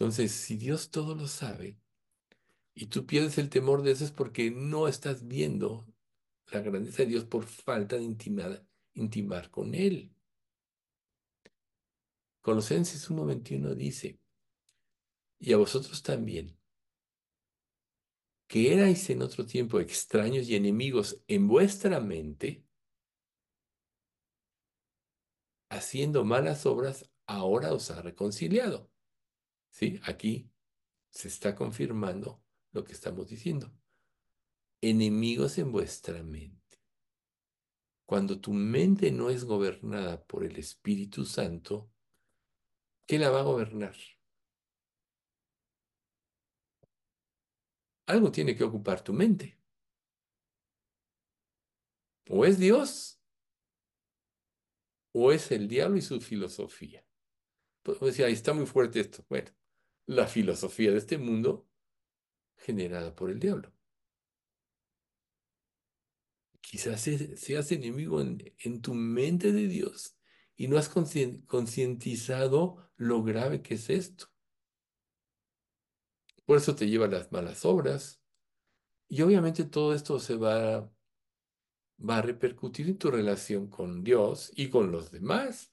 Entonces, 0.00 0.32
si 0.32 0.56
Dios 0.56 0.90
todo 0.90 1.14
lo 1.14 1.28
sabe 1.28 1.78
y 2.72 2.86
tú 2.86 3.04
pierdes 3.04 3.36
el 3.36 3.50
temor 3.50 3.82
de 3.82 3.90
eso 3.90 4.02
es 4.06 4.10
porque 4.10 4.50
no 4.50 4.88
estás 4.88 5.28
viendo 5.28 5.86
la 6.46 6.60
grandeza 6.60 7.02
de 7.02 7.10
Dios 7.10 7.26
por 7.26 7.44
falta 7.44 7.96
de 7.96 8.04
intimar, 8.94 9.50
con 9.50 9.74
Él. 9.74 10.10
Colosenses 12.40 13.10
1.21 13.10 13.74
dice, 13.74 14.18
y 15.38 15.52
a 15.52 15.58
vosotros 15.58 16.02
también, 16.02 16.58
que 18.46 18.72
erais 18.72 19.10
en 19.10 19.20
otro 19.20 19.44
tiempo 19.44 19.80
extraños 19.80 20.48
y 20.48 20.56
enemigos 20.56 21.22
en 21.28 21.46
vuestra 21.46 22.00
mente, 22.00 22.64
haciendo 25.68 26.24
malas 26.24 26.64
obras, 26.64 27.10
ahora 27.26 27.74
os 27.74 27.90
ha 27.90 28.00
reconciliado. 28.00 28.89
¿Sí? 29.70 30.00
Aquí 30.04 30.50
se 31.10 31.28
está 31.28 31.54
confirmando 31.54 32.42
lo 32.72 32.84
que 32.84 32.92
estamos 32.92 33.28
diciendo. 33.28 33.72
Enemigos 34.80 35.58
en 35.58 35.72
vuestra 35.72 36.22
mente. 36.22 36.58
Cuando 38.06 38.40
tu 38.40 38.52
mente 38.52 39.12
no 39.12 39.30
es 39.30 39.44
gobernada 39.44 40.24
por 40.24 40.44
el 40.44 40.56
Espíritu 40.56 41.24
Santo, 41.24 41.90
¿qué 43.06 43.18
la 43.18 43.30
va 43.30 43.40
a 43.40 43.44
gobernar? 43.44 43.94
algo 48.10 48.30
tiene 48.32 48.56
que 48.56 48.64
ocupar 48.64 49.02
tu 49.02 49.12
mente. 49.12 49.56
O 52.28 52.44
es 52.44 52.58
Dios, 52.58 53.20
o 55.12 55.32
es 55.32 55.50
el 55.50 55.68
diablo 55.68 55.96
y 55.96 56.02
su 56.02 56.20
filosofía. 56.20 57.04
Pues 57.82 57.98
decía, 58.00 58.26
ahí 58.26 58.34
está 58.34 58.52
muy 58.52 58.66
fuerte 58.66 59.00
esto. 59.00 59.24
Bueno, 59.28 59.50
la 60.10 60.26
filosofía 60.26 60.90
de 60.90 60.98
este 60.98 61.18
mundo 61.18 61.68
generada 62.56 63.14
por 63.14 63.30
el 63.30 63.38
diablo. 63.38 63.72
Quizás 66.60 67.08
seas 67.36 67.70
enemigo 67.70 68.20
en, 68.20 68.52
en 68.58 68.82
tu 68.82 68.94
mente 68.94 69.52
de 69.52 69.68
Dios 69.68 70.16
y 70.56 70.66
no 70.66 70.78
has 70.78 70.88
concientizado 70.88 72.90
lo 72.96 73.22
grave 73.22 73.62
que 73.62 73.74
es 73.74 73.88
esto. 73.88 74.26
Por 76.44 76.58
eso 76.58 76.74
te 76.74 76.88
lleva 76.88 77.06
a 77.06 77.10
las 77.10 77.30
malas 77.30 77.64
obras. 77.64 78.20
Y 79.06 79.22
obviamente 79.22 79.64
todo 79.64 79.94
esto 79.94 80.18
se 80.18 80.34
va, 80.34 80.92
va 81.98 82.18
a 82.18 82.22
repercutir 82.22 82.88
en 82.88 82.98
tu 82.98 83.12
relación 83.12 83.68
con 83.68 84.02
Dios 84.02 84.50
y 84.56 84.70
con 84.70 84.90
los 84.90 85.12
demás. 85.12 85.72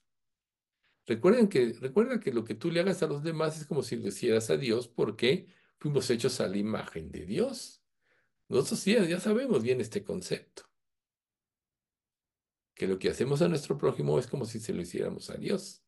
Recuerden 1.08 1.48
que, 1.48 1.72
recuerda 1.80 2.20
que 2.20 2.34
lo 2.34 2.44
que 2.44 2.54
tú 2.54 2.70
le 2.70 2.80
hagas 2.80 3.02
a 3.02 3.06
los 3.06 3.22
demás 3.22 3.58
es 3.58 3.66
como 3.66 3.82
si 3.82 3.96
lo 3.96 4.08
hicieras 4.08 4.50
a 4.50 4.58
Dios 4.58 4.88
porque 4.88 5.48
fuimos 5.78 6.10
hechos 6.10 6.38
a 6.42 6.48
la 6.48 6.58
imagen 6.58 7.10
de 7.10 7.24
Dios. 7.24 7.82
Nosotros 8.46 8.84
ya, 8.84 9.02
ya 9.06 9.18
sabemos 9.18 9.62
bien 9.62 9.80
este 9.80 10.04
concepto. 10.04 10.64
Que 12.74 12.86
lo 12.86 12.98
que 12.98 13.08
hacemos 13.08 13.40
a 13.40 13.48
nuestro 13.48 13.78
prójimo 13.78 14.18
es 14.18 14.26
como 14.26 14.44
si 14.44 14.60
se 14.60 14.74
lo 14.74 14.82
hiciéramos 14.82 15.30
a 15.30 15.38
Dios. 15.38 15.82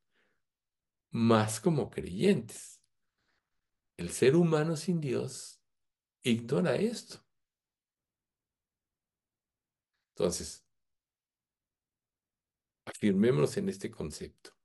Más 1.11 1.61
como 1.61 1.91
creyentes. 1.91 2.81
El 3.99 4.09
ser 4.09 4.37
humano 4.37 4.75
sin 4.75 5.03
Dios 5.03 5.61
ignora 6.23 6.77
esto. 6.77 7.23
Entonces, 10.14 10.64
afirmémonos 12.87 13.59
en 13.59 13.68
este 13.68 13.91
concepto. 13.91 14.59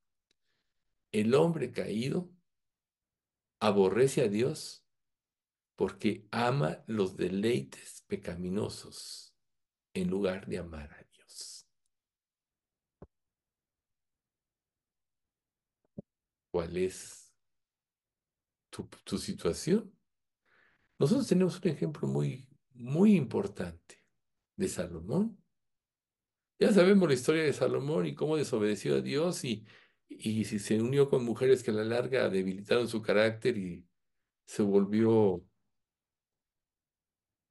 El 1.16 1.34
hombre 1.34 1.72
caído 1.72 2.30
aborrece 3.62 4.22
a 4.22 4.28
Dios 4.28 4.86
porque 5.78 6.28
ama 6.30 6.84
los 6.88 7.16
deleites 7.16 8.04
pecaminosos 8.06 9.34
en 9.94 10.10
lugar 10.10 10.46
de 10.46 10.58
amar 10.58 10.92
a 10.92 11.02
Dios. 11.04 11.70
¿Cuál 16.52 16.76
es 16.76 17.34
tu, 18.70 18.86
tu 19.06 19.18
situación? 19.18 19.98
Nosotros 21.00 21.30
tenemos 21.30 21.62
un 21.62 21.68
ejemplo 21.70 22.10
muy, 22.10 22.46
muy 22.74 23.16
importante 23.16 24.04
de 24.58 24.68
Salomón. 24.68 25.42
Ya 26.60 26.74
sabemos 26.74 27.08
la 27.08 27.14
historia 27.14 27.44
de 27.44 27.54
Salomón 27.54 28.06
y 28.06 28.16
cómo 28.16 28.36
desobedeció 28.36 28.96
a 28.96 29.02
Dios 29.02 29.46
y, 29.46 29.66
y 30.18 30.46
si 30.46 30.60
se 30.60 30.82
unió 30.82 31.10
con 31.10 31.26
mujeres 31.26 31.64
que 31.64 31.72
a 31.72 31.74
la 31.74 31.84
larga 31.84 32.30
debilitaron 32.30 32.88
su 32.88 33.02
carácter 33.02 33.58
y 33.58 33.86
se 34.46 34.64
volvió 34.64 35.44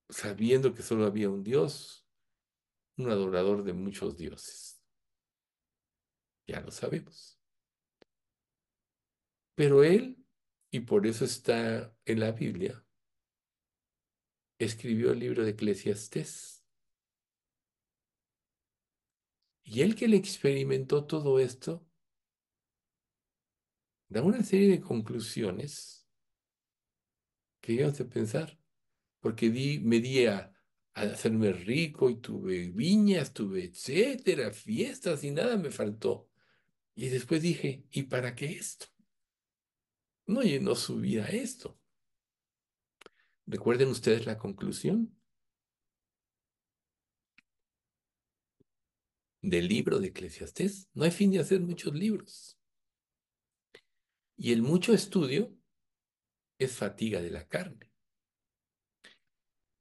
sabiendo 0.08 0.74
que 0.74 0.82
solo 0.82 1.06
había 1.06 1.30
un 1.30 1.42
Dios, 1.42 2.06
un 2.96 3.10
adorador 3.10 3.64
de 3.64 3.72
muchos 3.72 4.16
dioses. 4.16 4.82
Ya 6.46 6.60
lo 6.60 6.70
sabemos. 6.70 7.40
Pero 9.54 9.84
él, 9.84 10.24
y 10.70 10.80
por 10.80 11.06
eso 11.06 11.24
está 11.24 11.96
en 12.04 12.20
la 12.20 12.32
Biblia, 12.32 12.84
escribió 14.58 15.12
el 15.12 15.20
libro 15.20 15.44
de 15.44 15.50
Eclesiastés. 15.50 16.64
Y 19.62 19.82
él 19.82 19.94
que 19.94 20.08
le 20.08 20.16
experimentó 20.16 21.06
todo 21.06 21.38
esto, 21.38 21.86
da 24.08 24.22
una 24.22 24.42
serie 24.42 24.68
de 24.68 24.80
conclusiones 24.80 26.06
que 27.60 27.72
íbamos 27.72 28.00
a 28.00 28.08
pensar, 28.08 28.58
porque 29.20 29.50
di, 29.50 29.78
me 29.80 30.00
di 30.00 30.26
a, 30.26 30.52
hacerme 30.94 31.52
rico 31.52 32.08
y 32.10 32.20
tuve 32.20 32.70
viñas, 32.70 33.32
tuve 33.32 33.64
etcétera, 33.64 34.52
fiestas 34.52 35.24
y 35.24 35.30
nada 35.30 35.56
me 35.56 35.70
faltó. 35.70 36.28
Y 36.94 37.08
después 37.08 37.42
dije, 37.42 37.84
¿y 37.90 38.04
para 38.04 38.34
qué 38.34 38.46
esto? 38.46 38.86
No, 40.26 40.42
yo 40.42 40.60
no 40.60 40.76
subía 40.76 41.26
esto. 41.26 41.78
¿Recuerden 43.46 43.88
ustedes 43.88 44.26
la 44.26 44.38
conclusión? 44.38 45.14
del 49.44 49.68
libro 49.68 49.98
de 49.98 50.08
Eclesiastés. 50.08 50.88
No 50.94 51.04
hay 51.04 51.10
fin 51.10 51.30
de 51.30 51.38
hacer 51.38 51.60
muchos 51.60 51.94
libros. 51.94 52.53
Y 54.36 54.52
el 54.52 54.62
mucho 54.62 54.92
estudio 54.92 55.56
es 56.58 56.76
fatiga 56.76 57.20
de 57.20 57.30
la 57.30 57.46
carne. 57.48 57.90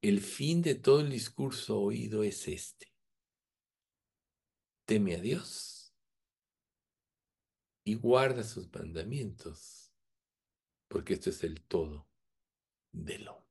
El 0.02 0.20
fin 0.20 0.62
de 0.62 0.76
todo 0.76 1.00
el 1.00 1.10
discurso 1.10 1.80
oído 1.80 2.24
es 2.24 2.48
este. 2.48 2.94
Teme 4.86 5.16
a 5.16 5.22
Dios 5.22 5.96
y 7.86 7.96
guarda 7.96 8.44
sus 8.44 8.72
mandamientos, 8.74 9.94
porque 10.90 11.14
esto 11.14 11.30
es 11.30 11.44
el 11.44 11.64
todo 11.66 12.08
del 12.92 13.28
hombre. 13.28 13.44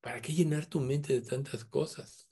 ¿Para 0.00 0.20
qué 0.20 0.32
llenar 0.32 0.66
tu 0.66 0.80
mente 0.80 1.12
de 1.12 1.26
tantas 1.26 1.64
cosas? 1.64 2.30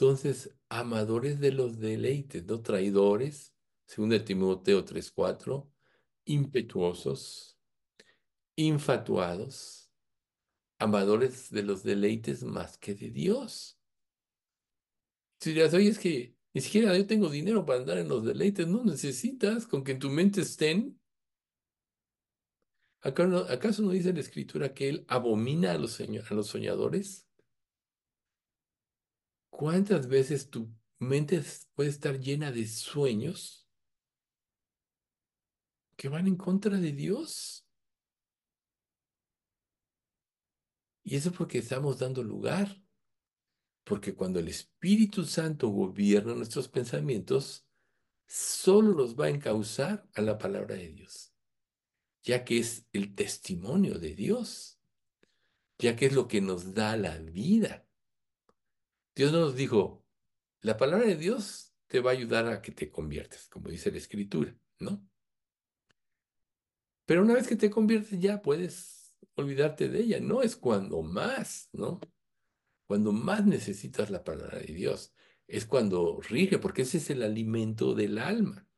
Entonces, 0.00 0.56
amadores 0.68 1.40
de 1.40 1.50
los 1.50 1.80
deleites, 1.80 2.46
no 2.46 2.62
traidores, 2.62 3.52
según 3.84 4.10
de 4.10 4.20
Timoteo 4.20 4.84
3:4, 4.84 5.68
impetuosos, 6.24 7.58
infatuados, 8.54 9.90
amadores 10.78 11.50
de 11.50 11.64
los 11.64 11.82
deleites 11.82 12.44
más 12.44 12.78
que 12.78 12.94
de 12.94 13.10
Dios. 13.10 13.80
Si 15.40 15.52
dirás, 15.52 15.74
oye, 15.74 15.88
es 15.88 15.98
que 15.98 16.36
ni 16.54 16.60
siquiera 16.60 16.96
yo 16.96 17.04
tengo 17.04 17.28
dinero 17.28 17.66
para 17.66 17.80
andar 17.80 17.98
en 17.98 18.08
los 18.08 18.24
deleites, 18.24 18.68
no 18.68 18.84
necesitas, 18.84 19.66
con 19.66 19.82
que 19.82 19.92
en 19.92 19.98
tu 19.98 20.10
mente 20.10 20.42
estén. 20.42 20.96
¿Acaso 23.00 23.82
no 23.82 23.90
dice 23.90 24.12
la 24.12 24.20
Escritura 24.20 24.72
que 24.72 24.90
Él 24.90 25.04
abomina 25.08 25.72
a 25.72 25.78
los, 25.78 26.00
a 26.00 26.34
los 26.34 26.46
soñadores? 26.46 27.27
¿Cuántas 29.58 30.06
veces 30.06 30.50
tu 30.50 30.72
mente 31.00 31.42
puede 31.74 31.90
estar 31.90 32.20
llena 32.20 32.52
de 32.52 32.64
sueños 32.64 33.68
que 35.96 36.08
van 36.08 36.28
en 36.28 36.36
contra 36.36 36.78
de 36.78 36.92
Dios? 36.92 37.66
Y 41.02 41.16
eso 41.16 41.32
porque 41.32 41.58
estamos 41.58 41.98
dando 41.98 42.22
lugar. 42.22 42.80
Porque 43.82 44.14
cuando 44.14 44.38
el 44.38 44.46
Espíritu 44.46 45.24
Santo 45.24 45.70
gobierna 45.70 46.36
nuestros 46.36 46.68
pensamientos, 46.68 47.66
solo 48.28 48.92
los 48.92 49.18
va 49.18 49.24
a 49.24 49.30
encauzar 49.30 50.08
a 50.14 50.22
la 50.22 50.38
palabra 50.38 50.76
de 50.76 50.92
Dios, 50.92 51.34
ya 52.22 52.44
que 52.44 52.60
es 52.60 52.86
el 52.92 53.12
testimonio 53.16 53.98
de 53.98 54.14
Dios, 54.14 54.78
ya 55.80 55.96
que 55.96 56.06
es 56.06 56.12
lo 56.12 56.28
que 56.28 56.40
nos 56.40 56.74
da 56.74 56.96
la 56.96 57.18
vida. 57.18 57.87
Dios 59.18 59.32
nos 59.32 59.56
dijo, 59.56 60.06
la 60.60 60.76
palabra 60.76 61.04
de 61.04 61.16
Dios 61.16 61.74
te 61.88 61.98
va 61.98 62.12
a 62.12 62.14
ayudar 62.14 62.46
a 62.46 62.62
que 62.62 62.70
te 62.70 62.88
conviertas, 62.88 63.48
como 63.48 63.68
dice 63.68 63.90
la 63.90 63.98
Escritura, 63.98 64.56
¿no? 64.78 65.04
Pero 67.04 67.22
una 67.22 67.34
vez 67.34 67.48
que 67.48 67.56
te 67.56 67.68
conviertes 67.68 68.20
ya 68.20 68.40
puedes 68.40 69.16
olvidarte 69.34 69.88
de 69.88 69.98
ella, 69.98 70.20
no 70.20 70.40
es 70.40 70.54
cuando 70.54 71.02
más, 71.02 71.68
¿no? 71.72 71.98
Cuando 72.86 73.10
más 73.10 73.44
necesitas 73.44 74.08
la 74.08 74.22
palabra 74.22 74.60
de 74.60 74.72
Dios, 74.72 75.12
es 75.48 75.66
cuando 75.66 76.20
rige, 76.20 76.60
porque 76.60 76.82
ese 76.82 76.98
es 76.98 77.10
el 77.10 77.24
alimento 77.24 77.94
del 77.96 78.18
alma. 78.18 78.68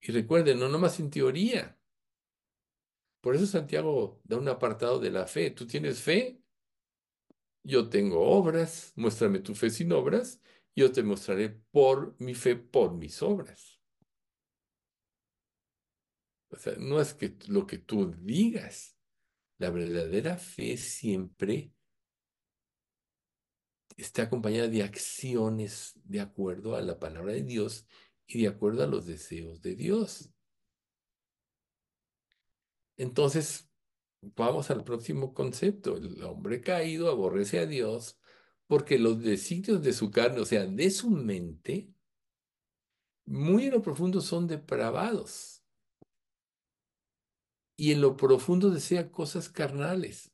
Y 0.00 0.10
recuerden, 0.10 0.58
no 0.58 0.68
nomás 0.68 0.98
en 0.98 1.10
teoría. 1.10 1.78
Por 3.20 3.36
eso 3.36 3.46
Santiago 3.46 4.20
da 4.24 4.36
un 4.36 4.48
apartado 4.48 4.98
de 4.98 5.12
la 5.12 5.28
fe. 5.28 5.52
Tú 5.52 5.64
tienes 5.64 6.00
fe, 6.00 6.41
yo 7.62 7.88
tengo 7.88 8.20
obras, 8.20 8.92
muéstrame 8.96 9.40
tu 9.40 9.54
fe 9.54 9.70
sin 9.70 9.92
obras, 9.92 10.40
yo 10.74 10.90
te 10.90 11.02
mostraré 11.02 11.50
por 11.70 12.16
mi 12.18 12.34
fe, 12.34 12.56
por 12.56 12.94
mis 12.94 13.22
obras. 13.22 13.80
O 16.48 16.56
sea, 16.56 16.74
no 16.78 17.00
es 17.00 17.14
que 17.14 17.36
lo 17.48 17.66
que 17.66 17.78
tú 17.78 18.14
digas, 18.18 18.96
la 19.58 19.70
verdadera 19.70 20.36
fe 20.36 20.76
siempre 20.76 21.72
está 23.96 24.24
acompañada 24.24 24.68
de 24.68 24.82
acciones 24.82 25.92
de 26.04 26.20
acuerdo 26.20 26.76
a 26.76 26.82
la 26.82 26.98
palabra 26.98 27.32
de 27.32 27.42
Dios 27.42 27.86
y 28.26 28.42
de 28.42 28.48
acuerdo 28.48 28.82
a 28.82 28.86
los 28.86 29.06
deseos 29.06 29.62
de 29.62 29.74
Dios. 29.76 30.30
Entonces, 32.96 33.68
vamos 34.22 34.70
al 34.70 34.84
próximo 34.84 35.34
concepto. 35.34 35.96
El 35.96 36.22
hombre 36.22 36.60
caído 36.60 37.10
aborrece 37.10 37.58
a 37.58 37.66
Dios 37.66 38.18
porque 38.66 38.98
los 38.98 39.20
designios 39.22 39.82
de 39.82 39.92
su 39.92 40.10
carne, 40.10 40.40
o 40.40 40.46
sea, 40.46 40.64
de 40.66 40.90
su 40.90 41.10
mente, 41.10 41.92
muy 43.26 43.66
en 43.66 43.72
lo 43.72 43.82
profundo 43.82 44.20
son 44.20 44.46
depravados 44.46 45.62
y 47.76 47.92
en 47.92 48.00
lo 48.00 48.16
profundo 48.16 48.70
desea 48.70 49.10
cosas 49.10 49.48
carnales, 49.48 50.32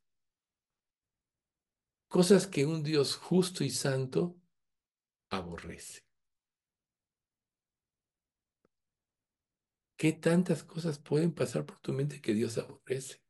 cosas 2.09 2.47
que 2.47 2.67
un 2.67 2.83
Dios 2.83 3.17
justo 3.17 3.65
y 3.65 3.71
santo 3.71 4.41
aborrece. 5.31 6.05
¿Qué 9.97 10.13
tantas 10.13 10.63
cosas 10.63 10.99
pueden 11.01 11.35
pasar 11.35 11.67
por 11.67 11.81
tu 11.81 11.93
mente 11.93 12.21
que 12.21 12.33
Dios 12.33 12.57
aborrece? 12.57 13.21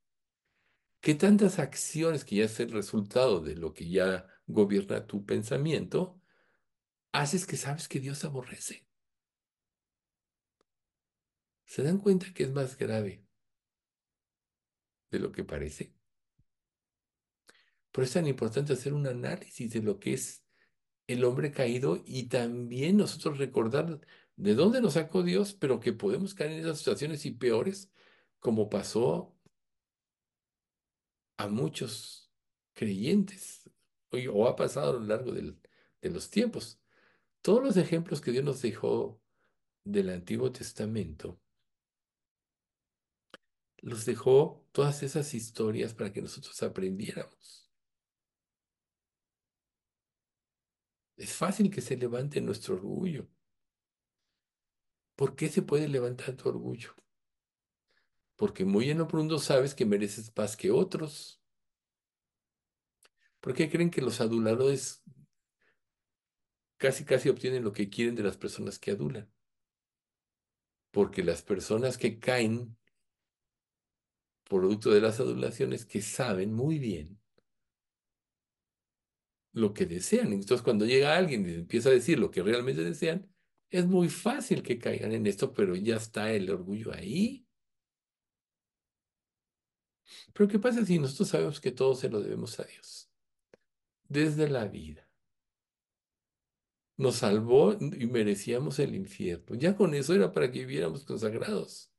¿Qué 1.00 1.14
tantas 1.14 1.58
acciones 1.58 2.24
que 2.24 2.36
ya 2.36 2.44
es 2.44 2.58
el 2.60 2.72
resultado 2.72 3.40
de 3.40 3.54
lo 3.54 3.72
que 3.72 3.88
ya 3.88 4.26
gobierna 4.46 5.06
tu 5.06 5.24
pensamiento, 5.24 6.20
haces 7.12 7.46
que 7.46 7.56
sabes 7.56 7.88
que 7.88 8.00
Dios 8.00 8.24
aborrece? 8.24 8.86
¿Se 11.64 11.82
dan 11.82 11.98
cuenta 11.98 12.32
que 12.34 12.44
es 12.44 12.50
más 12.50 12.76
grave 12.76 13.24
de 15.10 15.18
lo 15.20 15.30
que 15.30 15.44
parece? 15.44 15.94
Por 17.92 18.04
eso 18.04 18.10
es 18.10 18.14
tan 18.14 18.26
importante 18.26 18.72
hacer 18.72 18.92
un 18.92 19.06
análisis 19.06 19.72
de 19.72 19.82
lo 19.82 19.98
que 19.98 20.14
es 20.14 20.44
el 21.06 21.24
hombre 21.24 21.52
caído 21.52 22.02
y 22.04 22.24
también 22.24 22.96
nosotros 22.96 23.38
recordar 23.38 24.00
de 24.36 24.54
dónde 24.54 24.80
nos 24.80 24.94
sacó 24.94 25.22
Dios, 25.22 25.54
pero 25.54 25.80
que 25.80 25.92
podemos 25.92 26.34
caer 26.34 26.52
en 26.52 26.60
esas 26.60 26.78
situaciones 26.78 27.24
y 27.24 27.32
peores, 27.32 27.90
como 28.40 28.68
pasó 28.68 29.37
a 31.38 31.48
muchos 31.48 32.30
creyentes 32.74 33.70
o 34.32 34.46
ha 34.48 34.56
pasado 34.56 34.90
a 34.90 34.94
lo 34.94 35.00
largo 35.06 35.32
del- 35.32 35.60
de 36.02 36.10
los 36.10 36.30
tiempos. 36.30 36.80
Todos 37.42 37.62
los 37.62 37.76
ejemplos 37.76 38.20
que 38.20 38.32
Dios 38.32 38.44
nos 38.44 38.62
dejó 38.62 39.22
del 39.84 40.10
Antiguo 40.10 40.52
Testamento, 40.52 41.40
los 43.78 44.04
dejó 44.06 44.66
todas 44.72 45.02
esas 45.02 45.34
historias 45.34 45.94
para 45.94 46.12
que 46.12 46.22
nosotros 46.22 46.62
aprendiéramos. 46.62 47.70
Es 51.16 51.34
fácil 51.34 51.70
que 51.70 51.80
se 51.82 51.96
levante 51.98 52.40
nuestro 52.40 52.74
orgullo. 52.76 53.28
¿Por 55.16 55.36
qué 55.36 55.48
se 55.48 55.62
puede 55.62 55.86
levantar 55.88 56.34
tu 56.36 56.48
orgullo? 56.48 56.94
Porque 58.38 58.64
muy 58.64 58.88
en 58.88 58.98
lo 58.98 59.08
profundo 59.08 59.40
sabes 59.40 59.74
que 59.74 59.84
mereces 59.84 60.32
más 60.36 60.56
que 60.56 60.70
otros. 60.70 61.42
¿Por 63.40 63.52
qué 63.52 63.68
creen 63.68 63.90
que 63.90 64.00
los 64.00 64.20
aduladores 64.20 65.02
casi 66.76 67.04
casi 67.04 67.28
obtienen 67.28 67.64
lo 67.64 67.72
que 67.72 67.90
quieren 67.90 68.14
de 68.14 68.22
las 68.22 68.36
personas 68.36 68.78
que 68.78 68.92
adulan? 68.92 69.28
Porque 70.92 71.24
las 71.24 71.42
personas 71.42 71.98
que 71.98 72.20
caen 72.20 72.76
producto 74.44 74.90
de 74.92 75.00
las 75.00 75.18
adulaciones 75.18 75.84
que 75.84 76.00
saben 76.00 76.54
muy 76.54 76.78
bien 76.78 77.20
lo 79.52 79.74
que 79.74 79.84
desean. 79.84 80.32
Entonces, 80.32 80.62
cuando 80.62 80.86
llega 80.86 81.16
alguien 81.16 81.44
y 81.48 81.54
empieza 81.54 81.88
a 81.88 81.92
decir 81.92 82.20
lo 82.20 82.30
que 82.30 82.44
realmente 82.44 82.84
desean, 82.84 83.28
es 83.68 83.84
muy 83.84 84.08
fácil 84.08 84.62
que 84.62 84.78
caigan 84.78 85.10
en 85.10 85.26
esto, 85.26 85.52
pero 85.52 85.74
ya 85.74 85.96
está 85.96 86.30
el 86.32 86.48
orgullo 86.50 86.94
ahí. 86.94 87.47
Pero 90.32 90.48
¿qué 90.48 90.58
pasa 90.58 90.84
si 90.84 90.98
nosotros 90.98 91.28
sabemos 91.28 91.60
que 91.60 91.72
todo 91.72 91.94
se 91.94 92.08
lo 92.08 92.20
debemos 92.20 92.58
a 92.60 92.64
Dios? 92.64 93.10
Desde 94.08 94.48
la 94.48 94.66
vida. 94.66 95.08
Nos 96.96 97.16
salvó 97.16 97.74
y 97.74 98.06
merecíamos 98.06 98.78
el 98.78 98.94
infierno. 98.94 99.54
Ya 99.56 99.76
con 99.76 99.94
eso 99.94 100.14
era 100.14 100.32
para 100.32 100.50
que 100.50 100.60
viviéramos 100.60 101.04
consagrados. 101.04 101.92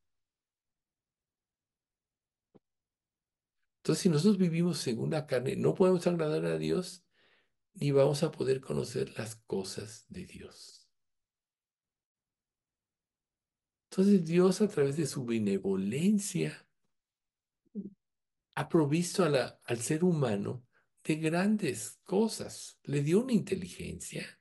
Entonces, 3.77 4.03
si 4.03 4.09
nosotros 4.09 4.37
vivimos 4.37 4.77
según 4.77 5.11
la 5.11 5.25
carne, 5.25 5.55
no 5.55 5.73
podemos 5.73 6.05
agradar 6.05 6.45
a 6.45 6.57
Dios 6.57 7.05
ni 7.73 7.91
vamos 7.91 8.23
a 8.23 8.31
poder 8.31 8.59
conocer 8.61 9.17
las 9.17 9.35
cosas 9.35 10.05
de 10.09 10.25
Dios. 10.25 10.79
Entonces 13.89 14.25
Dios 14.25 14.61
a 14.61 14.67
través 14.67 14.97
de 14.97 15.07
su 15.07 15.25
benevolencia 15.25 16.68
ha 18.59 18.67
provisto 18.67 19.23
al 19.23 19.79
ser 19.79 20.03
humano 20.03 20.67
de 21.05 21.15
grandes 21.15 22.01
cosas. 22.03 22.77
Le 22.83 23.01
dio 23.01 23.21
una 23.21 23.31
inteligencia, 23.31 24.37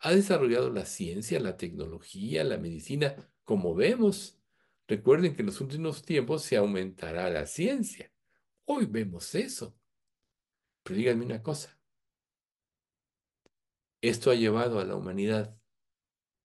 ha 0.00 0.12
desarrollado 0.12 0.68
la 0.68 0.84
ciencia, 0.84 1.40
la 1.40 1.56
tecnología, 1.56 2.44
la 2.44 2.58
medicina, 2.58 3.16
como 3.44 3.74
vemos. 3.74 4.38
Recuerden 4.86 5.34
que 5.34 5.40
en 5.40 5.46
los 5.46 5.62
últimos 5.62 6.02
tiempos 6.02 6.42
se 6.42 6.58
aumentará 6.58 7.30
la 7.30 7.46
ciencia. 7.46 8.12
Hoy 8.66 8.84
vemos 8.84 9.34
eso. 9.34 9.74
Pero 10.82 10.98
díganme 10.98 11.24
una 11.24 11.42
cosa, 11.42 11.80
¿esto 14.02 14.30
ha 14.30 14.34
llevado 14.34 14.80
a 14.80 14.84
la 14.84 14.96
humanidad 14.96 15.58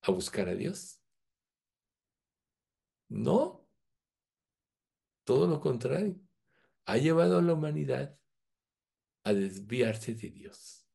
a 0.01 0.11
buscar 0.11 0.47
a 0.47 0.55
Dios? 0.55 1.01
No, 3.09 3.67
todo 5.25 5.45
lo 5.47 5.59
contrario. 5.59 6.30
Ha 6.91 6.97
llevado 6.97 7.37
a 7.37 7.41
la 7.41 7.53
humanidad 7.53 8.19
a 9.23 9.31
desviarse 9.31 10.13
de 10.13 10.29
Dios. 10.29 10.85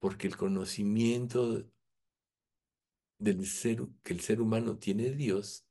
Porque 0.00 0.26
el 0.26 0.36
conocimiento 0.36 1.64
del 3.18 3.46
ser 3.46 3.86
que 4.02 4.14
el 4.14 4.20
ser 4.20 4.40
humano 4.40 4.78
tiene 4.78 5.04
de 5.04 5.14
Dios 5.14 5.64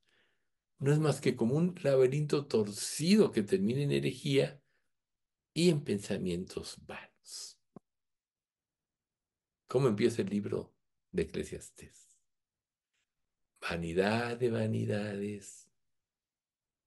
no 0.79 0.93
es 0.93 0.99
más 0.99 1.19
que 1.19 1.35
como 1.35 1.55
un 1.55 1.75
laberinto 1.83 2.47
torcido 2.47 3.33
que 3.33 3.43
termina 3.43 3.81
en 3.81 3.91
herejía 3.91 4.63
y 5.53 5.69
en 5.69 5.83
pensamientos 5.83 6.77
vanos. 6.85 7.59
¿Cómo 9.67 9.89
empieza 9.89 10.21
el 10.21 10.29
libro 10.29 10.73
de 11.11 11.23
Eclesiastés? 11.23 12.07
Vanidad 13.59 14.37
de 14.37 14.49
vanidades, 14.49 15.66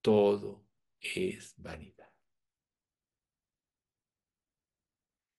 todo 0.00 0.64
es 1.00 1.54
vanidad. 1.56 2.10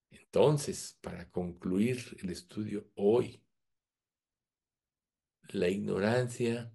Entonces, 0.10 0.98
para 1.02 1.30
concluir 1.30 2.18
el 2.22 2.30
estudio 2.30 2.90
hoy, 2.96 3.44
la 5.50 5.68
ignorancia 5.68 6.74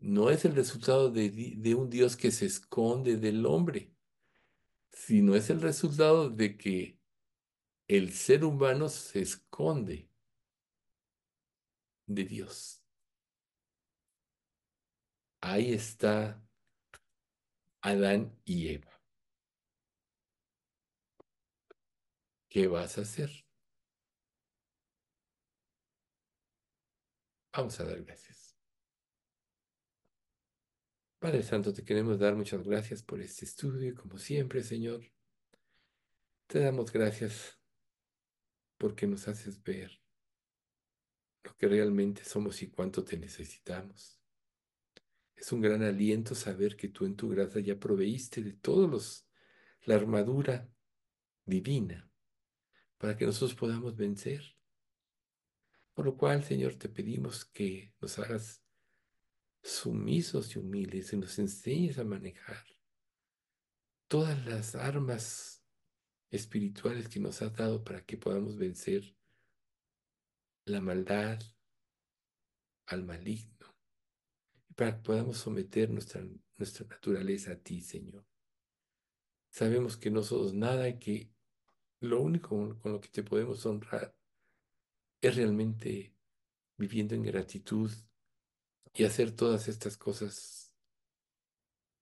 no 0.00 0.30
es 0.30 0.44
el 0.44 0.54
resultado 0.54 1.10
de, 1.10 1.74
un 1.74 1.90
Dios 1.90 2.16
que 2.16 2.30
se 2.30 2.46
esconde 2.46 3.16
del 3.16 3.46
hombre, 3.46 3.92
sino 4.92 5.34
es 5.34 5.50
el 5.50 5.60
resultado 5.60 6.30
de 6.30 6.56
que 6.56 6.98
el 7.88 8.12
ser 8.12 8.44
humano 8.44 8.88
se 8.88 9.22
esconde 9.22 10.10
de 12.06 12.24
Dios. 12.24 12.77
Ahí 15.40 15.72
está 15.72 16.42
Adán 17.80 18.36
y 18.44 18.68
Eva. 18.68 19.00
¿Qué 22.48 22.66
vas 22.66 22.98
a 22.98 23.02
hacer? 23.02 23.30
Vamos 27.52 27.78
a 27.80 27.84
dar 27.84 28.02
gracias. 28.02 28.56
Padre 31.18 31.42
Santo, 31.42 31.72
te 31.72 31.84
queremos 31.84 32.18
dar 32.18 32.36
muchas 32.36 32.62
gracias 32.62 33.02
por 33.02 33.20
este 33.20 33.44
estudio 33.44 33.90
y 33.90 33.94
como 33.94 34.18
siempre, 34.18 34.62
Señor, 34.62 35.02
te 36.46 36.60
damos 36.60 36.92
gracias 36.92 37.60
porque 38.78 39.06
nos 39.06 39.26
haces 39.26 39.62
ver 39.62 40.00
lo 41.42 41.56
que 41.56 41.66
realmente 41.66 42.24
somos 42.24 42.62
y 42.62 42.70
cuánto 42.70 43.04
te 43.04 43.18
necesitamos. 43.18 44.17
Es 45.38 45.52
un 45.52 45.60
gran 45.60 45.82
aliento 45.82 46.34
saber 46.34 46.76
que 46.76 46.88
tú 46.88 47.06
en 47.06 47.14
tu 47.14 47.28
gracia 47.28 47.60
ya 47.60 47.78
proveíste 47.78 48.42
de 48.42 48.54
todos 48.54 48.90
los 48.90 49.28
la 49.84 49.94
armadura 49.94 50.68
divina 51.44 52.10
para 52.98 53.16
que 53.16 53.24
nosotros 53.24 53.54
podamos 53.54 53.96
vencer. 53.96 54.56
Por 55.94 56.04
lo 56.04 56.16
cual, 56.16 56.44
Señor, 56.44 56.74
te 56.74 56.88
pedimos 56.88 57.44
que 57.44 57.94
nos 58.00 58.18
hagas 58.18 58.62
sumisos 59.62 60.54
y 60.54 60.58
humildes 60.58 61.12
y 61.12 61.16
nos 61.16 61.38
enseñes 61.38 61.98
a 61.98 62.04
manejar 62.04 62.64
todas 64.08 64.44
las 64.44 64.74
armas 64.74 65.64
espirituales 66.30 67.08
que 67.08 67.20
nos 67.20 67.40
has 67.42 67.54
dado 67.54 67.84
para 67.84 68.04
que 68.04 68.16
podamos 68.16 68.56
vencer 68.56 69.16
la 70.64 70.80
maldad 70.80 71.40
al 72.86 73.04
maligno 73.04 73.57
para 74.78 74.94
que 74.94 75.02
podamos 75.02 75.38
someter 75.38 75.90
nuestra, 75.90 76.24
nuestra 76.56 76.86
naturaleza 76.86 77.50
a 77.50 77.56
ti, 77.56 77.80
Señor. 77.80 78.24
Sabemos 79.50 79.96
que 79.96 80.08
no 80.08 80.22
somos 80.22 80.54
nada 80.54 80.88
y 80.88 81.00
que 81.00 81.32
lo 81.98 82.20
único 82.20 82.78
con 82.78 82.92
lo 82.92 83.00
que 83.00 83.08
te 83.08 83.24
podemos 83.24 83.66
honrar 83.66 84.16
es 85.20 85.34
realmente 85.34 86.14
viviendo 86.76 87.16
en 87.16 87.24
gratitud 87.24 87.90
y 88.94 89.02
hacer 89.02 89.34
todas 89.34 89.66
estas 89.66 89.96
cosas 89.96 90.72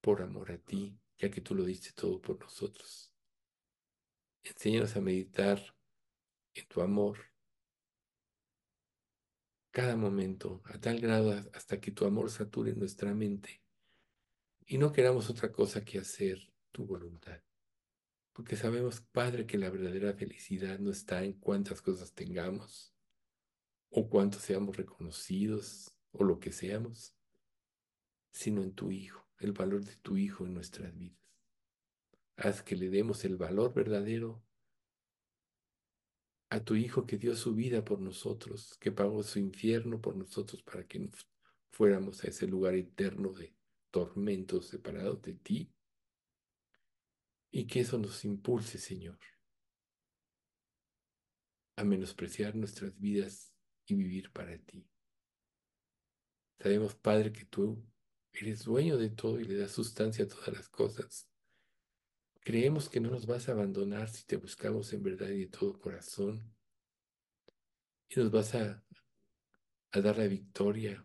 por 0.03 0.21
amor 0.21 0.53
a 0.53 0.59
ti, 0.59 1.01
ya 1.17 1.31
que 1.31 1.41
tú 1.41 1.55
lo 1.55 1.65
diste 1.65 1.93
todo 1.95 2.21
por 2.21 2.39
nosotros. 2.39 3.11
Enséñanos 4.43 4.95
a 4.97 5.01
meditar 5.01 5.63
en 6.53 6.69
tu 6.69 6.83
amor 6.83 7.36
cada 9.77 9.95
momento, 9.95 10.63
a 10.65 10.81
tal 10.81 11.01
grado 11.01 11.33
hasta 11.53 11.79
que 11.79 11.91
tu 11.91 12.07
amor 12.07 12.31
sature 12.31 12.75
nuestra 12.75 13.13
mente 13.13 13.61
y 14.65 14.79
no 14.79 14.91
queramos 14.91 15.29
otra 15.29 15.53
cosa 15.53 15.85
que 15.85 15.99
hacer 15.99 16.51
tu 16.73 16.87
voluntad. 16.87 17.43
Porque 18.33 18.57
sabemos, 18.57 19.03
Padre, 19.03 19.47
que 19.47 19.59
la 19.59 19.69
verdadera 19.69 20.15
felicidad 20.15 20.79
no 20.79 20.91
está 20.91 21.25
en 21.25 21.35
cuántas 21.35 21.83
cosas 21.83 22.15
tengamos, 22.15 22.95
o 23.91 24.09
cuánto 24.09 24.39
seamos 24.39 24.79
reconocidos, 24.79 25.95
o 26.11 26.25
lo 26.25 26.41
que 26.41 26.53
seamos, 26.53 27.15
sino 28.33 28.63
en 28.63 28.73
tu 28.73 28.91
Hijo, 28.91 29.29
el 29.41 29.53
valor 29.53 29.85
de 29.85 29.97
tu 29.97 30.17
Hijo 30.17 30.47
en 30.47 30.55
nuestras 30.55 30.97
vidas. 30.97 31.21
Haz 32.39 32.63
que 32.63 32.77
le 32.77 32.89
demos 32.89 33.27
el 33.27 33.37
valor 33.37 33.75
verdadero 33.75 34.43
a 36.51 36.61
tu 36.61 36.75
Hijo 36.77 37.07
que 37.07 37.19
dio 37.19 37.35
su 37.35 37.55
vida 37.55 37.85
por 37.85 38.01
nosotros, 38.01 38.77
que 38.79 38.93
pagó 38.93 39.23
su 39.23 39.39
infierno 39.39 40.01
por 40.01 40.17
nosotros 40.17 40.63
para 40.63 40.87
que 40.87 41.09
fuéramos 41.71 42.23
a 42.25 42.29
ese 42.29 42.47
lugar 42.47 42.75
eterno 42.75 43.33
de 43.33 43.55
tormentos 43.91 44.69
separados 44.69 45.23
de 45.23 45.35
ti. 45.35 45.73
Y 47.51 47.67
que 47.67 47.81
eso 47.81 47.99
nos 47.99 48.25
impulse, 48.25 48.79
Señor, 48.79 49.19
a 51.77 51.85
menospreciar 51.85 52.55
nuestras 52.55 52.99
vidas 52.99 53.53
y 53.87 53.95
vivir 53.95 54.31
para 54.31 54.59
ti. 54.59 54.87
Sabemos, 56.59 56.95
Padre, 56.95 57.33
que 57.33 57.45
tú 57.45 57.83
eres 58.33 58.65
dueño 58.65 58.97
de 58.97 59.11
todo 59.11 59.41
y 59.41 59.45
le 59.45 59.57
das 59.57 59.73
sustancia 59.73 60.25
a 60.25 60.29
todas 60.29 60.49
las 60.49 60.69
cosas. 60.69 61.29
Creemos 62.47 62.89
que 62.89 63.01
no 63.01 63.11
nos 63.11 63.27
vas 63.27 63.49
a 63.49 63.53
abandonar 63.53 64.09
si 64.09 64.25
te 64.25 64.37
buscamos 64.37 64.93
en 64.93 65.03
verdad 65.03 65.31
y 65.31 65.41
de 65.41 65.47
todo 65.49 65.81
corazón. 65.81 66.55
Y 68.09 68.21
nos 68.21 68.31
vas 68.31 68.55
a, 68.55 68.85
a 69.91 70.01
dar 70.01 70.17
la 70.17 70.29
victoria 70.29 71.05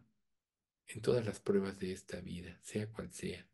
en 0.86 1.02
todas 1.02 1.26
las 1.26 1.40
pruebas 1.40 1.80
de 1.80 1.94
esta 1.94 2.22
vida, 2.22 2.60
sea 2.62 2.88
cual 2.92 3.12
sea. 3.12 3.50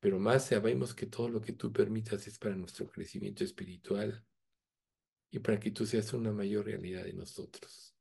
Pero 0.00 0.18
más 0.18 0.44
sabemos 0.48 0.94
que 0.94 1.06
todo 1.06 1.30
lo 1.30 1.40
que 1.40 1.54
tú 1.54 1.72
permitas 1.72 2.26
es 2.26 2.38
para 2.38 2.54
nuestro 2.54 2.90
crecimiento 2.90 3.42
espiritual 3.42 4.22
y 5.30 5.38
para 5.38 5.58
que 5.58 5.70
tú 5.70 5.86
seas 5.86 6.12
una 6.12 6.30
mayor 6.30 6.66
realidad 6.66 7.04
de 7.04 7.14
nosotros. 7.14 7.96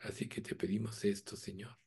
Así 0.00 0.28
que 0.28 0.40
te 0.40 0.56
pedimos 0.56 1.04
esto, 1.04 1.36
Señor 1.36 1.78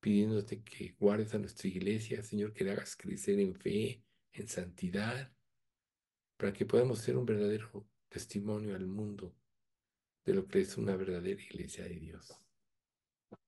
pidiéndote 0.00 0.62
que 0.62 0.96
guardes 0.98 1.34
a 1.34 1.38
nuestra 1.38 1.68
iglesia, 1.68 2.22
Señor, 2.22 2.54
que 2.54 2.64
la 2.64 2.72
hagas 2.72 2.96
crecer 2.96 3.38
en 3.38 3.54
fe, 3.54 4.02
en 4.32 4.48
santidad, 4.48 5.32
para 6.36 6.52
que 6.52 6.66
podamos 6.66 7.00
ser 7.00 7.16
un 7.16 7.26
verdadero 7.26 7.86
testimonio 8.08 8.74
al 8.74 8.86
mundo 8.86 9.34
de 10.24 10.34
lo 10.34 10.46
que 10.46 10.60
es 10.60 10.76
una 10.76 10.96
verdadera 10.96 11.40
iglesia 11.40 11.84
de 11.84 11.98
Dios. 11.98 12.40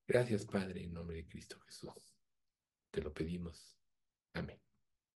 Gracias, 0.07 0.45
Padre, 0.45 0.83
en 0.85 0.93
nombre 0.93 1.17
de 1.17 1.27
Cristo 1.27 1.59
Jesús. 1.61 2.15
Te 2.91 3.01
lo 3.01 3.13
pedimos. 3.13 3.79
Amén. 4.35 4.62